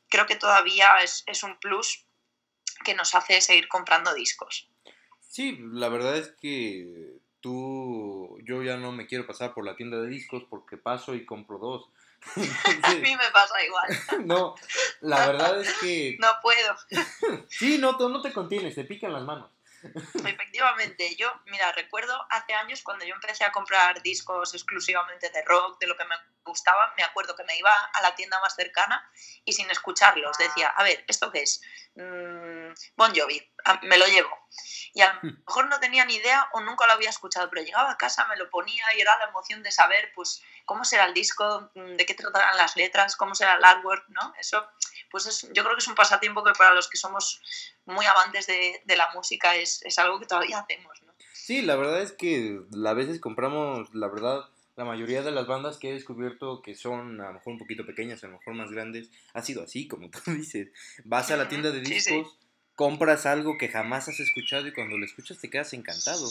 creo 0.08 0.26
que 0.26 0.36
todavía 0.36 0.96
es, 1.02 1.22
es 1.26 1.42
un 1.42 1.58
plus 1.58 2.04
que 2.84 2.94
nos 2.94 3.14
hace 3.14 3.40
seguir 3.40 3.68
comprando 3.68 4.12
discos. 4.14 4.68
Sí, 5.20 5.58
la 5.72 5.88
verdad 5.88 6.16
es 6.16 6.32
que 6.32 7.20
tú, 7.40 8.38
yo 8.44 8.62
ya 8.62 8.76
no 8.76 8.92
me 8.92 9.06
quiero 9.06 9.26
pasar 9.26 9.54
por 9.54 9.64
la 9.64 9.76
tienda 9.76 10.00
de 10.00 10.08
discos 10.08 10.44
porque 10.48 10.76
paso 10.76 11.14
y 11.14 11.24
compro 11.24 11.58
dos. 11.58 11.88
Entonces, 12.36 12.54
a 12.84 12.94
mí 12.94 13.16
me 13.16 13.30
pasa 13.32 13.64
igual. 13.64 14.26
no, 14.26 14.54
la 15.00 15.26
verdad 15.26 15.60
es 15.60 15.72
que... 15.78 16.16
No 16.20 16.28
puedo. 16.42 16.76
sí, 17.48 17.78
no, 17.78 17.92
no 17.92 18.20
te 18.20 18.32
contienes, 18.32 18.74
te 18.74 18.84
pican 18.84 19.12
las 19.12 19.22
manos. 19.22 19.50
Efectivamente, 19.82 21.16
yo, 21.16 21.32
mira, 21.46 21.72
recuerdo 21.72 22.14
hace 22.28 22.52
años 22.52 22.82
cuando 22.82 23.06
yo 23.06 23.14
empecé 23.14 23.44
a 23.44 23.52
comprar 23.52 24.02
discos 24.02 24.52
exclusivamente 24.54 25.30
de 25.30 25.42
rock, 25.42 25.80
de 25.80 25.86
lo 25.86 25.96
que 25.96 26.04
me 26.04 26.14
gustaba, 26.44 26.92
me 26.96 27.02
acuerdo 27.02 27.36
que 27.36 27.44
me 27.44 27.56
iba 27.56 27.72
a 27.72 28.02
la 28.02 28.14
tienda 28.14 28.40
más 28.40 28.54
cercana 28.54 29.08
y 29.44 29.52
sin 29.52 29.70
escucharlos 29.70 30.36
decía, 30.38 30.68
a 30.68 30.82
ver, 30.82 31.04
¿esto 31.06 31.30
qué 31.30 31.42
es? 31.42 31.60
Mm, 31.94 32.72
bon 32.96 33.12
Jovi, 33.14 33.40
ah, 33.64 33.80
me 33.82 33.98
lo 33.98 34.06
llevo. 34.06 34.30
Y 34.92 35.02
a 35.02 35.12
lo 35.14 35.20
Hmm. 35.22 35.42
mejor 35.46 35.68
no 35.68 35.78
tenía 35.80 36.04
ni 36.04 36.16
idea 36.16 36.48
o 36.52 36.60
nunca 36.60 36.86
lo 36.86 36.92
había 36.94 37.10
escuchado, 37.10 37.48
pero 37.50 37.62
llegaba 37.62 37.90
a 37.90 37.96
casa, 37.96 38.26
me 38.26 38.36
lo 38.36 38.50
ponía 38.50 38.84
y 38.96 39.00
era 39.00 39.16
la 39.18 39.26
emoción 39.26 39.62
de 39.62 39.70
saber, 39.70 40.12
pues, 40.14 40.42
cómo 40.64 40.84
será 40.84 41.04
el 41.04 41.14
disco, 41.14 41.70
mm, 41.74 41.96
de 41.96 42.06
qué 42.06 42.14
tratarán 42.14 42.56
las 42.56 42.76
letras, 42.76 43.16
cómo 43.16 43.34
será 43.34 43.56
el 43.56 43.64
artwork, 43.64 44.08
¿no? 44.08 44.34
Eso, 44.38 44.66
pues 45.10 45.26
es, 45.26 45.42
yo 45.52 45.62
creo 45.62 45.76
que 45.76 45.80
es 45.80 45.88
un 45.88 45.94
pasatiempo 45.94 46.42
que 46.42 46.52
para 46.52 46.74
los 46.74 46.88
que 46.88 46.96
somos 46.96 47.42
muy 47.84 48.06
amantes 48.06 48.46
de, 48.46 48.82
de 48.84 48.96
la 48.96 49.10
música 49.14 49.54
es, 49.56 49.82
es, 49.84 49.98
algo 49.98 50.18
que 50.18 50.26
todavía 50.26 50.58
hacemos, 50.58 51.02
¿no? 51.02 51.12
Sí, 51.32 51.62
la 51.62 51.76
verdad 51.76 52.00
es 52.00 52.12
que 52.12 52.60
a 52.86 52.92
veces 52.92 53.20
compramos, 53.20 53.92
la 53.94 54.08
verdad, 54.08 54.44
la 54.80 54.86
mayoría 54.86 55.20
de 55.20 55.30
las 55.30 55.46
bandas 55.46 55.76
que 55.76 55.90
he 55.90 55.92
descubierto 55.92 56.62
que 56.62 56.74
son 56.74 57.20
a 57.20 57.26
lo 57.26 57.32
mejor 57.34 57.52
un 57.52 57.58
poquito 57.58 57.84
pequeñas, 57.84 58.24
a 58.24 58.28
lo 58.28 58.38
mejor 58.38 58.54
más 58.54 58.70
grandes, 58.70 59.10
ha 59.34 59.42
sido 59.42 59.62
así, 59.62 59.86
como 59.86 60.08
tú 60.08 60.20
dices. 60.32 60.68
Vas 61.04 61.30
a 61.30 61.36
la 61.36 61.50
tienda 61.50 61.70
de 61.70 61.80
discos, 61.80 62.02
sí, 62.02 62.24
sí. 62.24 62.46
compras 62.76 63.26
algo 63.26 63.58
que 63.58 63.68
jamás 63.68 64.08
has 64.08 64.20
escuchado 64.20 64.66
y 64.66 64.72
cuando 64.72 64.96
lo 64.96 65.04
escuchas 65.04 65.38
te 65.38 65.50
quedas 65.50 65.74
encantado. 65.74 66.26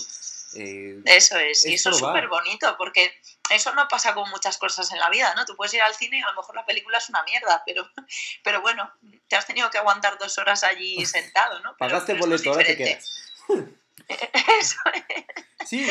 Eh, 0.55 0.99
eso 1.05 1.37
es, 1.37 1.63
y 1.63 1.75
eso 1.75 1.91
es 1.91 1.99
súper 1.99 2.27
bonito, 2.27 2.75
porque 2.79 3.13
eso 3.51 3.71
no 3.75 3.87
pasa 3.87 4.15
con 4.15 4.27
muchas 4.31 4.57
cosas 4.57 4.91
en 4.91 4.97
la 4.97 5.11
vida, 5.11 5.31
¿no? 5.35 5.45
Tú 5.45 5.55
puedes 5.55 5.75
ir 5.75 5.83
al 5.83 5.93
cine 5.93 6.17
y 6.17 6.21
a 6.23 6.31
lo 6.31 6.37
mejor 6.37 6.55
la 6.55 6.65
película 6.65 6.97
es 6.97 7.07
una 7.07 7.21
mierda, 7.21 7.61
pero, 7.67 7.87
pero 8.43 8.61
bueno, 8.61 8.91
te 9.27 9.35
has 9.35 9.45
tenido 9.45 9.69
que 9.69 9.77
aguantar 9.77 10.17
dos 10.17 10.39
horas 10.39 10.63
allí 10.63 11.05
sentado, 11.05 11.59
¿no? 11.59 11.75
Pero, 11.77 11.91
Pagaste 11.91 12.13
el 12.13 12.17
boleto, 12.17 12.49
ahora 12.49 12.65
te 12.65 12.77
quedas. 12.77 13.35
Eso 14.59 14.79
es. 15.15 15.45
Sí, 15.65 15.87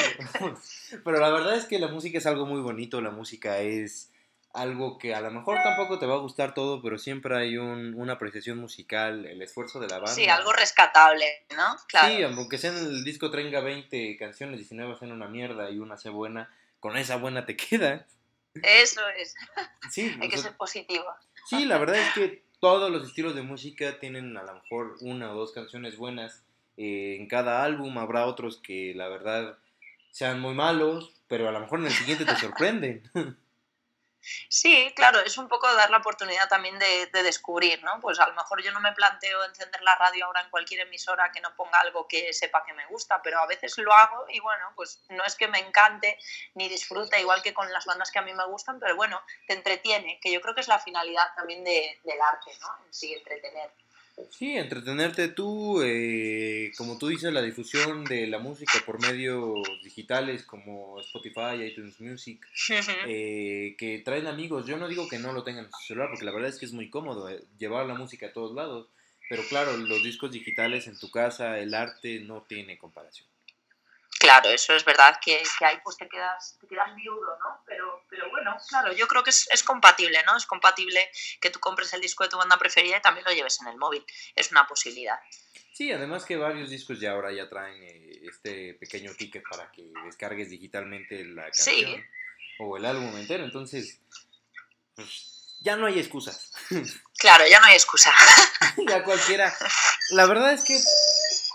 pero 1.04 1.20
la 1.20 1.30
verdad 1.30 1.56
es 1.56 1.66
que 1.66 1.78
la 1.78 1.88
música 1.88 2.18
es 2.18 2.26
algo 2.26 2.46
muy 2.46 2.60
bonito, 2.60 3.00
la 3.00 3.10
música 3.10 3.58
es 3.58 4.10
algo 4.52 4.98
que 4.98 5.14
a 5.14 5.20
lo 5.20 5.30
mejor 5.30 5.58
tampoco 5.62 5.98
te 5.98 6.06
va 6.06 6.14
a 6.14 6.18
gustar 6.18 6.54
todo, 6.54 6.82
pero 6.82 6.98
siempre 6.98 7.36
hay 7.36 7.58
un, 7.58 7.94
una 7.94 8.14
apreciación 8.14 8.58
musical, 8.58 9.26
el 9.26 9.40
esfuerzo 9.42 9.78
de 9.78 9.88
la 9.88 9.98
banda. 9.98 10.12
Sí, 10.12 10.26
algo 10.26 10.52
rescatable, 10.52 11.26
¿no? 11.56 11.76
Claro. 11.86 12.08
Sí, 12.08 12.22
aunque 12.22 12.58
sea 12.58 12.70
en 12.70 12.78
el 12.78 13.04
disco 13.04 13.30
tenga 13.30 13.60
20 13.60 14.16
canciones, 14.16 14.56
19 14.56 14.96
sean 14.96 15.12
una 15.12 15.28
mierda 15.28 15.70
y 15.70 15.78
una 15.78 15.96
sea 15.96 16.10
buena, 16.10 16.50
con 16.80 16.96
esa 16.96 17.16
buena 17.16 17.46
te 17.46 17.56
queda. 17.56 18.06
Eso 18.62 19.02
es. 19.10 19.34
Sí, 19.90 20.16
hay 20.20 20.28
que 20.28 20.38
ser 20.38 20.56
positivo. 20.56 21.06
Sí, 21.46 21.64
la 21.66 21.78
verdad 21.78 21.96
es 21.96 22.12
que 22.14 22.42
todos 22.60 22.90
los 22.90 23.06
estilos 23.06 23.36
de 23.36 23.42
música 23.42 24.00
tienen 24.00 24.36
a 24.36 24.42
lo 24.42 24.54
mejor 24.54 24.96
una 25.00 25.30
o 25.30 25.36
dos 25.36 25.52
canciones 25.52 25.96
buenas 25.96 26.42
eh, 26.78 27.16
en 27.18 27.26
cada 27.26 27.64
álbum, 27.64 27.98
habrá 27.98 28.26
otros 28.26 28.60
que 28.62 28.92
la 28.94 29.08
verdad 29.08 29.58
sean 30.12 30.40
muy 30.40 30.54
malos, 30.54 31.12
pero 31.26 31.48
a 31.48 31.52
lo 31.52 31.60
mejor 31.60 31.80
en 31.80 31.86
el 31.86 31.92
siguiente 31.92 32.24
te 32.24 32.36
sorprenden. 32.36 33.02
Sí, 34.48 34.92
claro, 34.96 35.20
es 35.20 35.38
un 35.38 35.48
poco 35.48 35.72
dar 35.74 35.90
la 35.90 35.98
oportunidad 35.98 36.48
también 36.48 36.78
de, 36.78 37.06
de, 37.06 37.22
descubrir, 37.22 37.82
¿no? 37.84 38.00
Pues 38.00 38.18
a 38.18 38.26
lo 38.26 38.34
mejor 38.34 38.62
yo 38.62 38.72
no 38.72 38.80
me 38.80 38.92
planteo 38.92 39.44
encender 39.44 39.80
la 39.82 39.94
radio 39.94 40.26
ahora 40.26 40.42
en 40.42 40.50
cualquier 40.50 40.80
emisora 40.80 41.30
que 41.32 41.40
no 41.40 41.54
ponga 41.54 41.80
algo 41.80 42.06
que 42.06 42.32
sepa 42.32 42.64
que 42.66 42.74
me 42.74 42.84
gusta, 42.86 43.22
pero 43.22 43.38
a 43.38 43.46
veces 43.46 43.78
lo 43.78 43.92
hago 43.92 44.26
y 44.28 44.40
bueno, 44.40 44.72
pues 44.74 45.02
no 45.10 45.24
es 45.24 45.36
que 45.36 45.48
me 45.48 45.60
encante 45.60 46.18
ni 46.54 46.68
disfrute 46.68 47.20
igual 47.20 47.42
que 47.42 47.54
con 47.54 47.72
las 47.72 47.86
bandas 47.86 48.10
que 48.10 48.18
a 48.18 48.22
mí 48.22 48.34
me 48.34 48.44
gustan, 48.46 48.80
pero 48.80 48.96
bueno, 48.96 49.22
te 49.46 49.54
entretiene, 49.54 50.18
que 50.20 50.32
yo 50.32 50.40
creo 50.40 50.54
que 50.54 50.62
es 50.62 50.68
la 50.68 50.80
finalidad 50.80 51.34
también 51.36 51.64
de, 51.64 52.00
del 52.02 52.20
arte, 52.20 52.50
¿no? 52.60 52.84
En 52.84 52.92
sí, 52.92 53.14
entretener. 53.14 53.70
Sí, 54.30 54.56
entretenerte 54.56 55.28
tú, 55.28 55.80
eh, 55.82 56.72
como 56.76 56.98
tú 56.98 57.08
dices, 57.08 57.32
la 57.32 57.42
difusión 57.42 58.04
de 58.04 58.26
la 58.26 58.38
música 58.38 58.72
por 58.84 59.00
medios 59.00 59.62
digitales 59.82 60.44
como 60.44 61.00
Spotify, 61.00 61.62
iTunes 61.66 62.00
Music, 62.00 62.46
eh, 63.06 63.74
que 63.78 63.98
traen 64.04 64.26
amigos. 64.26 64.66
Yo 64.66 64.76
no 64.76 64.88
digo 64.88 65.08
que 65.08 65.18
no 65.18 65.32
lo 65.32 65.44
tengan 65.44 65.66
en 65.66 65.72
su 65.72 65.86
celular, 65.86 66.08
porque 66.10 66.24
la 66.24 66.32
verdad 66.32 66.50
es 66.50 66.58
que 66.58 66.66
es 66.66 66.72
muy 66.72 66.90
cómodo 66.90 67.28
eh, 67.28 67.42
llevar 67.58 67.86
la 67.86 67.94
música 67.94 68.26
a 68.26 68.32
todos 68.32 68.54
lados, 68.54 68.88
Pero 69.28 69.42
claro, 69.48 69.76
los 69.76 70.02
discos 70.02 70.30
digitales 70.32 70.86
en 70.86 70.98
tu 70.98 71.10
casa, 71.10 71.58
el 71.58 71.74
arte 71.74 72.20
no 72.20 72.42
tiene 72.48 72.78
comparación. 72.78 73.28
Claro, 74.28 74.50
eso 74.50 74.74
es 74.74 74.84
verdad 74.84 75.18
que, 75.24 75.42
que 75.58 75.64
ahí 75.64 75.78
pues 75.82 75.96
te 75.96 76.06
quedas, 76.06 76.58
te 76.60 76.66
quedas 76.66 76.94
viudo, 76.94 77.38
¿no? 77.38 77.62
Pero, 77.64 78.04
pero 78.10 78.28
bueno, 78.28 78.54
claro, 78.68 78.92
yo 78.92 79.08
creo 79.08 79.24
que 79.24 79.30
es, 79.30 79.48
es, 79.50 79.62
compatible, 79.62 80.22
¿no? 80.26 80.36
Es 80.36 80.44
compatible 80.44 81.00
que 81.40 81.48
tú 81.48 81.58
compres 81.60 81.94
el 81.94 82.02
disco 82.02 82.24
de 82.24 82.28
tu 82.28 82.36
banda 82.36 82.58
preferida 82.58 82.98
y 82.98 83.00
también 83.00 83.24
lo 83.24 83.32
lleves 83.32 83.58
en 83.62 83.68
el 83.68 83.78
móvil. 83.78 84.04
Es 84.34 84.50
una 84.50 84.66
posibilidad. 84.66 85.18
Sí, 85.72 85.90
además 85.92 86.26
que 86.26 86.36
varios 86.36 86.68
discos 86.68 87.00
ya 87.00 87.12
ahora 87.12 87.32
ya 87.32 87.48
traen 87.48 87.82
eh, 87.82 88.20
este 88.24 88.74
pequeño 88.74 89.14
ticket 89.14 89.44
para 89.48 89.72
que 89.72 89.90
descargues 90.04 90.50
digitalmente 90.50 91.24
la 91.24 91.44
canción 91.44 92.04
o 92.58 92.76
el 92.76 92.84
álbum 92.84 93.16
entero, 93.16 93.44
entonces 93.44 93.98
pues, 94.94 95.56
ya 95.62 95.76
no 95.76 95.86
hay 95.86 95.98
excusas. 95.98 96.52
Claro, 97.18 97.44
ya 97.50 97.58
no 97.58 97.66
hay 97.66 97.74
excusa. 97.74 98.14
ya 98.88 99.02
cualquiera. 99.02 99.52
La 100.10 100.26
verdad 100.26 100.52
es 100.52 100.62
que 100.62 100.78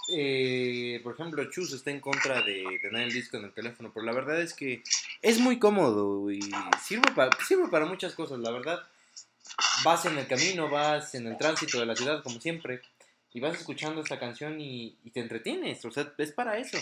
eh, 0.09 0.99
por 1.03 1.13
ejemplo, 1.13 1.49
Chus 1.49 1.73
está 1.73 1.91
en 1.91 1.99
contra 1.99 2.41
de 2.41 2.63
tener 2.81 3.03
el 3.03 3.13
disco 3.13 3.37
en 3.37 3.45
el 3.45 3.53
teléfono, 3.53 3.91
pero 3.93 4.05
la 4.05 4.11
verdad 4.11 4.41
es 4.41 4.53
que 4.53 4.83
es 5.21 5.39
muy 5.39 5.59
cómodo 5.59 6.29
y 6.31 6.41
sirve 6.83 7.11
para, 7.15 7.31
sirve 7.45 7.67
para 7.69 7.85
muchas 7.85 8.13
cosas, 8.13 8.39
la 8.39 8.51
verdad. 8.51 8.79
Vas 9.83 10.05
en 10.05 10.17
el 10.17 10.27
camino, 10.27 10.69
vas 10.69 11.15
en 11.15 11.27
el 11.27 11.37
tránsito 11.37 11.79
de 11.79 11.85
la 11.85 11.95
ciudad, 11.95 12.23
como 12.23 12.39
siempre, 12.39 12.81
y 13.33 13.39
vas 13.39 13.57
escuchando 13.57 14.01
esta 14.01 14.19
canción 14.19 14.59
y, 14.59 14.97
te 15.13 15.19
entretienes, 15.19 15.83
o 15.85 15.91
sea, 15.91 16.11
es 16.17 16.31
para 16.31 16.57
eso. 16.57 16.77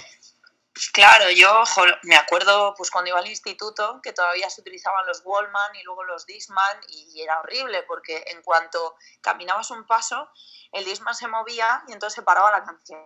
Claro, 0.93 1.29
yo 1.31 1.63
me 2.03 2.15
acuerdo 2.15 2.73
pues 2.77 2.89
cuando 2.89 3.09
iba 3.09 3.19
al 3.19 3.27
instituto 3.27 3.99
que 4.01 4.13
todavía 4.13 4.49
se 4.49 4.61
utilizaban 4.61 5.05
los 5.05 5.21
Wallman 5.25 5.75
y 5.75 5.83
luego 5.83 6.03
los 6.03 6.25
Disman 6.25 6.79
y 6.87 7.21
era 7.21 7.41
horrible 7.41 7.83
porque 7.83 8.23
en 8.27 8.41
cuanto 8.41 8.95
caminabas 9.21 9.69
un 9.71 9.85
paso 9.85 10.29
el 10.71 10.85
Disman 10.85 11.15
se 11.15 11.27
movía 11.27 11.83
y 11.87 11.93
entonces 11.93 12.15
se 12.15 12.23
paraba 12.23 12.51
la 12.51 12.63
canción. 12.63 13.05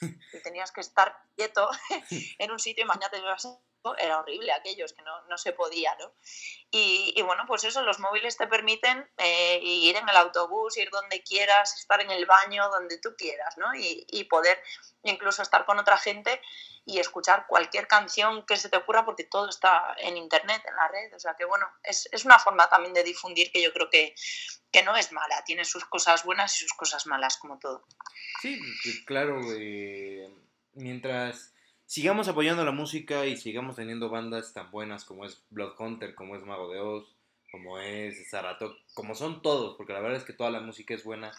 Y 0.32 0.42
tenías 0.42 0.72
que 0.72 0.80
estar 0.80 1.16
quieto 1.36 1.68
en 2.38 2.50
un 2.50 2.58
sitio, 2.58 2.84
imagínate, 2.84 3.20
era 3.98 4.18
horrible 4.18 4.52
aquellos 4.52 4.92
que 4.92 5.02
no, 5.02 5.22
no 5.26 5.38
se 5.38 5.52
podía, 5.52 5.94
¿no? 5.98 6.12
Y, 6.70 7.12
y, 7.16 7.22
bueno, 7.22 7.44
pues 7.46 7.64
eso, 7.64 7.82
los 7.82 7.98
móviles 7.98 8.36
te 8.36 8.46
permiten 8.46 9.08
eh, 9.18 9.58
ir 9.62 9.96
en 9.96 10.08
el 10.08 10.16
autobús, 10.16 10.76
ir 10.76 10.90
donde 10.90 11.22
quieras, 11.22 11.74
estar 11.76 12.00
en 12.00 12.10
el 12.10 12.26
baño, 12.26 12.68
donde 12.70 12.98
tú 12.98 13.14
quieras, 13.16 13.58
¿no? 13.58 13.74
Y, 13.74 14.06
y, 14.08 14.24
poder 14.24 14.62
incluso 15.02 15.42
estar 15.42 15.64
con 15.64 15.78
otra 15.78 15.98
gente 15.98 16.40
y 16.84 16.98
escuchar 16.98 17.46
cualquier 17.46 17.86
canción 17.86 18.44
que 18.46 18.56
se 18.56 18.68
te 18.68 18.76
ocurra 18.76 19.04
porque 19.04 19.24
todo 19.24 19.48
está 19.48 19.94
en 19.98 20.16
internet, 20.16 20.62
en 20.66 20.76
la 20.76 20.88
red. 20.88 21.14
O 21.14 21.18
sea 21.18 21.34
que 21.34 21.44
bueno, 21.44 21.66
es, 21.82 22.08
es 22.12 22.24
una 22.24 22.38
forma 22.38 22.68
también 22.68 22.94
de 22.94 23.04
difundir 23.04 23.52
que 23.52 23.62
yo 23.62 23.72
creo 23.72 23.90
que, 23.90 24.14
que 24.70 24.82
no 24.82 24.96
es 24.96 25.12
mala, 25.12 25.44
tiene 25.44 25.64
sus 25.64 25.84
cosas 25.84 26.24
buenas 26.24 26.56
y 26.56 26.60
sus 26.60 26.72
cosas 26.72 27.06
malas, 27.06 27.36
como 27.36 27.58
todo. 27.58 27.84
Sí, 28.40 28.58
claro, 29.04 29.40
eh, 29.56 30.34
mientras 30.74 31.52
sigamos 31.92 32.26
apoyando 32.26 32.64
la 32.64 32.72
música 32.72 33.26
y 33.26 33.36
sigamos 33.36 33.76
teniendo 33.76 34.08
bandas 34.08 34.54
tan 34.54 34.70
buenas 34.70 35.04
como 35.04 35.26
es 35.26 35.42
Blood 35.50 35.74
Hunter, 35.78 36.14
como 36.14 36.36
es 36.36 36.42
Mago 36.42 36.72
de 36.72 36.80
Oz, 36.80 37.14
como 37.50 37.78
es 37.78 38.30
Zaratok, 38.30 38.78
como 38.94 39.14
son 39.14 39.42
todos, 39.42 39.76
porque 39.76 39.92
la 39.92 40.00
verdad 40.00 40.16
es 40.16 40.24
que 40.24 40.32
toda 40.32 40.50
la 40.50 40.60
música 40.60 40.94
es 40.94 41.04
buena. 41.04 41.32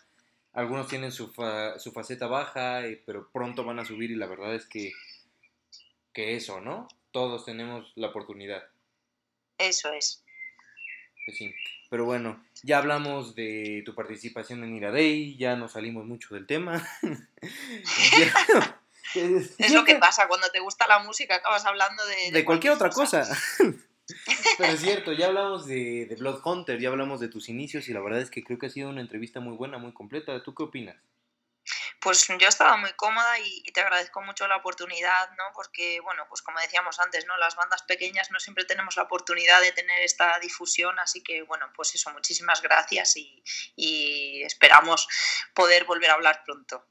Algunos 0.52 0.88
tienen 0.88 1.12
su, 1.12 1.34
su 1.78 1.92
faceta 1.92 2.28
baja, 2.28 2.86
eh, 2.86 3.02
pero 3.04 3.32
pronto 3.32 3.64
van 3.64 3.80
a 3.80 3.86
subir 3.86 4.12
y 4.12 4.16
la 4.16 4.28
verdad 4.28 4.54
es 4.54 4.68
que, 4.68 4.92
que 6.14 6.36
eso, 6.36 6.62
¿no? 6.62 6.88
Todos 7.10 7.46
tenemos 7.46 7.92
la 7.96 8.10
oportunidad. 8.10 8.64
Eso 9.58 9.92
es. 9.92 10.24
Pues 11.26 11.36
sí. 11.36 11.52
Pero 11.90 12.06
bueno, 12.06 12.46
ya 12.62 12.78
hablamos 12.78 13.34
de 13.34 13.82
tu 13.88 13.96
participación 13.96 14.64
en 14.64 14.80
Day, 14.82 15.36
ya 15.36 15.56
nos 15.56 15.72
salimos 15.72 16.06
mucho 16.06 16.36
del 16.36 16.46
tema. 16.46 16.88
Es 19.58 19.74
lo 19.74 19.84
que 19.84 19.96
pasa, 19.96 20.28
cuando 20.28 20.50
te 20.50 20.60
gusta 20.60 20.88
la 20.88 21.00
música 21.00 21.36
acabas 21.36 21.66
hablando 21.66 22.06
de... 22.06 22.32
De, 22.32 22.46
cualquier, 22.46 22.74
otra 22.74 22.90
cosa. 22.90 23.28
Pero 24.58 24.74
es 24.74 24.82
cierto, 24.82 25.14
ya 25.14 25.28
hablamos 25.28 25.66
de, 25.66 26.06
de 26.08 26.16
Blood 26.16 26.42
Hunter, 26.44 26.80
ya 26.80 26.90
hablamos 26.90 27.20
de 27.20 27.30
tus 27.30 27.50
inicios 27.50 27.88
y 27.88 27.94
la 27.94 28.02
verdad 28.02 28.22
es 28.22 28.30
que 28.30 28.44
creo 28.44 28.60
que 28.60 28.66
ha 28.66 28.70
sido 28.70 28.90
una 28.90 29.02
entrevista 29.02 29.40
muy 29.40 29.56
buena, 29.56 29.78
muy 29.78 29.94
completa. 29.94 30.44
¿Tú 30.44 30.54
qué 30.54 30.64
opinas? 30.64 30.98
Pues 32.04 32.28
yo 32.28 32.48
estaba 32.50 32.76
muy 32.76 32.92
cómoda 32.94 33.40
y, 33.40 33.64
te 33.72 33.80
agradezco 33.80 34.22
mucho 34.22 34.46
la 34.48 34.58
oportunidad, 34.58 35.32
¿no? 35.38 35.44
Porque, 35.56 36.02
bueno, 36.02 36.26
pues 36.28 36.42
como 36.42 36.60
decíamos 36.60 37.00
antes, 37.00 37.26
¿no? 37.26 37.38
Las 37.38 37.56
bandas 37.56 37.84
pequeñas 37.84 38.30
no 38.30 38.42
siempre 38.42 38.66
tenemos 38.66 38.98
la 38.98 39.04
oportunidad 39.04 39.62
de 39.62 39.72
tener 39.72 40.02
esta 40.02 40.38
difusión, 40.40 41.00
así 41.00 41.24
que, 41.24 41.44
bueno, 41.44 41.72
pues 41.74 41.96
eso, 41.96 42.12
muchísimas 42.12 42.62
gracias 42.62 43.16
y, 43.16 43.42
y 43.78 44.44
esperamos 44.44 45.08
poder 45.54 45.86
volver 45.86 46.10
a 46.10 46.16
hablar 46.16 46.44
pronto. 46.44 46.86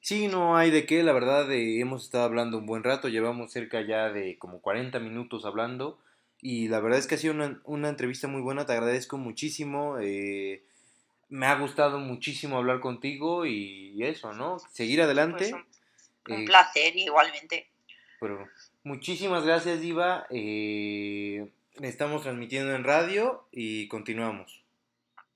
Sí, 0.00 0.28
no 0.28 0.56
hay 0.56 0.70
de 0.70 0.86
qué, 0.86 1.02
la 1.02 1.12
verdad, 1.12 1.50
eh, 1.52 1.80
hemos 1.80 2.04
estado 2.04 2.24
hablando 2.24 2.58
un 2.58 2.66
buen 2.66 2.84
rato, 2.84 3.08
llevamos 3.08 3.52
cerca 3.52 3.80
ya 3.82 4.10
de 4.10 4.38
como 4.38 4.60
40 4.60 4.98
minutos 5.00 5.44
hablando 5.44 5.98
y 6.40 6.68
la 6.68 6.80
verdad 6.80 6.98
es 6.98 7.06
que 7.06 7.16
ha 7.16 7.18
sido 7.18 7.34
una, 7.64 7.88
entrevista 7.88 8.28
muy 8.28 8.40
buena, 8.40 8.64
te 8.64 8.72
agradezco 8.72 9.18
muchísimo, 9.18 9.98
eh, 10.00 10.64
me 11.28 11.46
ha 11.46 11.56
gustado 11.56 11.98
muchísimo 11.98 12.56
hablar 12.56 12.80
contigo 12.80 13.44
y 13.44 14.02
eso, 14.02 14.32
¿no? 14.32 14.58
Seguir 14.72 15.02
adelante. 15.02 15.50
Pues 15.50 16.38
un, 16.38 16.42
eh, 16.42 16.46
placer, 16.46 16.96
igualmente. 16.96 17.68
Pero 18.20 18.48
muchísimas 18.84 19.44
gracias, 19.44 19.80
Diva, 19.80 20.26
estamos 20.30 22.22
transmitiendo 22.22 22.74
en 22.74 22.84
radio 22.84 23.46
y 23.52 23.88
continuamos. 23.88 24.62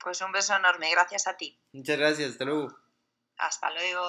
Pues 0.03 0.21
un 0.21 0.31
beso 0.31 0.55
enorme, 0.55 0.89
gracias 0.91 1.27
a 1.27 1.37
ti. 1.37 1.57
Muchas 1.71 1.97
gracias, 1.97 2.31
hasta 2.31 2.45
luego. 2.45 2.75
Hasta 3.37 3.71
luego. 3.71 4.03